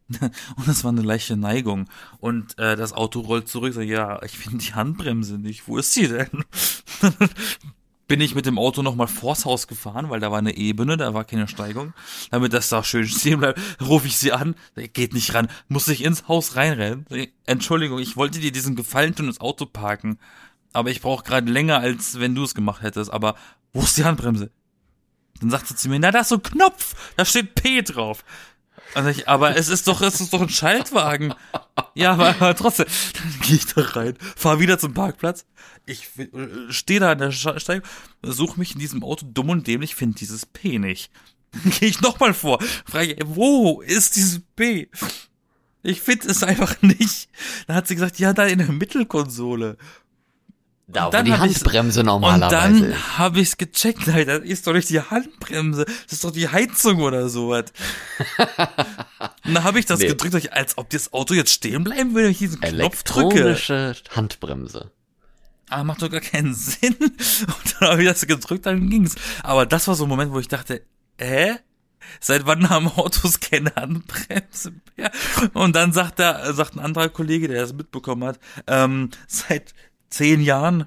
Und 0.57 0.69
es 0.69 0.85
war 0.85 0.93
eine 0.93 1.03
leichte 1.03 1.37
Neigung. 1.37 1.89
Und 2.19 2.59
äh, 2.59 2.77
das 2.77 2.93
Auto 2.93 3.21
rollt 3.21 3.49
zurück. 3.49 3.75
So, 3.75 3.81
ja, 3.81 4.23
ich 4.23 4.37
finde 4.37 4.59
die 4.59 4.75
Handbremse 4.75 5.39
nicht. 5.39 5.67
Wo 5.67 5.79
ist 5.79 5.93
sie 5.93 6.09
denn? 6.09 6.45
Bin 8.07 8.21
ich 8.21 8.35
mit 8.35 8.45
dem 8.45 8.59
Auto 8.59 8.83
nochmal 8.83 9.07
vors 9.07 9.47
Haus 9.47 9.67
gefahren, 9.67 10.11
weil 10.11 10.21
da 10.21 10.31
war 10.31 10.39
eine 10.39 10.59
Ebene, 10.59 10.99
da 10.99 11.15
war 11.15 11.25
keine 11.25 11.49
Steigung. 11.49 11.95
Damit 12.31 12.53
das 12.53 12.69
da 12.69 12.85
schön 12.85 13.09
stehen 13.09 13.41
bleibt, 13.41 13.59
rufe 13.81 14.07
ich 14.07 14.19
sie 14.19 14.33
an. 14.33 14.57
Geht 14.93 15.15
nicht 15.15 15.33
ran. 15.33 15.49
Muss 15.69 15.89
ich 15.89 16.05
ins 16.05 16.29
Haus 16.29 16.55
reinrennen. 16.55 17.07
Entschuldigung, 17.47 17.99
ich 17.99 18.17
wollte 18.17 18.41
dir 18.41 18.53
diesen 18.53 18.77
Gefallen 18.77 19.15
tun, 19.15 19.27
das 19.29 19.41
Auto 19.41 19.65
parken. 19.65 20.19
Aber 20.75 20.91
ich 20.91 21.01
brauche 21.01 21.25
gerade 21.25 21.51
länger, 21.51 21.79
als 21.79 22.21
wenn 22.21 22.35
du 22.35 22.45
es 22.45 22.55
gemacht 22.55 22.83
hättest. 22.83 23.11
Aber 23.11 23.37
wo 23.73 23.81
ist 23.81 23.97
die 23.97 24.05
Handbremse? 24.05 24.51
Dann 25.41 25.51
sagt 25.51 25.69
sie 25.69 25.77
zu 25.77 25.89
mir, 25.89 25.99
na, 25.99 26.11
da 26.11 26.21
ist 26.21 26.29
so 26.29 26.37
ein 26.37 26.43
Knopf, 26.43 26.95
da 27.17 27.25
steht 27.25 27.55
P 27.55 27.83
drauf. 27.83 28.25
Also 28.95 29.11
ich, 29.11 29.29
aber 29.29 29.57
es 29.57 29.69
ist 29.69 29.89
doch, 29.89 30.01
es 30.03 30.21
ist 30.21 30.33
doch 30.33 30.41
ein 30.41 30.49
Schaltwagen. 30.49 31.35
Ja, 31.95 32.13
aber, 32.13 32.29
aber 32.29 32.55
trotzdem. 32.55 32.87
Dann 33.15 33.41
gehe 33.41 33.57
ich 33.57 33.67
da 33.67 33.83
rein, 33.83 34.17
fahr 34.37 34.61
wieder 34.61 34.79
zum 34.79 34.95
Parkplatz. 34.95 35.47
Ich 35.87 36.11
stehe 36.71 37.01
da 37.01 37.13
an 37.13 37.19
der 37.19 37.33
Steigung, 37.33 37.87
suche 38.23 38.59
mich 38.59 38.73
in 38.73 38.79
diesem 38.79 39.03
Auto 39.03 39.27
dumm 39.27 39.51
und 39.51 39.67
dämlich, 39.67 39.95
finde 39.95 40.19
dieses 40.19 40.47
P 40.47 40.79
nicht. 40.79 41.11
Dann 41.53 41.73
gehe 41.73 41.89
ich 41.89 42.01
nochmal 42.01 42.35
vor, 42.35 42.63
frage, 42.85 43.17
wo 43.25 43.81
ist 43.81 44.17
dieses 44.17 44.41
P? 44.57 44.89
Ich 45.83 46.01
finde 46.01 46.29
es 46.29 46.43
einfach 46.43 46.81
nicht. 46.81 47.29
Dann 47.67 47.77
hat 47.77 47.87
sie 47.87 47.95
gesagt, 47.95 48.19
ja, 48.19 48.33
da 48.33 48.47
in 48.47 48.59
der 48.59 48.73
Mittelkonsole. 48.73 49.77
Da, 50.87 51.11
wo 51.11 51.23
die 51.23 51.33
Handbremse 51.33 52.05
normalerweise 52.05 52.67
Und 52.67 52.91
dann 52.91 53.19
habe 53.19 53.41
ich 53.41 53.49
es 53.49 53.57
gecheckt, 53.57 54.07
Alter. 54.09 54.41
Das 54.41 54.49
ist 54.49 54.67
doch 54.67 54.75
nicht 54.75 54.91
die 54.91 55.01
Handbremse. 55.01 55.87
Das 55.87 56.13
ist 56.13 56.25
doch 56.25 56.31
die 56.31 56.49
Heizung 56.49 57.01
oder 57.01 57.31
sowas. 57.31 57.73
und 59.47 59.55
dann 59.55 59.65
habe 59.65 59.79
ich 59.79 59.87
das 59.87 60.01
nee. 60.01 60.09
gedrückt, 60.09 60.53
als 60.53 60.77
ob 60.77 60.91
das 60.91 61.13
Auto 61.15 61.33
jetzt 61.33 61.53
stehen 61.53 61.85
bleiben 61.85 62.11
würde, 62.15 62.25
wenn 62.25 62.33
ich 62.33 62.39
diesen 62.39 62.61
Knopf 62.61 63.03
drücke. 63.03 63.41
Elektronische 63.41 63.95
Handbremse. 64.11 64.91
Ah, 65.71 65.85
macht 65.85 66.03
doch 66.03 66.11
gar 66.11 66.21
keinen 66.21 66.55
Sinn. 66.55 66.97
Und 66.99 67.77
dann 67.81 67.89
habe 67.91 68.03
ich 68.03 68.09
das 68.09 68.27
gedrückt, 68.27 68.67
dann 68.67 68.91
ging's. 68.91 69.15
Aber 69.43 69.65
das 69.65 69.89
war 69.89 69.95
so 69.95 70.05
ein 70.05 70.09
Moment, 70.09 70.33
wo 70.33 70.39
ich 70.39 70.49
dachte, 70.49 70.83
hä? 71.19 71.57
Seit 72.21 72.45
wann 72.45 72.69
haben 72.69 72.89
Autos 72.89 73.41
keine 73.41 73.75
Handbremse 73.75 74.75
mehr? 74.95 75.11
Und 75.55 75.75
dann 75.75 75.95
sagt 75.95 76.19
da, 76.19 76.53
sagt 76.53 76.77
ein 76.77 76.81
anderer 76.81 77.09
Kollege, 77.09 77.49
der 77.49 77.63
das 77.63 77.73
mitbekommen 77.73 78.25
hat, 78.25 78.39
ähm, 78.67 79.09
seit 79.27 79.73
zehn 80.15 80.41
Jahren. 80.41 80.87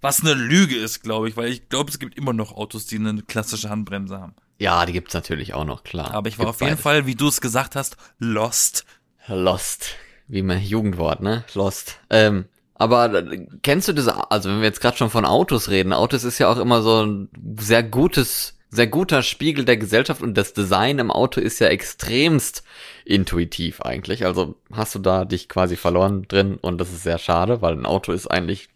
Was 0.00 0.20
eine 0.20 0.34
Lüge 0.34 0.76
ist, 0.76 1.02
glaube 1.02 1.28
ich, 1.28 1.36
weil 1.36 1.48
ich 1.48 1.68
glaube, 1.68 1.90
es 1.90 1.98
gibt 1.98 2.16
immer 2.16 2.32
noch 2.32 2.52
Autos, 2.52 2.86
die 2.86 2.96
eine 2.96 3.22
klassische 3.22 3.70
Handbremse 3.70 4.20
haben. 4.20 4.34
Ja, 4.58 4.84
die 4.84 4.92
gibt's 4.92 5.14
natürlich 5.14 5.54
auch 5.54 5.64
noch, 5.64 5.84
klar. 5.84 6.12
Aber 6.12 6.28
ich 6.28 6.38
war 6.38 6.48
auf 6.48 6.60
jeden 6.60 6.72
beides. 6.72 6.82
Fall, 6.82 7.06
wie 7.06 7.14
du 7.14 7.28
es 7.28 7.40
gesagt 7.40 7.76
hast, 7.76 7.96
lost. 8.18 8.84
Lost. 9.28 9.94
wie 10.26 10.42
mein 10.42 10.62
Jugendwort, 10.62 11.20
ne? 11.20 11.44
Lost. 11.54 12.00
Ähm, 12.10 12.46
aber 12.74 13.14
äh, 13.14 13.46
kennst 13.62 13.86
du 13.86 13.92
diese, 13.92 14.30
also 14.30 14.48
wenn 14.50 14.58
wir 14.58 14.64
jetzt 14.64 14.80
gerade 14.80 14.96
schon 14.96 15.10
von 15.10 15.24
Autos 15.24 15.68
reden, 15.68 15.92
Autos 15.92 16.24
ist 16.24 16.38
ja 16.38 16.48
auch 16.48 16.58
immer 16.58 16.82
so 16.82 17.04
ein 17.04 17.28
sehr 17.60 17.84
gutes, 17.84 18.58
sehr 18.74 18.86
guter 18.86 19.22
Spiegel 19.22 19.66
der 19.66 19.76
Gesellschaft 19.76 20.22
und 20.22 20.34
das 20.34 20.54
Design 20.54 20.98
im 20.98 21.10
Auto 21.10 21.40
ist 21.42 21.58
ja 21.58 21.68
extremst 21.68 22.64
intuitiv 23.04 23.82
eigentlich. 23.82 24.24
Also 24.24 24.56
hast 24.72 24.94
du 24.94 24.98
da 24.98 25.26
dich 25.26 25.48
quasi 25.50 25.76
verloren 25.76 26.22
drin 26.26 26.56
und 26.60 26.78
das 26.78 26.90
ist 26.90 27.02
sehr 27.02 27.18
schade, 27.18 27.60
weil 27.60 27.74
ein 27.74 27.84
Auto 27.84 28.12
ist 28.12 28.28
eigentlich 28.28 28.70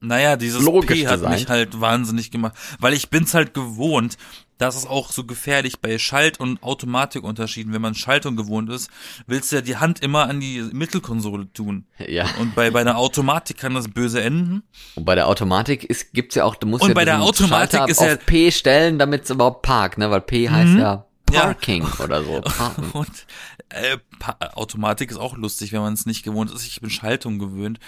Naja, 0.00 0.36
dieses 0.36 0.62
Logisch 0.62 1.00
P 1.02 1.06
hat 1.06 1.16
designt. 1.16 1.34
mich 1.34 1.48
halt 1.48 1.78
wahnsinnig 1.78 2.30
gemacht, 2.30 2.54
weil 2.78 2.94
ich 2.94 3.10
bin's 3.10 3.34
halt 3.34 3.52
gewohnt. 3.52 4.16
Das 4.58 4.76
ist 4.76 4.88
auch 4.88 5.10
so 5.10 5.24
gefährlich 5.24 5.80
bei 5.80 5.98
Schalt- 5.98 6.38
und 6.38 6.62
Automatikunterschieden. 6.62 7.72
Wenn 7.72 7.82
man 7.82 7.94
Schaltung 7.94 8.36
gewohnt 8.36 8.70
ist, 8.70 8.88
willst 9.26 9.50
du 9.50 9.56
ja 9.56 9.62
die 9.62 9.76
Hand 9.76 10.00
immer 10.00 10.28
an 10.28 10.40
die 10.40 10.62
Mittelkonsole 10.72 11.52
tun. 11.52 11.86
ja. 11.98 12.26
Und 12.40 12.54
bei, 12.54 12.70
bei 12.70 12.80
einer 12.80 12.96
Automatik 12.96 13.58
kann 13.58 13.74
das 13.74 13.88
böse 13.88 14.22
enden. 14.22 14.62
Und 14.94 15.04
bei 15.04 15.14
der 15.16 15.26
Automatik 15.28 15.84
ist 15.84 16.12
gibt's 16.12 16.34
ja 16.36 16.44
auch, 16.44 16.54
du 16.54 16.66
musst 16.66 16.82
Und 16.82 16.90
ja 16.90 16.94
bei 16.94 17.04
der 17.04 17.20
Automatik 17.22 17.78
Schalter 17.78 17.90
ist 17.90 17.98
auf 17.98 18.06
ja- 18.06 18.16
P 18.16 18.50
stellen, 18.50 18.98
damit 18.98 19.24
es 19.24 19.30
überhaupt 19.30 19.62
parkt, 19.62 19.98
ne? 19.98 20.10
Weil 20.10 20.20
P 20.20 20.48
heißt 20.48 20.76
ja 20.78 21.04
Ja. 21.32 21.40
Parking 21.46 21.84
oder 22.02 22.22
so. 22.22 22.40
Parken. 22.44 22.90
Und 22.92 23.26
äh, 23.70 23.98
Pa- 24.18 24.36
Automatik 24.54 25.10
ist 25.10 25.16
auch 25.16 25.36
lustig, 25.36 25.72
wenn 25.72 25.80
man 25.80 25.94
es 25.94 26.06
nicht 26.06 26.22
gewohnt 26.22 26.50
ist. 26.50 26.66
Ich 26.66 26.80
bin 26.80 26.90
Schaltung 26.90 27.38
gewöhnt. 27.38 27.78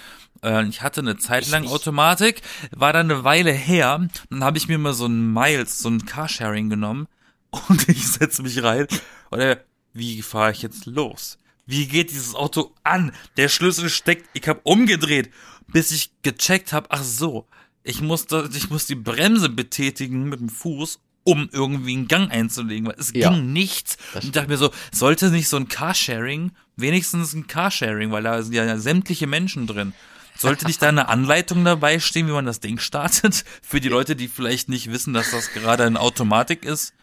Äh, 0.42 0.66
ich 0.68 0.83
hatte 0.83 1.01
eine 1.01 1.16
Zeit 1.18 1.49
lang 1.49 1.66
Automatik, 1.66 2.42
war 2.75 2.92
dann 2.92 3.11
eine 3.11 3.25
Weile 3.25 3.53
her. 3.53 4.09
Dann 4.31 4.42
habe 4.44 4.59
ich 4.59 4.68
mir 4.68 4.79
mal 4.79 4.94
so 4.94 5.07
ein 5.07 5.33
Miles, 5.33 5.79
so 5.79 5.88
ein 5.90 6.05
Carsharing 6.07 6.70
genommen 6.70 7.07
und 7.51 7.88
ich 7.88 8.07
setze 8.09 8.42
mich 8.42 8.62
rein 8.62 8.87
und 9.31 9.40
äh, 9.40 9.59
wie 9.92 10.22
fahre 10.22 10.53
ich 10.53 10.62
jetzt 10.62 10.87
los? 10.87 11.38
Wie 11.66 11.87
geht 11.88 12.11
dieses 12.11 12.35
Auto 12.35 12.75
an? 12.85 13.12
Der 13.37 13.49
Schlüssel 13.49 13.90
steckt, 13.90 14.29
ich 14.35 14.46
habe 14.46 14.61
umgedreht, 14.62 15.31
bis 15.66 15.90
ich 15.90 16.11
gecheckt 16.22 16.72
habe, 16.72 16.87
ach 16.90 17.03
so, 17.03 17.46
ich 17.83 18.01
muss, 18.01 18.27
da, 18.27 18.44
ich 18.53 18.70
muss 18.70 18.87
die 18.87 18.94
Bremse 18.94 19.49
betätigen 19.49 20.29
mit 20.29 20.38
dem 20.40 20.49
Fuß, 20.49 21.01
um 21.27 21.49
irgendwie 21.53 21.93
einen 21.95 22.09
Gang 22.09 22.31
einzulegen, 22.33 22.87
weil 22.89 22.95
es 22.99 23.12
Ja. 23.12 23.31
ging 23.31 23.53
nichts. 23.53 23.99
Und 24.15 24.25
ich 24.25 24.31
dachte 24.33 24.49
mir 24.49 24.57
so, 24.57 24.71
sollte 24.93 25.31
nicht 25.31 25.49
so 25.49 25.57
ein 25.57 25.69
Carsharing, 25.69 26.53
wenigstens 26.77 27.35
ein 27.35 27.47
Carsharing, 27.49 28.12
weil 28.12 28.23
da 28.23 28.41
sind 28.43 28.55
ja 28.55 28.79
sämtliche 28.79 29.27
Menschen 29.27 29.67
drin. 29.67 29.93
Sollte 30.39 30.67
nicht 30.67 30.81
da 30.83 30.89
eine 30.89 31.09
Anleitung 31.09 31.65
dabei 31.65 31.99
stehen, 31.99 32.29
wie 32.29 32.33
man 32.33 32.47
das 32.47 32.61
Ding 32.61 32.79
startet? 32.79 33.45
Für 33.62 33.81
die 33.81 33.89
Leute, 33.89 34.15
die 34.17 34.29
vielleicht 34.29 34.69
nicht 34.69 34.91
wissen, 34.93 35.12
dass 35.15 35.33
das 35.33 35.51
gerade 35.53 35.85
eine 35.85 35.99
Automatik 36.01 36.65
ist. 36.65 36.95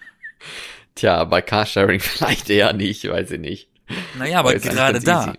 Tja, 0.95 1.23
bei 1.25 1.41
Carsharing 1.41 1.99
vielleicht 2.01 2.49
eher 2.49 2.71
nicht, 2.73 3.03
weiß 3.07 3.31
ich 3.31 3.39
nicht. 3.39 3.69
Naja, 4.17 4.39
aber 4.39 4.51
eigentlich 4.51 4.71
gerade 4.73 4.99
da. 5.01 5.33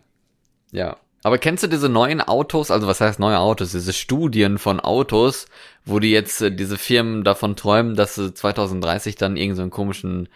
Ja. 0.73 0.97
Aber 1.25 1.39
kennst 1.39 1.63
du 1.63 1.69
diese 1.69 1.89
neuen 1.89 2.21
Autos, 2.21 2.71
also 2.71 2.87
was 2.87 3.01
heißt 3.01 3.19
neue 3.19 3.39
Autos, 3.39 3.73
diese 3.73 3.95
Studien 3.95 4.59
von 4.59 4.79
Autos, 4.79 5.47
wo 5.87 5.99
die 5.99 6.11
jetzt 6.11 6.43
äh, 6.43 6.55
diese 6.55 6.77
Firmen 6.77 7.25
davon 7.25 7.57
träumen, 7.57 7.97
dass 7.97 8.17
sie 8.17 8.35
2030 8.35 9.17
dann 9.17 9.39
irgendeinen 9.39 9.57
so 9.57 9.63
einen 9.63 9.71
komischen 9.71 10.29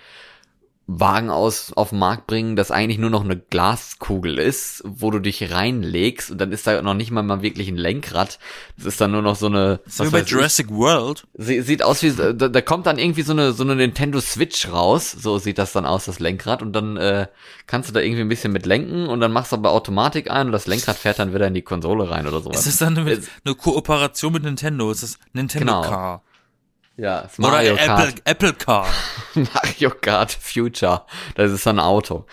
Wagen 0.91 1.29
aus 1.29 1.75
auf 1.75 1.91
den 1.91 1.99
Markt 1.99 2.27
bringen, 2.27 2.57
das 2.57 2.71
eigentlich 2.71 2.97
nur 2.97 3.11
noch 3.11 3.23
eine 3.23 3.37
Glaskugel 3.37 4.39
ist, 4.39 4.83
wo 4.87 5.11
du 5.11 5.19
dich 5.19 5.53
reinlegst 5.53 6.31
und 6.31 6.41
dann 6.41 6.51
ist 6.51 6.67
da 6.67 6.81
noch 6.81 6.95
nicht 6.95 7.11
mal 7.11 7.23
mal 7.23 7.43
wirklich 7.43 7.69
ein 7.69 7.77
Lenkrad. 7.77 8.39
Das 8.79 8.87
ist 8.87 9.01
dann 9.01 9.11
nur 9.11 9.21
noch 9.21 9.37
so 9.37 9.49
eine 9.49 9.81
So 9.87 10.07
wie 10.07 10.09
bei 10.09 10.21
weiß 10.21 10.25
ich, 10.25 10.33
Jurassic 10.33 10.71
World. 10.71 11.27
Sie, 11.35 11.61
sieht 11.61 11.83
aus 11.83 12.03
wie, 12.03 12.13
da, 12.13 12.33
da 12.33 12.61
kommt 12.63 12.87
dann 12.87 12.99
irgendwie 12.99 13.21
so 13.21 13.33
eine, 13.33 13.53
so 13.53 13.65
eine 13.65 13.77
Nintendo 13.77 14.19
Switch 14.19 14.73
raus, 14.73 15.13
so 15.13 15.39
sieht 15.39 15.59
das 15.59 15.73
dann 15.73 15.85
aus, 15.85 16.07
das 16.07 16.21
Lenkrad, 16.21 16.63
und 16.63 16.73
dann 16.73 16.97
äh, 16.97 17.27
kannst 17.67 17.91
du 17.91 17.93
da 17.93 18.01
irgendwie 18.01 18.23
ein 18.23 18.29
bisschen 18.31 18.55
mit 18.55 18.65
lenken 18.65 19.09
und 19.09 19.21
dann 19.21 19.31
machst 19.31 19.53
du 19.53 19.57
aber 19.57 19.73
Automatik 19.73 20.31
ein 20.31 20.47
und 20.47 20.53
das 20.53 20.67
Lenkrad 20.67 20.97
fährt 20.97 21.19
dann 21.19 21.35
wieder 21.35 21.49
in 21.49 21.55
die 21.55 21.61
Konsole 21.61 22.11
rein 22.11 22.27
oder 22.27 22.41
sowas. 22.41 22.67
Ist 22.67 22.81
dann 22.81 22.97
eine, 22.97 23.21
eine 23.45 23.55
Kooperation 23.55 24.33
mit 24.33 24.43
Nintendo. 24.43 24.91
Ist 24.91 25.19
Nintendo 25.35 25.67
Genau. 25.67 25.83
Car. 25.83 26.23
Ja, 26.99 27.21
Oder 27.39 27.49
Mario 27.49 27.73
Apple, 27.77 27.87
Kart, 27.87 28.15
Apple 28.25 28.53
Car. 28.55 28.87
Mario 29.35 29.91
Kart 29.91 30.33
Future, 30.33 31.07
das 31.37 31.53
ist 31.53 31.63
so 31.65 31.71
ein 31.71 31.79
Auto. 31.81 32.27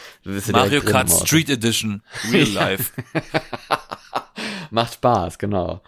Mario 0.52 0.82
Kart. 0.82 1.10
Street 1.10 1.50
Edition. 1.50 2.02
Real 2.32 2.48
Life. 2.54 2.92
Macht 4.72 4.96
Spaß, 4.96 5.38
genau. 5.38 5.82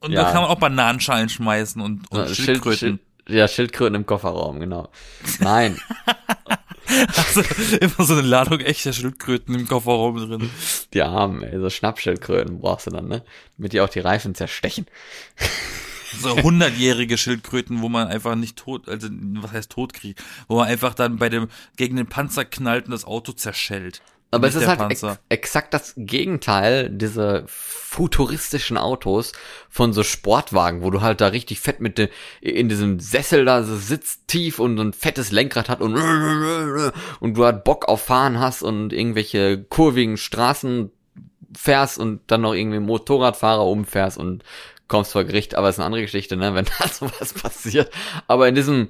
Und 0.00 0.12
Ja. 0.12 0.22
da 0.24 0.32
kann 0.32 0.42
man 0.42 0.50
auch 0.50 0.58
Bananenschalen 0.58 1.28
schmeißen 1.28 1.82
und, 1.82 2.10
und 2.10 2.18
Ja, 2.18 2.26
Schild, 2.26 2.36
Schildkröten. 2.46 2.78
Schild, 2.78 3.00
ja, 3.28 3.48
Schildkröten 3.48 3.96
im 3.96 4.06
Kofferraum, 4.06 4.60
genau. 4.60 4.88
Nein, 5.40 5.78
Also, 7.16 7.42
immer 7.80 8.04
so 8.06 8.12
eine 8.12 8.22
Ladung 8.22 8.60
echter 8.60 8.92
Schildkröten 8.92 9.52
im 9.56 9.66
Kofferraum 9.66 10.16
drin. 10.28 10.50
die 10.94 11.02
Armen, 11.02 11.42
ey, 11.42 11.58
so 11.58 11.68
Schnappschildkröten 11.68 12.60
brauchst 12.60 12.86
du 12.86 12.92
dann, 12.92 13.08
ne? 13.08 13.24
Damit 13.58 13.72
die 13.72 13.80
auch 13.80 13.88
die 13.88 13.98
Reifen 13.98 14.36
zerstechen. 14.36 14.86
So 16.20 16.42
hundertjährige 16.42 17.18
Schildkröten, 17.18 17.82
wo 17.82 17.88
man 17.88 18.08
einfach 18.08 18.34
nicht 18.34 18.56
tot, 18.56 18.88
also 18.88 19.08
was 19.10 19.52
heißt 19.52 19.70
tot 19.70 19.92
kriegt, 19.92 20.22
wo 20.48 20.56
man 20.56 20.68
einfach 20.68 20.94
dann 20.94 21.16
bei 21.16 21.28
dem 21.28 21.48
gegen 21.76 21.96
den 21.96 22.06
Panzer 22.06 22.44
knallt 22.44 22.86
und 22.86 22.92
das 22.92 23.04
Auto 23.04 23.32
zerschellt. 23.32 24.02
Aber 24.32 24.48
es 24.48 24.54
ist 24.56 24.66
halt 24.66 24.80
ex 24.90 25.04
exakt 25.28 25.72
das 25.72 25.94
Gegenteil 25.96 26.90
dieser 26.90 27.44
futuristischen 27.46 28.76
Autos 28.76 29.32
von 29.70 29.92
so 29.92 30.02
Sportwagen, 30.02 30.82
wo 30.82 30.90
du 30.90 31.00
halt 31.00 31.20
da 31.20 31.28
richtig 31.28 31.60
fett 31.60 31.80
mit 31.80 31.96
de, 31.96 32.08
in 32.40 32.68
diesem 32.68 32.98
Sessel 32.98 33.44
da 33.44 33.62
so 33.62 33.76
sitzt 33.76 34.26
tief 34.26 34.58
und 34.58 34.76
so 34.76 34.82
ein 34.82 34.92
fettes 34.92 35.30
Lenkrad 35.30 35.68
hat 35.68 35.80
und 35.80 35.94
und 37.20 37.34
du 37.36 37.44
halt 37.44 37.64
Bock 37.64 37.88
auf 37.88 38.02
Fahren 38.02 38.40
hast 38.40 38.62
und 38.62 38.92
irgendwelche 38.92 39.62
kurvigen 39.62 40.16
Straßen 40.16 40.90
fährst 41.56 41.98
und 41.98 42.20
dann 42.26 42.42
noch 42.42 42.54
irgendwie 42.54 42.80
Motorradfahrer 42.80 43.64
umfährst 43.64 44.18
und 44.18 44.42
kommst 44.88 45.12
vor 45.12 45.24
Gericht, 45.24 45.54
aber 45.54 45.68
ist 45.68 45.78
eine 45.78 45.86
andere 45.86 46.02
Geschichte, 46.02 46.36
ne, 46.36 46.54
wenn 46.54 46.64
da 46.78 46.88
sowas 46.88 47.32
passiert. 47.34 47.90
Aber 48.26 48.48
in 48.48 48.54
diesem 48.54 48.88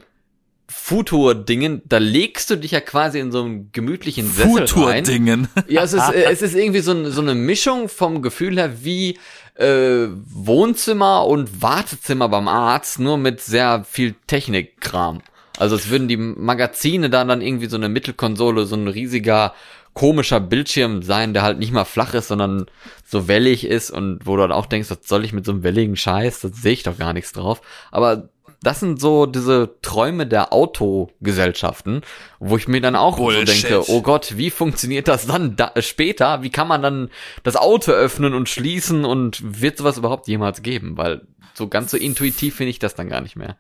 Futur-Dingen, 0.69 1.83
da 1.85 1.99
legst 1.99 2.51
du 2.51 2.57
dich 2.57 2.73
ja 2.73 2.81
quasi 2.81 3.19
in 3.19 3.33
so 3.33 3.43
einem 3.43 3.71
gemütlichen 3.73 4.27
Sessel 4.31 4.59
rein. 4.59 4.67
Futur-Dingen. 4.69 5.49
Ja, 5.69 5.83
es 5.83 5.93
ist, 5.93 6.09
äh, 6.13 6.25
es 6.31 6.43
ist 6.43 6.55
irgendwie 6.55 6.81
so, 6.81 6.93
ein- 6.93 7.11
so 7.11 7.21
eine 7.21 7.35
Mischung 7.35 7.89
vom 7.89 8.21
Gefühl 8.23 8.57
her 8.59 8.85
wie 8.85 9.19
äh, 9.55 10.09
Wohnzimmer 10.27 11.25
und 11.27 11.63
Wartezimmer 11.63 12.29
beim 12.29 12.47
Arzt, 12.49 12.99
nur 12.99 13.17
mit 13.17 13.41
sehr 13.41 13.85
viel 13.89 14.15
Technikkram. 14.27 15.23
Also 15.59 15.77
es 15.77 15.89
würden 15.89 16.09
die 16.09 16.19
Magazine 16.19 17.09
da 17.09 17.25
dann 17.25 17.41
irgendwie 17.41 17.67
so 17.67 17.77
eine 17.77 17.89
Mittelkonsole, 17.89 18.67
so 18.67 18.77
ein 18.77 18.89
riesiger 18.89 19.55
komischer 19.97 20.41
Bildschirm 20.41 21.01
sein, 21.01 21.33
der 21.33 21.43
halt 21.43 21.59
nicht 21.59 21.73
mal 21.73 21.87
flach 21.87 22.13
ist, 22.13 22.29
sondern 22.29 22.67
so 23.03 23.29
wellig 23.29 23.65
ist 23.65 23.91
und 23.91 24.21
wo 24.25 24.37
du 24.37 24.43
dann 24.43 24.53
auch 24.53 24.67
denkst, 24.67 24.91
was 24.91 24.99
soll 25.05 25.25
ich 25.25 25.33
mit 25.33 25.47
so 25.47 25.53
einem 25.53 25.63
welligen 25.63 25.97
Scheiß, 25.97 26.43
da 26.43 26.51
sehe 26.51 26.75
ich 26.75 26.83
doch 26.83 26.99
gar 26.99 27.15
nichts 27.15 27.33
drauf. 27.33 27.63
Aber 27.91 28.29
das 28.61 28.81
sind 28.81 29.01
so 29.01 29.25
diese 29.25 29.77
Träume 29.81 30.27
der 30.27 30.53
Autogesellschaften, 30.53 32.03
wo 32.41 32.59
ich 32.59 32.69
mir 32.69 32.83
dann 32.83 32.95
auch 32.95 33.17
Bullshit. 33.17 33.49
so 33.49 33.69
denke, 33.69 33.91
oh 33.91 34.03
Gott, 34.03 34.37
wie 34.37 34.51
funktioniert 34.51 35.09
das 35.09 35.27
dann 35.27 35.57
da, 35.57 35.73
später? 35.81 36.43
Wie 36.43 36.51
kann 36.51 36.69
man 36.69 36.83
dann 36.83 37.09
das 37.43 37.57
Auto 37.57 37.93
öffnen 37.93 38.35
und 38.35 38.51
schließen 38.51 39.07
und 39.07 39.41
wird 39.43 39.79
sowas 39.79 39.97
überhaupt 39.97 40.29
jemals 40.29 40.61
geben? 40.61 40.99
Weil 40.99 41.23
so 41.55 41.69
ganz 41.69 41.91
so 41.91 41.97
intuitiv 41.97 42.57
finde 42.57 42.71
ich 42.71 42.79
das 42.79 42.95
dann 42.95 43.09
gar 43.09 43.23
nicht 43.23 43.37
mehr. 43.37 43.57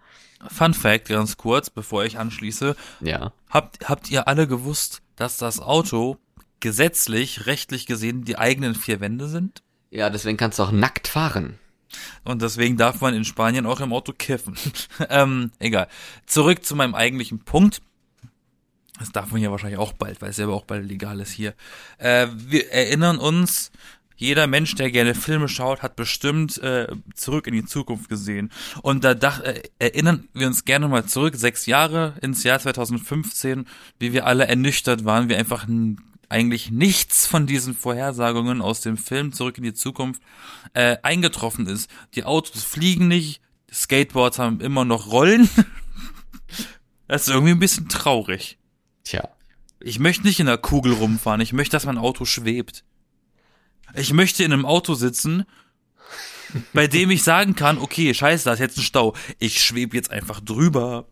Fun 0.50 0.74
Fact, 0.74 1.08
ganz 1.08 1.38
kurz, 1.38 1.70
bevor 1.70 2.04
ich 2.04 2.18
anschließe. 2.18 2.76
Ja. 3.00 3.32
Habt, 3.48 3.88
habt 3.88 4.10
ihr 4.10 4.28
alle 4.28 4.46
gewusst, 4.46 5.00
dass 5.16 5.38
das 5.38 5.60
Auto 5.60 6.18
gesetzlich, 6.60 7.46
rechtlich 7.46 7.86
gesehen, 7.86 8.24
die 8.24 8.38
eigenen 8.38 8.74
vier 8.74 9.00
Wände 9.00 9.28
sind? 9.28 9.62
Ja, 9.90 10.10
deswegen 10.10 10.36
kannst 10.36 10.58
du 10.58 10.64
auch 10.64 10.72
nackt 10.72 11.08
fahren. 11.08 11.58
Und 12.24 12.42
deswegen 12.42 12.76
darf 12.76 13.00
man 13.00 13.14
in 13.14 13.24
Spanien 13.24 13.66
auch 13.66 13.80
im 13.80 13.92
Auto 13.92 14.12
kiffen. 14.12 14.56
ähm, 15.08 15.52
egal. 15.58 15.88
Zurück 16.26 16.64
zu 16.64 16.74
meinem 16.76 16.94
eigentlichen 16.94 17.40
Punkt. 17.40 17.82
Das 18.98 19.12
darf 19.12 19.30
man 19.30 19.42
ja 19.42 19.50
wahrscheinlich 19.50 19.78
auch 19.78 19.92
bald, 19.92 20.22
weil 20.22 20.30
es 20.30 20.38
ja 20.38 20.46
aber 20.46 20.54
auch 20.54 20.64
bald 20.64 20.86
legal 20.86 21.20
ist 21.20 21.30
hier. 21.30 21.54
Äh, 21.98 22.28
wir 22.32 22.70
erinnern 22.72 23.18
uns, 23.18 23.70
jeder 24.16 24.46
Mensch, 24.46 24.74
der 24.74 24.90
gerne 24.90 25.14
Filme 25.14 25.48
schaut, 25.48 25.82
hat 25.82 25.94
bestimmt 25.94 26.56
äh, 26.58 26.88
zurück 27.14 27.46
in 27.46 27.52
die 27.52 27.66
Zukunft 27.66 28.08
gesehen. 28.08 28.50
Und 28.80 29.04
da 29.04 29.14
dach, 29.14 29.40
äh, 29.40 29.62
erinnern 29.78 30.28
wir 30.32 30.46
uns 30.46 30.64
gerne 30.64 30.88
mal 30.88 31.04
zurück, 31.04 31.36
sechs 31.36 31.66
Jahre 31.66 32.14
ins 32.22 32.42
Jahr 32.42 32.58
2015, 32.58 33.66
wie 33.98 34.14
wir 34.14 34.26
alle 34.26 34.46
ernüchtert 34.46 35.04
waren, 35.04 35.28
wie 35.28 35.36
einfach 35.36 35.66
eigentlich 36.28 36.70
nichts 36.70 37.26
von 37.26 37.46
diesen 37.46 37.74
Vorhersagungen 37.74 38.60
aus 38.60 38.80
dem 38.80 38.96
Film 38.96 39.32
Zurück 39.32 39.58
in 39.58 39.64
die 39.64 39.74
Zukunft 39.74 40.22
äh, 40.74 40.96
eingetroffen 41.02 41.66
ist. 41.66 41.90
Die 42.14 42.24
Autos 42.24 42.64
fliegen 42.64 43.08
nicht, 43.08 43.40
Skateboards 43.72 44.38
haben 44.38 44.60
immer 44.60 44.84
noch 44.84 45.10
Rollen. 45.10 45.48
das 47.08 47.22
ist 47.22 47.28
irgendwie 47.28 47.52
ein 47.52 47.60
bisschen 47.60 47.88
traurig. 47.88 48.58
Tja. 49.04 49.28
Ich 49.80 49.98
möchte 49.98 50.24
nicht 50.24 50.40
in 50.40 50.48
einer 50.48 50.58
Kugel 50.58 50.92
rumfahren, 50.92 51.40
ich 51.40 51.52
möchte, 51.52 51.72
dass 51.72 51.86
mein 51.86 51.98
Auto 51.98 52.24
schwebt. 52.24 52.84
Ich 53.94 54.12
möchte 54.12 54.42
in 54.42 54.52
einem 54.52 54.66
Auto 54.66 54.94
sitzen, 54.94 55.44
bei 56.72 56.86
dem 56.86 57.10
ich 57.10 57.22
sagen 57.22 57.54
kann, 57.54 57.78
okay, 57.78 58.12
scheiße, 58.12 58.44
da 58.44 58.52
ist 58.52 58.58
jetzt 58.58 58.78
ein 58.78 58.82
Stau. 58.82 59.14
Ich 59.38 59.62
schwebe 59.62 59.96
jetzt 59.96 60.10
einfach 60.10 60.40
drüber. 60.40 61.06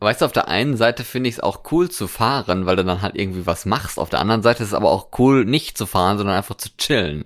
Weißt 0.00 0.20
du, 0.20 0.26
auf 0.26 0.32
der 0.32 0.46
einen 0.46 0.76
Seite 0.76 1.02
finde 1.02 1.28
ich 1.28 1.36
es 1.36 1.40
auch 1.40 1.64
cool 1.72 1.90
zu 1.90 2.06
fahren, 2.06 2.66
weil 2.66 2.76
du 2.76 2.84
dann 2.84 3.02
halt 3.02 3.16
irgendwie 3.16 3.46
was 3.46 3.66
machst. 3.66 3.98
Auf 3.98 4.10
der 4.10 4.20
anderen 4.20 4.42
Seite 4.42 4.62
ist 4.62 4.68
es 4.68 4.74
aber 4.74 4.90
auch 4.90 5.08
cool, 5.18 5.44
nicht 5.44 5.76
zu 5.76 5.86
fahren, 5.86 6.18
sondern 6.18 6.36
einfach 6.36 6.54
zu 6.54 6.68
chillen. 6.76 7.24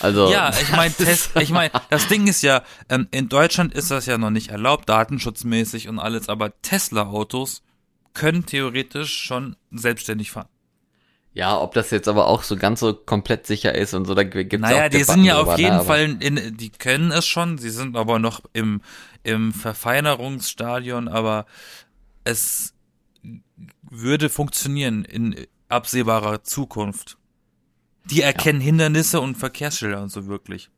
Also 0.00 0.30
Ja, 0.32 0.50
ich 0.62 0.72
meine, 0.72 0.94
ich 1.40 1.50
meine, 1.50 1.70
das 1.90 2.06
Ding 2.08 2.26
ist 2.26 2.40
ja, 2.40 2.62
ähm, 2.88 3.08
in 3.10 3.28
Deutschland 3.28 3.74
ist 3.74 3.90
das 3.90 4.06
ja 4.06 4.16
noch 4.16 4.30
nicht 4.30 4.48
erlaubt, 4.48 4.88
datenschutzmäßig 4.88 5.88
und 5.88 5.98
alles, 5.98 6.30
aber 6.30 6.58
Tesla-Autos 6.62 7.62
können 8.14 8.46
theoretisch 8.46 9.14
schon 9.14 9.56
selbstständig 9.70 10.30
fahren. 10.30 10.48
Ja, 11.34 11.60
ob 11.60 11.74
das 11.74 11.90
jetzt 11.90 12.06
aber 12.06 12.28
auch 12.28 12.44
so 12.44 12.56
ganz 12.56 12.78
so 12.78 12.94
komplett 12.94 13.44
sicher 13.46 13.74
ist 13.74 13.92
und 13.92 14.04
so, 14.06 14.14
da 14.14 14.22
gibt's 14.22 14.56
Naja, 14.60 14.84
auch 14.86 14.88
die 14.88 14.98
Debatten 14.98 15.18
sind 15.18 15.24
ja 15.24 15.34
drüber, 15.38 15.50
auf 15.52 15.56
ne, 15.58 15.62
jeden 15.62 15.74
aber- 15.74 15.84
Fall, 15.84 16.16
in, 16.20 16.56
die 16.56 16.70
können 16.70 17.10
es 17.10 17.26
schon, 17.26 17.58
sie 17.58 17.70
sind 17.70 17.96
aber 17.96 18.20
noch 18.20 18.40
im, 18.52 18.80
im 19.24 19.52
Verfeinerungsstadion, 19.52 21.08
aber 21.08 21.46
es 22.24 22.74
würde 23.82 24.28
funktionieren 24.28 25.04
in 25.04 25.46
absehbarer 25.68 26.42
Zukunft. 26.42 27.18
Die 28.10 28.22
erkennen 28.22 28.60
Hindernisse 28.60 29.20
und 29.20 29.36
Verkehrsschilder 29.36 30.02
und 30.02 30.10
so 30.10 30.26
wirklich. 30.26 30.70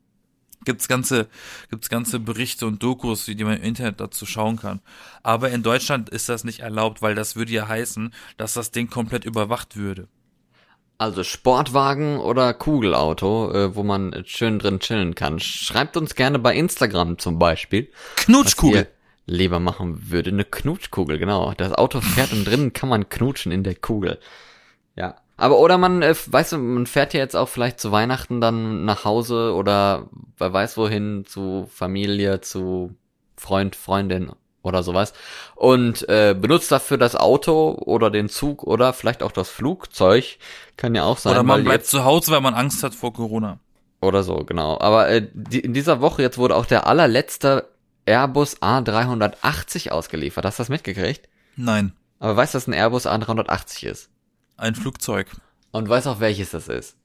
Gibt's 0.65 0.89
ganze, 0.89 1.29
gibt's 1.71 1.89
ganze 1.89 2.19
Berichte 2.19 2.67
und 2.67 2.83
Dokus, 2.83 3.27
die 3.27 3.45
man 3.45 3.59
im 3.59 3.63
Internet 3.63 4.01
dazu 4.01 4.27
schauen 4.27 4.57
kann. 4.57 4.81
Aber 5.23 5.51
in 5.51 5.63
Deutschland 5.63 6.09
ist 6.09 6.29
das 6.29 6.45
nicht 6.45 6.61
erlaubt, 6.61 7.03
weil 7.03 7.15
das 7.15 7.37
würde 7.37 7.53
ja 7.53 7.69
heißen, 7.69 8.13
dass 8.37 8.55
das 8.55 8.71
Ding 8.71 8.91
komplett 8.91 9.25
überwacht 9.25 9.77
würde. 9.77 10.09
Also 10.99 11.25
Sportwagen 11.25 12.19
oder 12.19 12.55
Kugelauto, 12.55 13.53
äh, 13.53 13.77
wo 13.77 13.83
man 13.83 14.25
schön 14.25 14.59
drin 14.59 14.81
chillen 14.81 15.15
kann. 15.15 15.39
Schreibt 15.41 15.97
uns 15.97 16.15
gerne 16.15 16.39
bei 16.39 16.57
Instagram 16.57 17.19
zum 17.19 17.39
Beispiel. 17.39 17.91
Knutschkugel. 18.17 18.89
Lieber 19.27 19.61
machen 19.61 20.11
würde. 20.11 20.31
Eine 20.31 20.45
Knutschkugel, 20.45 21.19
genau. 21.19 21.53
Das 21.57 21.73
Auto 21.73 22.01
fährt 22.01 22.33
und 22.33 22.47
drinnen 22.47 22.73
kann 22.73 22.89
man 22.89 23.09
knutschen 23.09 23.53
in 23.53 23.65
der 23.65 23.75
Kugel. 23.75 24.19
Ja. 24.95 25.17
Aber 25.37 25.59
oder 25.59 25.77
man, 25.77 26.01
äh, 26.01 26.15
weißt 26.15 26.53
du, 26.53 26.59
man 26.59 26.87
fährt 26.87 27.13
ja 27.13 27.21
jetzt 27.21 27.37
auch 27.37 27.49
vielleicht 27.49 27.79
zu 27.79 27.93
Weihnachten 27.93 28.41
dann 28.41 28.87
nach 28.87 29.05
Hause 29.05 29.53
oder 29.55 30.09
wer 30.39 30.53
weiß 30.53 30.79
wohin, 30.79 31.27
zu 31.27 31.69
Familie, 31.71 32.41
zu 32.41 32.95
Freund, 33.37 33.77
Freundin 33.77 34.33
oder 34.63 34.83
sowas 34.83 35.13
und 35.55 36.09
äh, 36.09 36.35
benutzt 36.35 36.73
dafür 36.73 36.97
das 36.97 37.17
Auto 37.17 37.77
oder 37.85 38.11
den 38.11 38.31
Zug 38.31 38.63
oder 38.63 38.95
vielleicht 38.95 39.23
auch 39.23 39.33
das 39.33 39.51
Flugzeug. 39.51 40.39
Kann 40.79 40.95
ja 40.95 41.05
auch 41.05 41.19
sein. 41.19 41.33
Oder 41.33 41.43
man 41.43 41.65
bleibt 41.65 41.85
zu 41.85 42.05
Hause, 42.05 42.33
weil 42.33 42.41
man 42.41 42.55
Angst 42.55 42.83
hat 42.83 42.95
vor 42.95 43.13
Corona. 43.13 43.59
oder 44.01 44.23
so, 44.23 44.37
genau. 44.37 44.79
Aber 44.81 45.09
äh, 45.09 45.29
die, 45.35 45.61
in 45.61 45.75
dieser 45.75 46.01
Woche 46.01 46.23
jetzt 46.23 46.39
wurde 46.39 46.57
auch 46.57 46.67
der 46.67 46.87
allerletzte 46.87 47.69
Airbus 48.07 48.61
A380 48.63 49.91
ausgeliefert. 49.91 50.45
Hast 50.45 50.59
du 50.59 50.63
das 50.63 50.69
mitgekriegt? 50.69 51.29
Nein, 51.57 51.93
Aber 52.19 52.37
weißt 52.37 52.55
du, 52.55 52.57
dass 52.57 52.67
ein 52.67 52.73
Airbus 52.75 53.07
A380 53.07 53.87
ist? 53.87 54.11
ein 54.59 54.75
Flugzeug. 54.75 55.27
Und 55.71 55.89
weißt 55.89 56.07
auch, 56.07 56.21
welches 56.21 56.51
das 56.51 56.69
ist? 56.69 56.97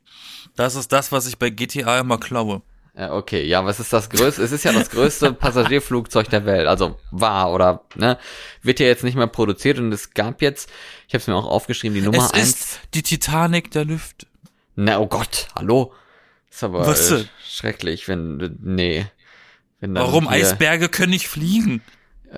Das 0.55 0.75
ist 0.75 0.91
das, 0.93 1.11
was 1.11 1.27
ich 1.27 1.37
bei 1.37 1.49
GTA 1.49 1.99
immer 1.99 2.17
klaue. 2.17 2.61
Ja, 2.97 3.13
okay, 3.13 3.43
ja, 3.45 3.65
was 3.65 3.79
ist 3.79 3.91
das 3.93 4.09
größte? 4.09 4.41
es 4.43 4.51
ist 4.51 4.63
ja 4.63 4.71
das 4.73 4.89
größte 4.89 5.33
Passagierflugzeug 5.33 6.29
der 6.29 6.45
Welt. 6.45 6.67
Also 6.67 6.97
war 7.11 7.51
oder 7.51 7.83
ne, 7.95 8.17
wird 8.61 8.79
ja 8.79 8.85
jetzt 8.85 9.03
nicht 9.03 9.15
mehr 9.15 9.27
produziert 9.27 9.79
und 9.79 9.91
es 9.93 10.11
gab 10.11 10.41
jetzt, 10.41 10.69
ich 11.07 11.13
habe 11.13 11.21
es 11.21 11.27
mir 11.27 11.35
auch 11.35 11.45
aufgeschrieben, 11.45 11.95
die 11.95 12.01
Nummer 12.01 12.25
es 12.25 12.31
eins. 12.31 12.49
ist 12.49 12.79
die 12.93 13.03
Titanic 13.03 13.71
der 13.71 13.85
Lüfte. 13.85 14.27
Na, 14.75 14.99
oh 14.99 15.07
Gott, 15.07 15.47
hallo. 15.55 15.93
Ist 16.49 16.63
aber 16.63 16.85
Was 16.85 17.11
äh, 17.11 17.25
schrecklich, 17.45 18.07
wenn 18.09 18.57
nee. 18.61 19.05
Warum? 19.81 20.23
hier- 20.31 20.31
Eisberge 20.45 20.89
können 20.89 21.11
nicht 21.11 21.27
fliegen. 21.27 21.81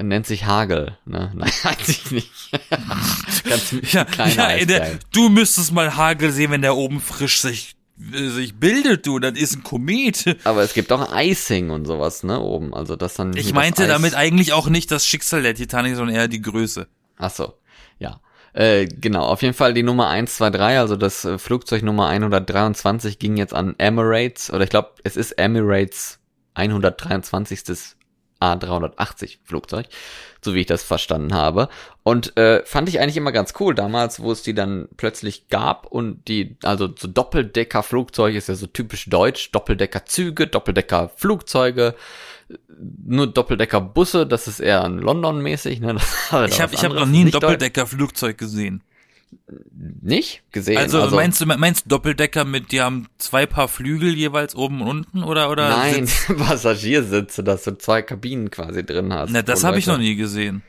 nennt 0.01 0.25
sich 0.25 0.45
Hagel, 0.45 0.97
ne? 1.05 1.31
Nein, 1.35 1.51
weiß 1.63 1.89
ich 1.89 2.11
nicht. 2.11 2.31
Ganz 3.43 3.75
Ja, 3.91 4.05
kleiner 4.05 4.57
ja 4.57 4.65
der, 4.65 4.99
du 5.13 5.29
müsstest 5.29 5.71
mal 5.71 5.95
Hagel 5.95 6.31
sehen, 6.31 6.51
wenn 6.51 6.61
der 6.61 6.75
oben 6.75 6.99
frisch 7.01 7.41
sich, 7.41 7.75
äh, 8.13 8.29
sich 8.29 8.55
bildet, 8.55 9.05
du. 9.05 9.19
Das 9.19 9.33
ist 9.37 9.55
ein 9.55 9.63
Komet. 9.63 10.37
Aber 10.45 10.63
es 10.63 10.73
gibt 10.73 10.91
auch 10.91 11.13
Icing 11.15 11.69
und 11.69 11.85
sowas, 11.85 12.23
ne, 12.23 12.39
oben. 12.39 12.73
Also 12.73 12.95
das 12.95 13.15
dann. 13.15 13.35
Ich 13.35 13.53
meinte 13.53 13.85
damit 13.87 14.15
eigentlich 14.15 14.53
auch 14.53 14.67
nicht 14.69 14.89
das 14.91 15.05
Schicksal 15.05 15.43
der 15.43 15.53
Titanic, 15.55 15.95
sondern 15.95 16.15
eher 16.15 16.27
die 16.27 16.41
Größe. 16.41 16.87
Ach 17.17 17.29
so, 17.31 17.53
ja. 17.99 18.19
Äh, 18.53 18.85
genau, 18.85 19.23
auf 19.25 19.41
jeden 19.41 19.55
Fall 19.55 19.73
die 19.73 19.81
Nummer 19.81 20.09
123, 20.09 20.77
also 20.79 20.95
das 20.95 21.25
äh, 21.25 21.39
Flugzeug 21.39 21.81
Nummer 21.81 22.07
123 22.07 23.17
ging 23.17 23.35
jetzt 23.35 23.53
an 23.53 23.73
Emirates, 23.79 24.51
oder 24.53 24.63
ich 24.63 24.69
glaube, 24.69 24.91
es 25.03 25.15
ist 25.17 25.31
Emirates 25.33 26.19
123. 26.55 27.95
A380 28.43 29.37
Flugzeug, 29.45 29.87
so 30.43 30.53
wie 30.53 30.61
ich 30.61 30.65
das 30.65 30.83
verstanden 30.83 31.33
habe. 31.33 31.69
Und 32.03 32.35
äh, 32.37 32.63
fand 32.65 32.89
ich 32.89 32.99
eigentlich 32.99 33.17
immer 33.17 33.31
ganz 33.31 33.53
cool 33.59 33.73
damals, 33.73 34.19
wo 34.19 34.31
es 34.31 34.43
die 34.43 34.53
dann 34.53 34.89
plötzlich 34.97 35.47
gab 35.47 35.85
und 35.85 36.27
die, 36.27 36.57
also 36.63 36.89
so 36.97 37.07
Doppeldecker-Flugzeug 37.07 38.35
ist 38.35 38.49
ja 38.49 38.55
so 38.55 38.67
typisch 38.67 39.05
deutsch, 39.05 39.51
Doppeldecker-Züge, 39.51 40.47
Doppeldecker-Flugzeuge, 40.47 41.95
nur 42.77 43.27
Doppeldecker-Busse, 43.27 44.27
das 44.27 44.47
ist 44.47 44.59
eher 44.59 44.83
ein 44.83 44.97
London-mäßig, 44.97 45.79
ne? 45.79 45.93
Das 46.33 46.33
war 46.33 46.45
Ich 46.45 46.59
habe 46.59 46.73
ich 46.73 46.83
hab 46.83 46.93
noch 46.93 47.05
nie 47.05 47.25
ein 47.25 47.31
Doppeldecker-Flugzeug 47.31 48.37
gesehen. 48.37 48.83
Nicht 50.01 50.43
gesehen. 50.51 50.77
Also, 50.77 51.07
meinst 51.15 51.39
du 51.41 51.45
meinst 51.45 51.85
du 51.85 51.89
Doppeldecker 51.89 52.45
mit, 52.45 52.71
die 52.71 52.81
haben 52.81 53.07
zwei 53.17 53.45
Paar 53.45 53.67
Flügel 53.67 54.13
jeweils 54.15 54.55
oben 54.55 54.81
und 54.81 54.87
unten 54.89 55.23
oder 55.23 55.49
oder? 55.49 55.69
Nein, 55.69 56.05
Sitz- 56.07 56.27
Passagiersitze, 56.37 57.43
dass 57.43 57.63
du 57.63 57.77
zwei 57.77 58.01
Kabinen 58.01 58.51
quasi 58.51 58.85
drin 58.85 59.13
hast. 59.13 59.31
Ne, 59.31 59.43
das 59.43 59.63
habe 59.63 59.79
ich 59.79 59.87
noch 59.87 59.97
nie 59.97 60.15
gesehen. 60.15 60.61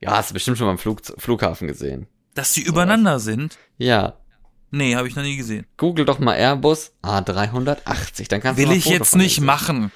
Ja, 0.00 0.12
hast 0.12 0.30
du 0.30 0.34
bestimmt 0.34 0.58
schon 0.58 0.66
mal 0.66 0.72
am 0.72 0.78
Flug, 0.78 1.00
Flughafen 1.18 1.66
gesehen. 1.68 2.06
Dass 2.34 2.52
die 2.52 2.62
übereinander 2.62 3.18
sind? 3.18 3.58
Ja. 3.78 4.14
Nee, 4.70 4.94
habe 4.96 5.08
ich 5.08 5.16
noch 5.16 5.22
nie 5.24 5.36
gesehen. 5.36 5.66
Google 5.76 6.04
doch 6.04 6.18
mal 6.18 6.34
Airbus 6.34 6.92
A380, 7.02 8.28
dann 8.28 8.40
kannst 8.40 8.58
du 8.58 8.62
Will 8.62 8.66
mal 8.66 8.72
ein 8.74 8.78
ich 8.78 8.84
jetzt 8.86 9.16
nicht 9.16 9.36
sehen. 9.36 9.44
machen. 9.44 9.92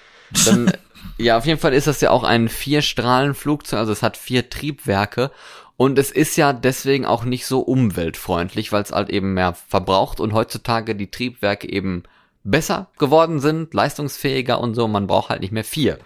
Dann, 0.46 0.72
ja, 1.18 1.36
auf 1.38 1.46
jeden 1.46 1.60
Fall 1.60 1.74
ist 1.74 1.86
das 1.86 2.00
ja 2.00 2.10
auch 2.10 2.24
ein 2.24 2.48
Vierstrahlenflugzeug, 2.48 3.78
also 3.78 3.92
es 3.92 4.02
hat 4.02 4.16
vier 4.16 4.48
Triebwerke 4.50 5.30
und 5.76 5.98
es 5.98 6.10
ist 6.10 6.36
ja 6.36 6.52
deswegen 6.52 7.06
auch 7.06 7.24
nicht 7.24 7.46
so 7.46 7.60
umweltfreundlich, 7.60 8.72
weil 8.72 8.82
es 8.82 8.92
halt 8.92 9.10
eben 9.10 9.34
mehr 9.34 9.54
verbraucht 9.54 10.20
und 10.20 10.32
heutzutage 10.32 10.94
die 10.94 11.10
Triebwerke 11.10 11.68
eben 11.68 12.02
besser 12.44 12.88
geworden 12.98 13.40
sind, 13.40 13.72
leistungsfähiger 13.74 14.60
und 14.60 14.74
so. 14.74 14.88
Man 14.88 15.06
braucht 15.06 15.30
halt 15.30 15.40
nicht 15.40 15.52
mehr 15.52 15.64
vier, 15.64 15.98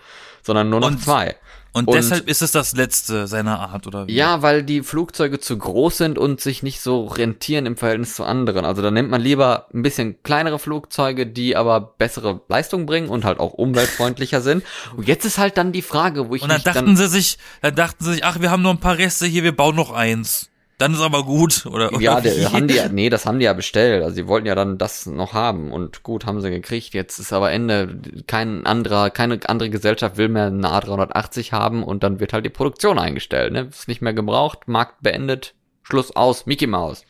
sondern 0.42 0.70
nur 0.70 0.80
noch 0.80 0.88
Und- 0.88 1.02
zwei. 1.02 1.36
Und, 1.76 1.88
Und- 1.88 1.94
deshalb 1.94 2.26
ist 2.26 2.40
es 2.40 2.52
das 2.52 2.74
letzte 2.74 3.26
seiner 3.26 3.60
Art, 3.60 3.86
oder 3.86 4.06
wie? 4.06 4.14
Ja, 4.14 4.40
weil 4.40 4.62
die 4.62 4.82
Flugzeuge 4.82 5.40
zu 5.40 5.58
groß 5.58 5.98
sind 5.98 6.18
und 6.18 6.40
sich 6.40 6.62
nicht 6.62 6.80
so 6.80 7.04
rentieren 7.04 7.66
im 7.66 7.76
Verhältnis 7.76 8.14
zu 8.16 8.24
anderen. 8.24 8.64
Also 8.64 8.80
da 8.80 8.90
nimmt 8.90 9.10
man 9.10 9.20
lieber 9.20 9.66
ein 9.74 9.82
bisschen 9.82 10.22
kleinere 10.22 10.58
Flugzeuge, 10.58 11.26
die 11.26 11.54
aber 11.54 11.80
bessere 11.98 12.40
Leistung 12.48 12.86
bringen 12.86 13.10
und 13.10 13.26
halt 13.26 13.40
auch 13.40 13.52
umweltfreundlicher 13.52 14.40
sind. 14.40 14.64
Und 14.96 15.06
jetzt 15.06 15.26
ist 15.26 15.36
halt 15.36 15.58
dann 15.58 15.72
die 15.72 15.82
Frage, 15.82 16.30
wo 16.30 16.34
ich 16.34 16.42
Und 16.42 16.48
dann 16.48 16.62
dachten 16.62 16.86
dann 16.86 16.96
sie 16.96 17.08
sich, 17.08 17.36
dann 17.60 17.74
dachten 17.74 18.02
sie 18.02 18.14
sich, 18.14 18.24
ach, 18.24 18.40
wir 18.40 18.50
haben 18.50 18.62
noch 18.62 18.70
ein 18.70 18.80
paar 18.80 18.96
Reste 18.96 19.26
hier, 19.26 19.42
wir 19.42 19.54
bauen 19.54 19.76
noch 19.76 19.92
eins. 19.92 20.48
Dann 20.78 20.92
ist 20.92 21.00
aber 21.00 21.24
gut, 21.24 21.64
oder? 21.64 21.90
oder 21.90 22.02
ja, 22.02 22.20
der, 22.20 22.52
haben 22.52 22.68
die, 22.68 22.78
nee, 22.92 23.08
das 23.08 23.24
haben 23.24 23.38
die 23.38 23.46
ja 23.46 23.54
bestellt. 23.54 24.02
Also 24.02 24.16
die 24.16 24.26
wollten 24.28 24.46
ja 24.46 24.54
dann 24.54 24.76
das 24.76 25.06
noch 25.06 25.32
haben 25.32 25.72
und 25.72 26.02
gut, 26.02 26.26
haben 26.26 26.42
sie 26.42 26.50
gekriegt. 26.50 26.92
Jetzt 26.92 27.18
ist 27.18 27.32
aber 27.32 27.50
Ende. 27.50 27.98
Kein 28.26 28.66
anderer, 28.66 29.08
keine 29.08 29.40
andere 29.46 29.70
Gesellschaft 29.70 30.18
will 30.18 30.28
mehr 30.28 30.46
eine 30.46 30.68
A380 30.68 31.52
haben 31.52 31.82
und 31.82 32.02
dann 32.02 32.20
wird 32.20 32.34
halt 32.34 32.44
die 32.44 32.50
Produktion 32.50 32.98
eingestellt. 32.98 33.54
Ne? 33.54 33.68
Ist 33.70 33.88
nicht 33.88 34.02
mehr 34.02 34.12
gebraucht, 34.12 34.68
Markt 34.68 35.02
beendet, 35.02 35.54
Schluss 35.82 36.14
aus, 36.14 36.44
Mickey 36.44 36.66
Mouse. 36.66 37.06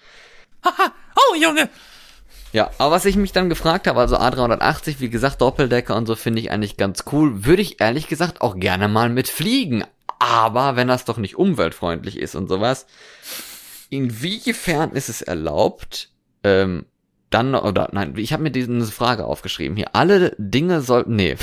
oh, 0.64 1.34
Junge! 1.34 1.68
Ja, 2.52 2.70
aber 2.78 2.92
was 2.92 3.04
ich 3.04 3.16
mich 3.16 3.32
dann 3.32 3.48
gefragt 3.48 3.88
habe, 3.88 3.98
also 3.98 4.16
A380, 4.16 5.00
wie 5.00 5.10
gesagt, 5.10 5.40
Doppeldecker 5.40 5.96
und 5.96 6.06
so 6.06 6.14
finde 6.14 6.40
ich 6.40 6.52
eigentlich 6.52 6.76
ganz 6.76 7.04
cool. 7.10 7.44
Würde 7.44 7.62
ich 7.62 7.80
ehrlich 7.80 8.06
gesagt 8.06 8.40
auch 8.42 8.56
gerne 8.56 8.86
mal 8.86 9.08
mit 9.08 9.28
fliegen. 9.28 9.84
Aber 10.18 10.76
wenn 10.76 10.88
das 10.88 11.04
doch 11.04 11.18
nicht 11.18 11.36
umweltfreundlich 11.36 12.18
ist 12.18 12.34
und 12.34 12.48
sowas, 12.48 12.86
inwiefern 13.90 14.92
ist 14.92 15.08
es 15.08 15.22
erlaubt, 15.22 16.10
ähm, 16.44 16.86
dann, 17.30 17.56
oder 17.56 17.88
nein, 17.92 18.14
ich 18.16 18.32
habe 18.32 18.44
mir 18.44 18.50
diese 18.52 18.86
Frage 18.86 19.24
aufgeschrieben 19.24 19.76
hier. 19.76 19.94
Alle 19.94 20.34
Dinge 20.38 20.80
sollten, 20.80 21.16
nee. 21.16 21.36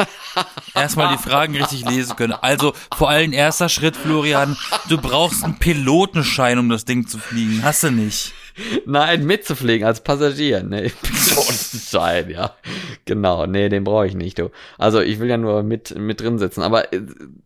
Erstmal 0.74 1.16
die 1.16 1.22
Fragen 1.22 1.56
richtig 1.56 1.84
lesen 1.90 2.14
können. 2.14 2.34
Also, 2.34 2.72
vor 2.96 3.10
allem 3.10 3.32
erster 3.32 3.68
Schritt, 3.68 3.96
Florian, 3.96 4.56
du 4.88 4.96
brauchst 4.96 5.42
einen 5.42 5.58
Pilotenschein, 5.58 6.58
um 6.58 6.68
das 6.68 6.84
Ding 6.84 7.08
zu 7.08 7.18
fliegen. 7.18 7.64
Hast 7.64 7.82
du 7.82 7.90
nicht? 7.90 8.32
Nein, 8.86 9.24
mitzufliegen 9.24 9.86
als 9.86 10.02
Passagier. 10.02 10.62
Nee, 10.62 10.92
Pilotenschein, 11.02 12.30
ja. 12.30 12.56
Genau, 13.04 13.46
nee, 13.46 13.68
den 13.68 13.84
brauche 13.84 14.06
ich 14.06 14.14
nicht, 14.14 14.38
du. 14.38 14.50
Also 14.78 15.00
ich 15.00 15.18
will 15.18 15.28
ja 15.28 15.36
nur 15.36 15.64
mit, 15.64 15.98
mit 15.98 16.20
drin 16.20 16.38
sitzen. 16.38 16.62
Aber 16.62 16.92
äh, 16.92 17.02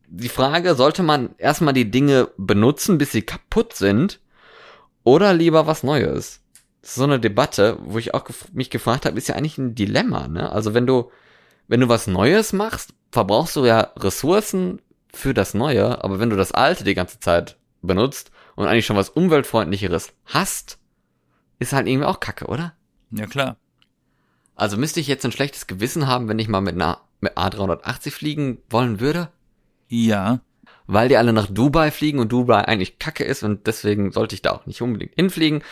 die 0.08 0.28
Frage, 0.28 0.74
sollte 0.74 1.02
man 1.02 1.30
erstmal 1.38 1.74
die 1.74 1.90
Dinge 1.90 2.28
benutzen, 2.36 2.98
bis 2.98 3.12
sie 3.12 3.22
kaputt 3.22 3.74
sind? 3.74 4.20
Oder 5.04 5.34
lieber 5.34 5.66
was 5.66 5.82
Neues? 5.82 6.40
Das 6.80 6.90
ist 6.90 6.96
so 6.96 7.04
eine 7.04 7.20
Debatte, 7.20 7.78
wo 7.84 7.98
ich 7.98 8.14
auch 8.14 8.24
gef 8.24 8.52
mich 8.52 8.70
gefragt 8.70 9.06
habe, 9.06 9.16
ist 9.16 9.28
ja 9.28 9.36
eigentlich 9.36 9.58
ein 9.58 9.74
Dilemma, 9.74 10.28
ne? 10.28 10.50
Also 10.50 10.74
wenn 10.74 10.86
du, 10.86 11.10
wenn 11.68 11.80
du 11.80 11.88
was 11.88 12.06
Neues 12.06 12.52
machst, 12.52 12.94
verbrauchst 13.10 13.56
du 13.56 13.64
ja 13.64 13.92
Ressourcen 13.96 14.80
für 15.12 15.34
das 15.34 15.54
Neue, 15.54 16.02
aber 16.02 16.18
wenn 16.18 16.30
du 16.30 16.36
das 16.36 16.52
Alte 16.52 16.84
die 16.84 16.94
ganze 16.94 17.20
Zeit 17.20 17.56
benutzt 17.82 18.30
und 18.56 18.66
eigentlich 18.66 18.86
schon 18.86 18.96
was 18.96 19.10
umweltfreundlicheres 19.10 20.12
hast, 20.24 20.78
ist 21.58 21.72
halt 21.72 21.86
irgendwie 21.86 22.06
auch 22.06 22.20
kacke, 22.20 22.46
oder? 22.46 22.74
Ja, 23.10 23.26
klar. 23.26 23.56
Also 24.54 24.76
müsste 24.76 25.00
ich 25.00 25.06
jetzt 25.06 25.24
ein 25.24 25.32
schlechtes 25.32 25.66
Gewissen 25.66 26.06
haben, 26.06 26.28
wenn 26.28 26.38
ich 26.38 26.48
mal 26.48 26.60
mit 26.60 26.74
einer 26.74 27.00
mit 27.20 27.36
A380 27.38 28.10
fliegen 28.10 28.58
wollen 28.68 29.00
würde? 29.00 29.30
Ja. 29.88 30.40
Weil 30.86 31.08
die 31.08 31.16
alle 31.16 31.32
nach 31.32 31.46
Dubai 31.46 31.90
fliegen 31.90 32.18
und 32.18 32.32
Dubai 32.32 32.62
eigentlich 32.66 32.98
kacke 32.98 33.24
ist 33.24 33.42
und 33.42 33.66
deswegen 33.66 34.10
sollte 34.12 34.34
ich 34.34 34.42
da 34.42 34.50
auch 34.50 34.66
nicht 34.66 34.82
unbedingt 34.82 35.14
hinfliegen. 35.14 35.62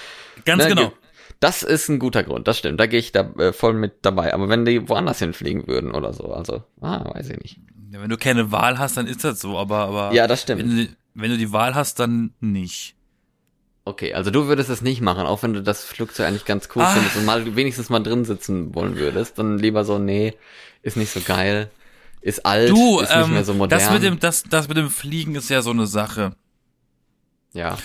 Ganz 0.44 0.62
Ne, 0.64 0.68
genau. 0.70 0.88
ge- 0.88 0.96
Das 1.40 1.62
ist 1.62 1.88
ein 1.88 1.98
guter 1.98 2.22
Grund, 2.22 2.46
das 2.48 2.58
stimmt. 2.58 2.78
Da 2.80 2.86
gehe 2.86 2.98
ich 3.00 3.12
da 3.12 3.22
äh, 3.38 3.52
voll 3.52 3.72
mit 3.74 3.94
dabei. 4.02 4.32
Aber 4.34 4.48
wenn 4.48 4.64
die 4.64 4.88
woanders 4.88 5.18
hinfliegen 5.18 5.66
würden 5.66 5.90
oder 5.92 6.12
so, 6.12 6.32
also, 6.32 6.62
ah, 6.80 7.12
weiß 7.14 7.30
ich 7.30 7.38
nicht. 7.40 7.60
Ja, 7.92 8.00
wenn 8.00 8.08
du 8.10 8.16
keine 8.16 8.52
Wahl 8.52 8.78
hast, 8.78 8.96
dann 8.96 9.06
ist 9.06 9.24
das 9.24 9.40
so, 9.40 9.58
aber, 9.58 9.78
aber. 9.78 10.12
Ja, 10.14 10.26
das 10.26 10.42
stimmt. 10.42 10.60
Wenn 10.62 10.76
du, 10.76 10.88
wenn 11.14 11.30
du 11.30 11.36
die 11.38 11.52
Wahl 11.52 11.74
hast, 11.74 11.98
dann 11.98 12.34
nicht. 12.40 12.94
Okay, 13.84 14.12
also 14.14 14.30
du 14.30 14.46
würdest 14.46 14.68
es 14.70 14.82
nicht 14.82 15.00
machen, 15.00 15.26
auch 15.26 15.42
wenn 15.42 15.54
du 15.54 15.62
das 15.62 15.82
Flugzeug 15.84 16.28
eigentlich 16.28 16.44
ganz 16.44 16.68
cool 16.76 16.82
Ah. 16.82 16.90
findest 16.92 17.16
und 17.16 17.24
mal 17.24 17.56
wenigstens 17.56 17.88
mal 17.90 18.00
drin 18.00 18.24
sitzen 18.24 18.74
wollen 18.74 18.96
würdest, 18.96 19.38
dann 19.38 19.58
lieber 19.58 19.84
so, 19.84 19.98
nee, 19.98 20.34
ist 20.82 20.96
nicht 20.96 21.10
so 21.10 21.20
geil, 21.20 21.70
ist 22.20 22.44
alt, 22.46 22.70
Du, 22.70 23.00
ist 23.00 23.10
nicht 23.10 23.24
ähm, 23.26 23.32
mehr 23.32 23.44
so 23.44 23.54
modern. 23.54 23.78
das 23.78 23.90
mit 23.90 24.02
dem, 24.02 24.18
das, 24.18 24.42
das 24.44 24.68
mit 24.68 24.76
dem 24.76 24.90
Fliegen 24.90 25.34
ist 25.34 25.48
ja 25.50 25.62
so 25.62 25.70
eine 25.70 25.86
Sache. 25.86 26.34
ja, 27.52 27.78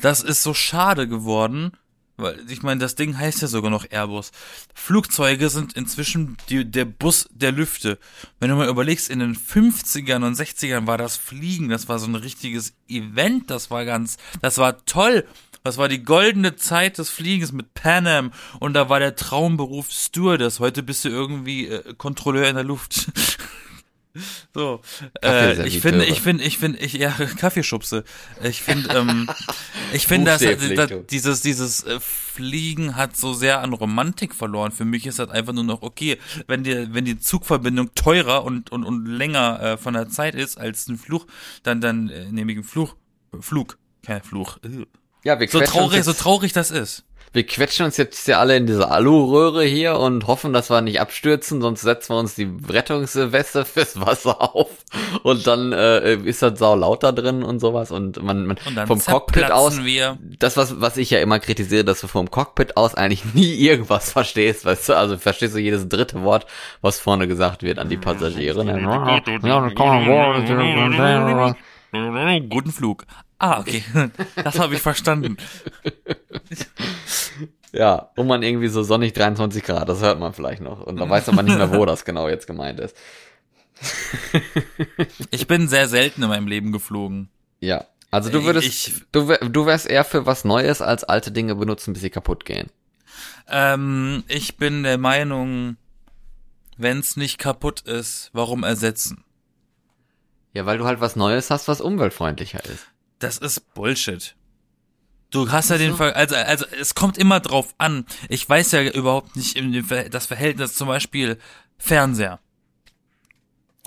Das 0.00 0.22
ist 0.22 0.42
so 0.42 0.54
schade 0.54 1.06
geworden, 1.08 1.72
weil 2.16 2.38
ich 2.48 2.62
meine, 2.62 2.80
das 2.80 2.94
Ding 2.94 3.18
heißt 3.18 3.42
ja 3.42 3.48
sogar 3.48 3.70
noch 3.70 3.86
Airbus. 3.90 4.30
Flugzeuge 4.74 5.48
sind 5.50 5.72
inzwischen 5.74 6.36
die, 6.48 6.64
der 6.64 6.84
Bus 6.84 7.28
der 7.32 7.52
Lüfte. 7.52 7.98
Wenn 8.40 8.50
du 8.50 8.56
mal 8.56 8.68
überlegst, 8.68 9.10
in 9.10 9.18
den 9.18 9.34
50ern 9.36 10.24
und 10.24 10.36
60ern 10.36 10.86
war 10.86 10.96
das 10.98 11.16
Fliegen, 11.16 11.68
das 11.68 11.88
war 11.88 11.98
so 11.98 12.06
ein 12.06 12.14
richtiges 12.14 12.74
Event, 12.88 13.50
das 13.50 13.70
war 13.70 13.84
ganz, 13.84 14.16
das 14.40 14.58
war 14.58 14.84
toll. 14.86 15.26
Das 15.66 15.78
war 15.78 15.88
die 15.88 16.02
goldene 16.02 16.56
Zeit 16.56 16.98
des 16.98 17.08
Fliegens 17.08 17.50
mit 17.50 17.72
Pan 17.72 18.06
Am 18.06 18.32
und 18.60 18.74
da 18.74 18.90
war 18.90 18.98
der 19.00 19.16
Traumberuf 19.16 19.90
Stewardess. 19.90 20.60
Heute 20.60 20.82
bist 20.82 21.06
du 21.06 21.08
irgendwie 21.08 21.68
äh, 21.68 21.94
Kontrolleur 21.96 22.48
in 22.48 22.54
der 22.56 22.64
Luft. 22.64 23.06
So, 24.54 24.80
äh, 25.24 25.66
ich 25.66 25.80
finde, 25.80 26.04
ich 26.04 26.20
finde, 26.20 26.44
ich 26.44 26.58
finde, 26.58 26.78
ich 26.78 26.92
ja 26.92 27.10
Kaffeeschubse. 27.38 28.04
Ich 28.44 28.62
finde, 28.62 28.94
ähm, 28.94 29.28
ich 29.92 30.06
finde, 30.06 30.30
dass 30.30 30.40
Buchstäblich, 30.40 30.76
das, 30.76 30.88
du. 30.88 31.04
dieses 31.10 31.40
dieses 31.42 31.82
äh, 31.82 31.98
Fliegen 31.98 32.94
hat 32.94 33.16
so 33.16 33.34
sehr 33.34 33.60
an 33.60 33.72
Romantik 33.72 34.34
verloren. 34.34 34.70
Für 34.70 34.84
mich 34.84 35.06
ist 35.06 35.18
das 35.18 35.30
einfach 35.30 35.52
nur 35.52 35.64
noch 35.64 35.82
okay, 35.82 36.18
wenn 36.46 36.62
die 36.62 36.94
wenn 36.94 37.04
die 37.04 37.18
Zugverbindung 37.18 37.94
teurer 37.94 38.44
und 38.44 38.70
und 38.70 38.84
und 38.84 39.06
länger 39.06 39.60
äh, 39.60 39.76
von 39.76 39.94
der 39.94 40.08
Zeit 40.08 40.36
ist 40.36 40.58
als 40.58 40.86
ein 40.86 40.96
Fluch, 40.96 41.26
dann 41.64 41.80
dann 41.80 42.08
äh, 42.08 42.30
nehme 42.30 42.52
ich 42.52 42.58
einen 42.58 42.64
Fluch, 42.64 42.94
Flug, 43.40 43.78
kein 44.04 44.22
Fluch. 44.22 44.58
Ja, 45.24 45.40
wir 45.40 45.48
So 45.48 45.58
quetschen, 45.58 45.74
traurig, 45.74 45.96
uns 45.96 46.04
so 46.04 46.12
jetzt, 46.12 46.20
traurig 46.20 46.52
das 46.52 46.70
ist. 46.70 47.02
wir 47.32 47.46
quetschen 47.46 47.86
uns 47.86 47.96
jetzt 47.96 48.28
ja 48.28 48.38
alle 48.38 48.56
in 48.56 48.66
diese 48.66 48.90
Aluröhre 48.90 49.64
hier 49.64 49.98
und 49.98 50.26
hoffen, 50.26 50.52
dass 50.52 50.68
wir 50.70 50.82
nicht 50.82 51.00
abstürzen, 51.00 51.62
sonst 51.62 51.80
setzen 51.80 52.14
wir 52.14 52.18
uns 52.20 52.34
die 52.34 52.48
Rettungsweste 52.68 53.64
fürs 53.64 53.98
Wasser 53.98 54.40
auf 54.54 54.68
und 55.22 55.46
dann 55.46 55.72
äh, 55.72 56.14
ist 56.14 56.42
das 56.42 56.58
sau 56.58 56.76
laut 56.76 57.02
da 57.02 57.12
drin 57.12 57.42
und 57.42 57.58
sowas 57.58 57.90
und 57.90 58.22
man, 58.22 58.46
man 58.46 58.58
Und 58.66 58.76
dann 58.76 58.86
vom 58.86 59.00
Cockpit 59.00 59.50
aus 59.50 59.82
wir. 59.82 60.18
das, 60.38 60.58
was, 60.58 60.80
was 60.82 60.98
ich 60.98 61.08
ja 61.08 61.20
immer 61.20 61.40
kritisiere, 61.40 61.84
dass 61.84 62.02
du 62.02 62.06
vom 62.06 62.30
Cockpit 62.30 62.76
aus 62.76 62.94
eigentlich 62.94 63.24
nie 63.34 63.54
irgendwas 63.54 64.12
verstehst, 64.12 64.66
weißt 64.66 64.90
du? 64.90 64.96
Also 64.96 65.16
verstehst 65.16 65.54
du 65.54 65.58
jedes 65.58 65.88
dritte 65.88 66.22
Wort, 66.22 66.46
was 66.82 66.98
vorne 66.98 67.26
gesagt 67.26 67.62
wird 67.62 67.78
an 67.78 67.88
die 67.88 67.96
Passagiere. 67.96 68.62
ne? 68.62 68.76
Guten 72.48 72.72
Flug. 72.72 73.06
Ah, 73.38 73.60
okay. 73.60 73.82
Das 74.42 74.58
habe 74.58 74.74
ich 74.74 74.80
verstanden. 74.82 75.36
Ja, 77.72 78.10
und 78.14 78.28
man 78.28 78.44
irgendwie 78.44 78.68
so 78.68 78.84
sonnig 78.84 79.14
23 79.14 79.64
Grad, 79.64 79.88
das 79.88 80.00
hört 80.00 80.20
man 80.20 80.32
vielleicht 80.32 80.62
noch. 80.62 80.80
Und 80.86 80.96
da 80.96 81.10
weiß 81.10 81.26
man 81.32 81.44
nicht 81.44 81.56
mehr, 81.58 81.72
wo 81.74 81.84
das 81.86 82.04
genau 82.04 82.28
jetzt 82.28 82.46
gemeint 82.46 82.78
ist. 82.78 82.96
Ich 85.32 85.48
bin 85.48 85.66
sehr 85.66 85.88
selten 85.88 86.22
in 86.22 86.28
meinem 86.28 86.46
Leben 86.46 86.70
geflogen. 86.70 87.30
Ja. 87.58 87.84
Also 88.12 88.30
du 88.30 88.44
würdest, 88.44 88.68
Ich- 88.68 89.02
du, 89.10 89.26
du 89.26 89.66
wärst 89.66 89.86
eher 89.88 90.04
für 90.04 90.24
was 90.24 90.44
Neues, 90.44 90.82
als 90.82 91.02
alte 91.02 91.32
Dinge 91.32 91.56
benutzen, 91.56 91.94
bis 91.94 92.02
sie 92.02 92.10
kaputt 92.10 92.44
gehen. 92.44 92.70
Ähm, 93.48 94.22
ich 94.28 94.56
bin 94.56 94.84
der 94.84 94.98
Meinung, 94.98 95.76
wenn's 96.76 97.16
nicht 97.16 97.38
kaputt 97.38 97.80
ist, 97.80 98.30
warum 98.32 98.62
ersetzen? 98.62 99.24
Ja, 100.52 100.64
weil 100.64 100.78
du 100.78 100.84
halt 100.84 101.00
was 101.00 101.16
Neues 101.16 101.50
hast, 101.50 101.66
was 101.66 101.80
umweltfreundlicher 101.80 102.64
ist. 102.66 102.86
Das 103.24 103.38
ist 103.38 103.74
Bullshit. 103.74 104.36
Du 105.30 105.50
hast 105.50 105.70
ja 105.70 105.78
den. 105.78 105.96
Ver 105.96 106.14
also, 106.14 106.36
also 106.36 106.66
es 106.78 106.94
kommt 106.94 107.16
immer 107.18 107.40
drauf 107.40 107.74
an. 107.78 108.04
Ich 108.28 108.48
weiß 108.48 108.72
ja 108.72 108.82
überhaupt 108.82 109.34
nicht 109.34 109.58
Ver 109.86 110.08
das 110.10 110.26
Verhältnis 110.26 110.74
zum 110.74 110.88
Beispiel 110.88 111.38
Fernseher. 111.78 112.38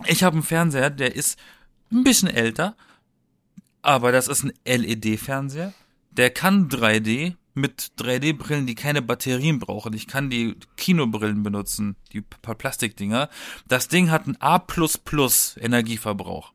Ich 0.06 0.24
habe 0.24 0.34
einen 0.34 0.44
Fernseher, 0.44 0.90
der 0.90 1.16
ist 1.16 1.40
ein 1.92 2.04
bisschen 2.04 2.30
älter, 2.30 2.76
aber 3.82 4.12
das 4.12 4.28
ist 4.28 4.44
ein 4.44 4.54
LED-Fernseher. 4.66 5.74
Der 6.12 6.32
kann 6.32 6.68
3D 6.68 7.36
mit 7.54 7.92
3D-Brillen, 7.98 8.68
die 8.68 8.76
keine 8.76 9.02
Batterien 9.02 9.60
brauchen. 9.60 9.94
Ich 9.94 10.08
kann 10.08 10.30
die 10.30 10.56
Kinobrillen 10.78 11.44
benutzen, 11.44 11.96
die 12.12 12.22
paar 12.22 12.56
Plastikdinger. 12.56 13.30
Das 13.68 13.88
Ding 13.88 14.12
hat 14.12 14.26
einen 14.26 14.38
A++ 14.40 14.64
Energieverbrauch. 15.60 16.54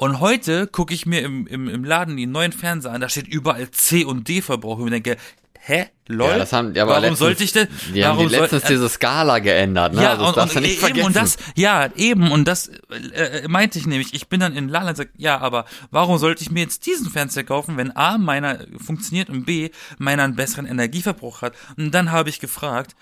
Und 0.00 0.18
heute 0.20 0.66
gucke 0.66 0.94
ich 0.94 1.04
mir 1.04 1.20
im, 1.20 1.46
im, 1.46 1.68
im 1.68 1.84
Laden 1.84 2.16
die 2.16 2.26
neuen 2.26 2.52
Fernseher 2.52 2.92
an, 2.92 3.02
da 3.02 3.08
steht 3.10 3.28
überall 3.28 3.70
C 3.70 4.02
und 4.04 4.26
D 4.28 4.40
Verbrauch 4.40 4.78
und 4.78 4.86
ich 4.86 5.02
denke, 5.02 5.18
hä, 5.58 5.88
lol, 6.08 6.30
Ja, 6.30 6.38
das 6.38 6.54
haben- 6.54 6.74
ja, 6.74 6.86
warum 6.86 7.02
letztens- 7.02 7.18
sollte 7.18 7.44
ich 7.44 7.52
denn, 7.52 7.68
Die 7.94 8.02
haben 8.02 8.16
warum 8.16 8.30
die 8.30 8.34
letztens 8.34 8.62
soll, 8.62 8.70
diese 8.70 8.88
Skala 8.88 9.40
geändert, 9.40 9.92
ne? 9.92 10.02
ja, 10.02 10.12
also 10.12 10.22
das 10.22 10.28
und, 10.30 10.36
darfst 10.38 10.56
und 10.56 10.62
du 10.62 10.66
nicht 10.66 10.72
eben 10.78 10.80
vergessen. 10.86 11.06
und 11.06 11.16
das, 11.16 11.36
ja, 11.54 11.88
eben 11.96 12.32
und 12.32 12.48
das 12.48 12.68
äh, 13.12 13.46
meinte 13.46 13.78
ich 13.78 13.86
nämlich. 13.86 14.14
Ich 14.14 14.28
bin 14.30 14.40
dann 14.40 14.56
in 14.56 14.70
Laden 14.70 14.88
und 14.88 14.96
sag, 14.96 15.10
ja, 15.18 15.38
aber 15.38 15.66
warum 15.90 16.16
sollte 16.16 16.42
ich 16.42 16.50
mir 16.50 16.60
jetzt 16.62 16.86
diesen 16.86 17.10
Fernseher 17.10 17.44
kaufen, 17.44 17.76
wenn 17.76 17.94
A 17.94 18.16
meiner 18.16 18.64
funktioniert 18.82 19.28
und 19.28 19.44
B 19.44 19.68
meiner 19.98 20.24
einen 20.24 20.34
besseren 20.34 20.64
Energieverbrauch 20.64 21.42
hat? 21.42 21.52
Und 21.76 21.90
dann 21.92 22.10
habe 22.10 22.30
ich 22.30 22.40
gefragt, 22.40 22.96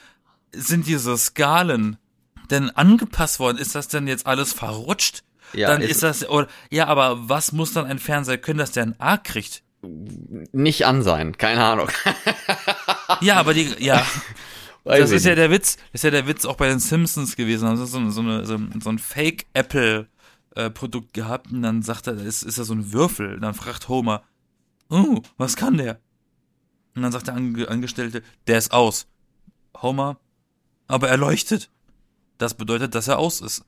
sind 0.53 0.89
diese 0.89 1.17
Skalen 1.17 1.97
denn 2.51 2.71
angepasst 2.71 3.39
worden? 3.39 3.57
Ist 3.59 3.77
das 3.77 3.87
denn 3.87 4.09
jetzt 4.09 4.27
alles 4.27 4.53
verrutscht? 4.53 5.23
Ja, 5.53 5.69
dann 5.71 5.81
ist- 5.83 5.91
ist, 5.91 6.03
das 6.03 6.29
oder 6.29 6.47
ja, 6.71 6.87
aber 6.87 7.29
was 7.29 7.53
muss 7.53 7.73
dann 7.73 7.87
ein 7.87 7.99
Fernseher 7.99 8.39
können, 8.39 8.59
dass 8.59 8.73
der 8.73 8.85
ein 8.85 9.01
A 9.01 9.17
kriegt? 9.17 9.63
nicht 9.81 10.87
an 10.87 11.03
sein, 11.03 11.39
keine 11.39 11.65
Ahnung. 11.65 11.89
Ja, 13.21 13.37
aber 13.37 13.55
die 13.55 13.75
ja, 13.79 14.05
Weiß 14.85 15.01
das 15.01 15.11
ist 15.13 15.25
ja 15.25 15.31
nicht. 15.31 15.39
der 15.39 15.51
Witz, 15.51 15.77
ist 15.93 16.05
ja 16.05 16.11
der 16.11 16.27
Witz 16.27 16.45
auch 16.45 16.57
bei 16.57 16.69
den 16.69 16.79
Simpsons 16.79 17.37
gewesen. 17.37 17.67
Also 17.69 17.85
so, 17.87 17.99
eine- 17.99 18.11
so, 18.11 18.21
eine, 18.21 18.45
so, 18.45 18.55
ein- 18.55 18.81
so 18.83 18.91
ein 18.91 18.99
Fake 18.99 19.47
Apple 19.55 20.07
äh, 20.57 20.69
Produkt 20.71 21.15
gehabt 21.15 21.51
und 21.53 21.63
dann 21.63 21.83
sagt 21.83 22.07
er, 22.07 22.15
da 22.15 22.23
ist, 22.23 22.43
ist 22.43 22.59
ja 22.59 22.65
so 22.65 22.75
ein 22.75 22.93
Würfel. 22.93 23.35
Und 23.35 23.41
dann 23.43 23.55
fragt 23.55 23.89
Homer, 23.89 24.23
oh, 24.91 25.23
was 25.37 25.57
kann 25.57 25.77
der? 25.79 26.01
Und 26.95 27.03
dann 27.03 27.13
sagt 27.13 27.29
der 27.29 27.35
Ange 27.35 27.69
Angestellte, 27.69 28.23
der 28.47 28.59
ist 28.59 28.73
aus. 28.73 29.07
Homer, 29.81 30.19
aber 30.87 31.09
er 31.09 31.17
leuchtet. 31.17 31.71
Das 32.39 32.55
bedeutet, 32.55 32.95
dass 32.95 33.09
er 33.09 33.19
aus 33.19 33.41
ist. 33.41 33.65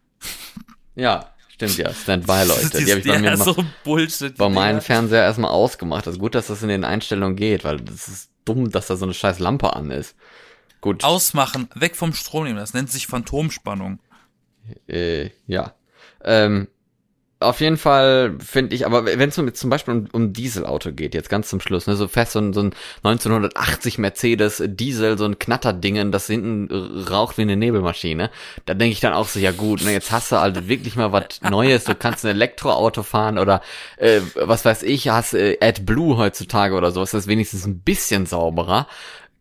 Ja, 0.96 1.32
stimmt 1.68 1.76
ja. 1.76 1.92
Standby-Leute. 1.92 2.78
Die 2.78 2.90
habe 2.90 3.00
ich 3.00 3.06
bei 3.06 3.18
mir 3.18 3.36
so 3.36 3.56
Bullshit. 3.84 4.36
bei 4.36 4.48
meinem. 4.48 4.80
Fernseher 4.80 5.22
erstmal 5.22 5.50
ausgemacht. 5.50 6.06
Das 6.06 6.14
ist 6.14 6.20
gut, 6.20 6.34
dass 6.34 6.46
das 6.48 6.62
in 6.62 6.68
den 6.68 6.84
Einstellungen 6.84 7.36
geht, 7.36 7.64
weil 7.64 7.78
das 7.78 8.08
ist 8.08 8.30
dumm, 8.44 8.70
dass 8.70 8.86
da 8.86 8.96
so 8.96 9.04
eine 9.04 9.14
scheiß 9.14 9.38
Lampe 9.38 9.74
an 9.74 9.90
ist. 9.90 10.16
Gut, 10.80 11.04
Ausmachen, 11.04 11.68
weg 11.74 11.96
vom 11.96 12.14
Strom 12.14 12.44
nehmen. 12.44 12.58
Das 12.58 12.72
nennt 12.72 12.90
sich 12.90 13.06
Phantomspannung. 13.06 14.00
äh, 14.88 15.30
ja. 15.46 15.74
Ähm, 16.24 16.68
auf 17.40 17.60
jeden 17.60 17.78
Fall 17.78 18.36
finde 18.38 18.74
ich, 18.74 18.84
aber 18.84 19.06
wenn 19.06 19.30
es 19.30 19.36
jetzt 19.36 19.60
zum 19.60 19.70
Beispiel 19.70 19.94
um, 19.94 20.08
um 20.12 20.32
Dieselauto 20.34 20.92
geht, 20.92 21.14
jetzt 21.14 21.30
ganz 21.30 21.48
zum 21.48 21.60
Schluss, 21.60 21.86
ne, 21.86 21.96
so 21.96 22.06
fest 22.06 22.32
so 22.32 22.38
ein, 22.38 22.52
so 22.52 22.60
ein 22.60 22.74
1980 23.02 23.96
Mercedes 23.96 24.62
Diesel, 24.66 25.16
so 25.16 25.24
ein 25.24 25.38
Knatterdingen, 25.38 26.12
das 26.12 26.26
hinten 26.26 26.68
äh, 26.68 27.10
raucht 27.10 27.38
wie 27.38 27.42
eine 27.42 27.56
Nebelmaschine, 27.56 28.30
da 28.66 28.74
denke 28.74 28.92
ich 28.92 29.00
dann 29.00 29.14
auch 29.14 29.26
so, 29.26 29.40
ja 29.40 29.52
gut, 29.52 29.82
ne, 29.82 29.92
jetzt 29.92 30.12
hast 30.12 30.32
du 30.32 30.36
halt 30.36 30.68
wirklich 30.68 30.96
mal 30.96 31.12
was 31.12 31.40
Neues, 31.40 31.84
du 31.84 31.94
kannst 31.94 32.26
ein 32.26 32.32
Elektroauto 32.32 33.02
fahren 33.02 33.38
oder 33.38 33.62
äh, 33.96 34.20
was 34.34 34.66
weiß 34.66 34.82
ich, 34.82 35.08
hast 35.08 35.32
äh, 35.32 35.56
AdBlue 35.62 36.18
heutzutage 36.18 36.74
oder 36.74 36.90
sowas, 36.90 37.12
das 37.12 37.22
ist 37.22 37.28
wenigstens 37.28 37.66
ein 37.66 37.80
bisschen 37.80 38.26
sauberer, 38.26 38.86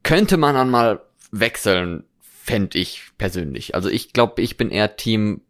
könnte 0.03 0.37
man 0.37 0.55
dann 0.55 0.69
mal 0.69 1.01
wechseln, 1.31 2.05
fände 2.21 2.77
ich 2.77 3.03
persönlich. 3.17 3.75
Also 3.75 3.89
ich 3.89 4.13
glaube, 4.13 4.41
ich 4.41 4.55
bin 4.55 4.71
eher 4.71 4.95
Team 4.95 5.41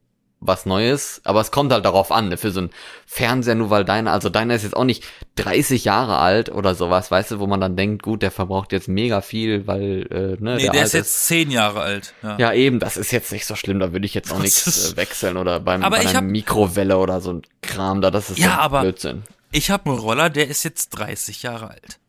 was 0.42 0.66
Neues, 0.66 1.20
aber 1.26 1.42
es 1.42 1.52
kommt 1.52 1.72
halt 1.74 1.84
darauf 1.84 2.12
an, 2.12 2.30
ne, 2.30 2.38
für 2.38 2.52
so 2.52 2.62
ein 2.62 2.70
Fernseher, 3.06 3.56
nur 3.56 3.70
weil 3.70 3.84
deiner, 3.84 4.12
also 4.14 4.30
deiner 4.30 4.56
ist 4.56 4.64
jetzt 4.64 4.76
auch 4.76 4.86
nicht 4.86 5.04
30 5.36 5.84
Jahre 5.84 6.18
alt 6.18 6.50
oder 6.50 6.76
sowas, 6.76 7.12
weißt 7.12 7.32
du, 7.32 7.40
wo 7.40 7.48
man 7.48 7.60
dann 7.60 7.76
denkt, 7.76 8.04
gut, 8.04 8.22
der 8.22 8.32
verbraucht 8.32 8.72
jetzt 8.72 8.88
mega 8.88 9.20
viel, 9.22 9.68
weil, 9.68 10.08
äh, 10.10 10.42
ne, 10.42 10.56
Nee, 10.56 10.64
der, 10.64 10.72
der 10.72 10.84
ist 10.86 10.94
jetzt 10.94 11.28
zehn 11.28 11.52
Jahre 11.52 11.82
alt. 11.82 12.14
Ja. 12.24 12.38
Ja, 12.38 12.54
eben, 12.54 12.80
das 12.80 12.96
ist 12.96 13.12
jetzt 13.12 13.32
nicht 13.34 13.46
so 13.46 13.56
schlimm, 13.56 13.80
da 13.80 13.92
würde 13.92 14.06
ich 14.06 14.14
jetzt 14.14 14.32
auch 14.32 14.40
nichts 14.40 14.94
äh, 14.94 14.96
wechseln 14.98 15.36
oder 15.36 15.60
beim, 15.60 15.84
Aber 15.84 15.98
bei 15.98 16.04
einer 16.04 16.14
hab- 16.20 16.24
Mikrowelle 16.24 16.98
oder 16.98 17.20
so 17.20 17.34
ein 17.34 17.42
Kram 17.62 18.02
da, 18.02 18.10
das 18.10 18.30
ist 18.30 18.38
Ja, 18.40 18.60
aber- 18.60 18.82
Blödsinn. 18.82 19.24
Ich 19.52 19.72
habe 19.72 19.90
einen 19.90 20.00
Roller, 20.00 20.30
der 20.30 20.48
ist 20.48 20.64
jetzt 20.64 20.90
30 20.92 21.42
Jahre 21.44 21.72
alt. 21.72 22.00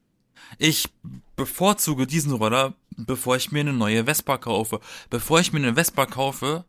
Ich 0.59 0.89
bevorzuge 1.37 2.07
diesen 2.07 2.33
Roller, 2.33 2.75
bevor 2.97 3.37
ich 3.37 3.51
mir 3.51 3.61
eine 3.61 3.73
neue 3.73 4.05
Vespa 4.05 4.37
kaufe. 4.37 4.81
Bevor 5.09 5.41
ich 5.41 5.53
mir 5.53 5.59
eine 5.59 5.75
Vespa 5.75 6.05
kaufe, 6.07 6.65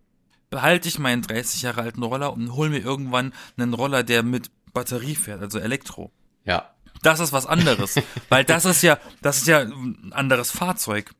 behalte 0.51 0.87
ich 0.87 0.99
meinen 0.99 1.23
30 1.23 1.63
Jahre 1.63 1.81
alten 1.81 2.03
Roller 2.03 2.31
und 2.31 2.53
hole 2.53 2.69
mir 2.69 2.79
irgendwann 2.79 3.33
einen 3.57 3.73
Roller, 3.73 4.03
der 4.03 4.21
mit 4.21 4.51
Batterie 4.73 5.15
fährt, 5.15 5.41
also 5.41 5.57
Elektro. 5.57 6.11
Ja. 6.45 6.69
Das 7.01 7.19
ist 7.19 7.33
was 7.33 7.47
anderes, 7.47 7.95
weil 8.29 8.43
das 8.45 8.65
ist 8.65 8.83
ja, 8.83 8.99
das 9.23 9.39
ist 9.39 9.47
ja 9.47 9.61
ein 9.61 10.11
anderes 10.13 10.51
Fahrzeug. 10.51 11.15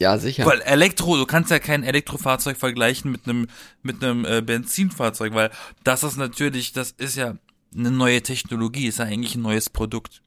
Ja, 0.00 0.16
sicher. 0.16 0.46
Weil 0.46 0.62
Elektro, 0.62 1.16
du 1.16 1.26
kannst 1.26 1.50
ja 1.50 1.58
kein 1.58 1.84
Elektrofahrzeug 1.84 2.56
vergleichen 2.56 3.12
mit 3.12 3.28
einem 3.28 3.48
mit 3.82 4.02
einem 4.02 4.24
äh, 4.24 4.40
Benzinfahrzeug, 4.40 5.34
weil 5.34 5.50
das 5.84 6.02
ist 6.02 6.16
natürlich, 6.16 6.72
das 6.72 6.92
ist 6.92 7.16
ja 7.16 7.36
eine 7.76 7.90
neue 7.90 8.22
Technologie, 8.22 8.86
ist 8.86 8.98
ja 8.98 9.04
eigentlich 9.04 9.34
ein 9.34 9.42
neues 9.42 9.68
Produkt. 9.68 10.22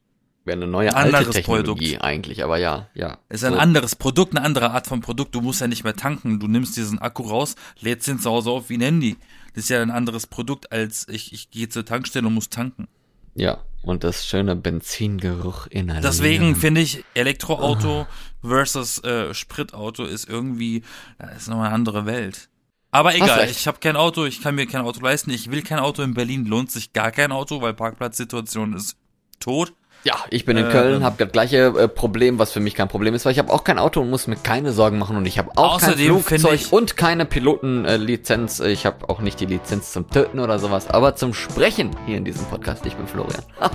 Wäre 0.45 0.57
eine 0.57 0.67
neue 0.67 0.95
Anderes 0.95 1.27
alte 1.27 1.31
Technologie 1.31 1.97
eigentlich, 1.97 2.43
aber 2.43 2.57
ja, 2.57 2.87
ja. 2.93 3.17
Ist 3.29 3.43
ein 3.43 3.53
So. 3.53 3.59
anderes 3.59 3.95
Produkt, 3.95 4.35
eine 4.37 4.45
andere 4.45 4.71
Art 4.71 4.85
von 4.85 5.01
Produkt. 5.01 5.33
Du 5.33 5.41
musst 5.41 5.59
ja 5.59 5.67
nicht 5.67 5.83
mehr 5.83 5.95
tanken. 5.95 6.39
Du 6.39 6.47
nimmst 6.47 6.77
diesen 6.77 6.99
Akku 6.99 7.23
raus, 7.23 7.55
lädst 7.79 8.07
ihn 8.07 8.19
zu 8.19 8.29
Hause 8.29 8.51
auf 8.51 8.69
wie 8.69 8.77
ein 8.77 8.81
Handy. 8.81 9.17
Das 9.55 9.63
ist 9.63 9.69
ja 9.69 9.81
ein 9.81 9.89
anderes 9.89 10.27
Produkt 10.27 10.71
als 10.71 11.07
ich, 11.09 11.33
ich 11.33 11.49
gehe 11.49 11.67
zur 11.67 11.83
Tankstelle 11.83 12.27
und 12.27 12.35
muss 12.35 12.49
tanken. 12.49 12.87
Ja, 13.33 13.57
und 13.81 14.03
das 14.03 14.25
schöne 14.27 14.55
Benzingeruch 14.55 15.67
innerlich. 15.67 16.03
Deswegen 16.03 16.55
finde 16.55 16.81
ich 16.81 17.03
Elektroauto 17.15 18.05
versus 18.41 19.03
äh, 19.03 19.33
Spritauto 19.33 20.05
ist 20.05 20.29
irgendwie, 20.29 20.83
das 21.17 21.37
ist 21.37 21.47
nochmal 21.47 21.67
eine 21.67 21.75
andere 21.75 22.05
Welt. 22.05 22.49
Aber 22.91 23.13
egal, 23.15 23.49
ich 23.49 23.67
habe 23.67 23.79
kein 23.79 23.97
Auto, 23.97 24.25
ich 24.25 24.41
kann 24.41 24.55
mir 24.55 24.67
kein 24.67 24.81
Auto 24.81 25.01
leisten, 25.01 25.31
ich 25.31 25.51
will 25.51 25.63
kein 25.63 25.79
Auto. 25.79 26.01
In 26.01 26.13
Berlin 26.13 26.45
lohnt 26.45 26.71
sich 26.71 26.93
gar 26.93 27.11
kein 27.11 27.31
Auto, 27.31 27.61
weil 27.61 27.73
Parkplatzsituation 27.73 28.73
ist 28.73 28.95
tot. 29.39 29.73
Ja, 30.05 30.13
ich 30.29 30.45
bin 30.45 30.55
in 30.55 30.65
Ähm. 30.65 30.71
Köln, 30.71 31.03
habe 31.03 31.15
das 31.17 31.31
gleiche 31.31 31.57
äh, 31.65 31.87
Problem, 31.87 32.37
was 32.37 32.51
für 32.51 32.59
mich 32.59 32.75
kein 32.75 32.87
Problem 32.87 33.15
ist, 33.15 33.25
weil 33.25 33.31
ich 33.31 33.39
habe 33.39 33.51
auch 33.51 33.63
kein 33.63 33.79
Auto 33.79 34.01
und 34.01 34.11
muss 34.11 34.27
mir 34.27 34.35
keine 34.35 34.71
Sorgen 34.71 34.99
machen 34.99 35.17
und 35.17 35.25
ich 35.25 35.39
habe 35.39 35.49
auch 35.55 35.81
kein 35.81 35.95
Flugzeug 35.95 36.61
und 36.69 36.95
keine 36.95 37.25
Pilotenlizenz. 37.25 38.59
ich 38.59 38.85
habe 38.85 39.09
auch 39.09 39.19
nicht 39.19 39.39
die 39.39 39.47
Lizenz 39.47 39.91
zum 39.91 40.07
Töten 40.07 40.39
oder 40.39 40.59
sowas, 40.59 40.91
aber 40.91 41.15
zum 41.15 41.33
Sprechen 41.33 41.89
hier 42.05 42.17
in 42.17 42.25
diesem 42.25 42.45
Podcast. 42.45 42.85
Ich 42.85 42.95
bin 42.95 43.07
Florian. 43.07 43.41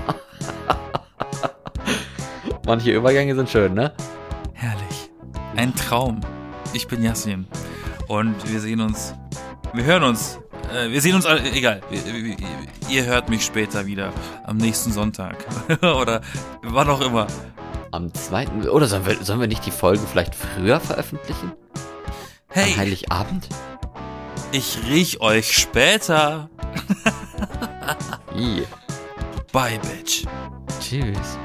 Manche 2.65 2.93
Übergänge 2.93 3.35
sind 3.35 3.51
schön, 3.51 3.75
ne? 3.75 3.93
Herrlich. 4.53 5.11
Ein 5.57 5.75
Traum. 5.75 6.21
Ich 6.73 6.87
bin 6.87 7.03
Yassin. 7.03 7.49
Und 8.07 8.37
wir 8.53 8.61
sehen 8.61 8.81
uns. 8.81 9.15
Wir 9.73 9.85
hören 9.85 10.03
uns. 10.03 10.39
Äh, 10.75 10.91
wir 10.91 11.01
sehen 11.01 11.15
uns 11.15 11.27
alle. 11.27 11.43
Egal. 11.53 11.81
Ihr 12.89 13.05
hört 13.05 13.29
mich 13.29 13.45
später 13.45 13.87
wieder. 13.87 14.13
Am 14.45 14.57
nächsten 14.57 14.93
Sonntag. 14.93 15.37
Oder 15.83 16.21
wann 16.63 16.89
auch 16.89 17.01
immer. 17.01 17.27
Am 17.93 18.15
zweiten, 18.15 18.69
oder 18.69 18.87
sollen 18.87 19.05
wir, 19.05 19.17
sollen 19.25 19.41
wir 19.41 19.49
nicht 19.49 19.67
die 19.67 19.73
Folge 19.73 20.01
vielleicht 20.07 20.37
früher 20.37 20.79
veröffentlichen? 20.79 21.51
Hey, 22.49 22.73
Am 22.73 22.79
Heiligabend? 22.79 23.49
ich 24.53 24.79
riech 24.89 25.21
euch 25.21 25.51
später. 25.57 26.49
Ih, 28.37 28.63
Bye, 29.53 29.81
Bitch. 29.81 30.25
tschüss. 30.81 31.37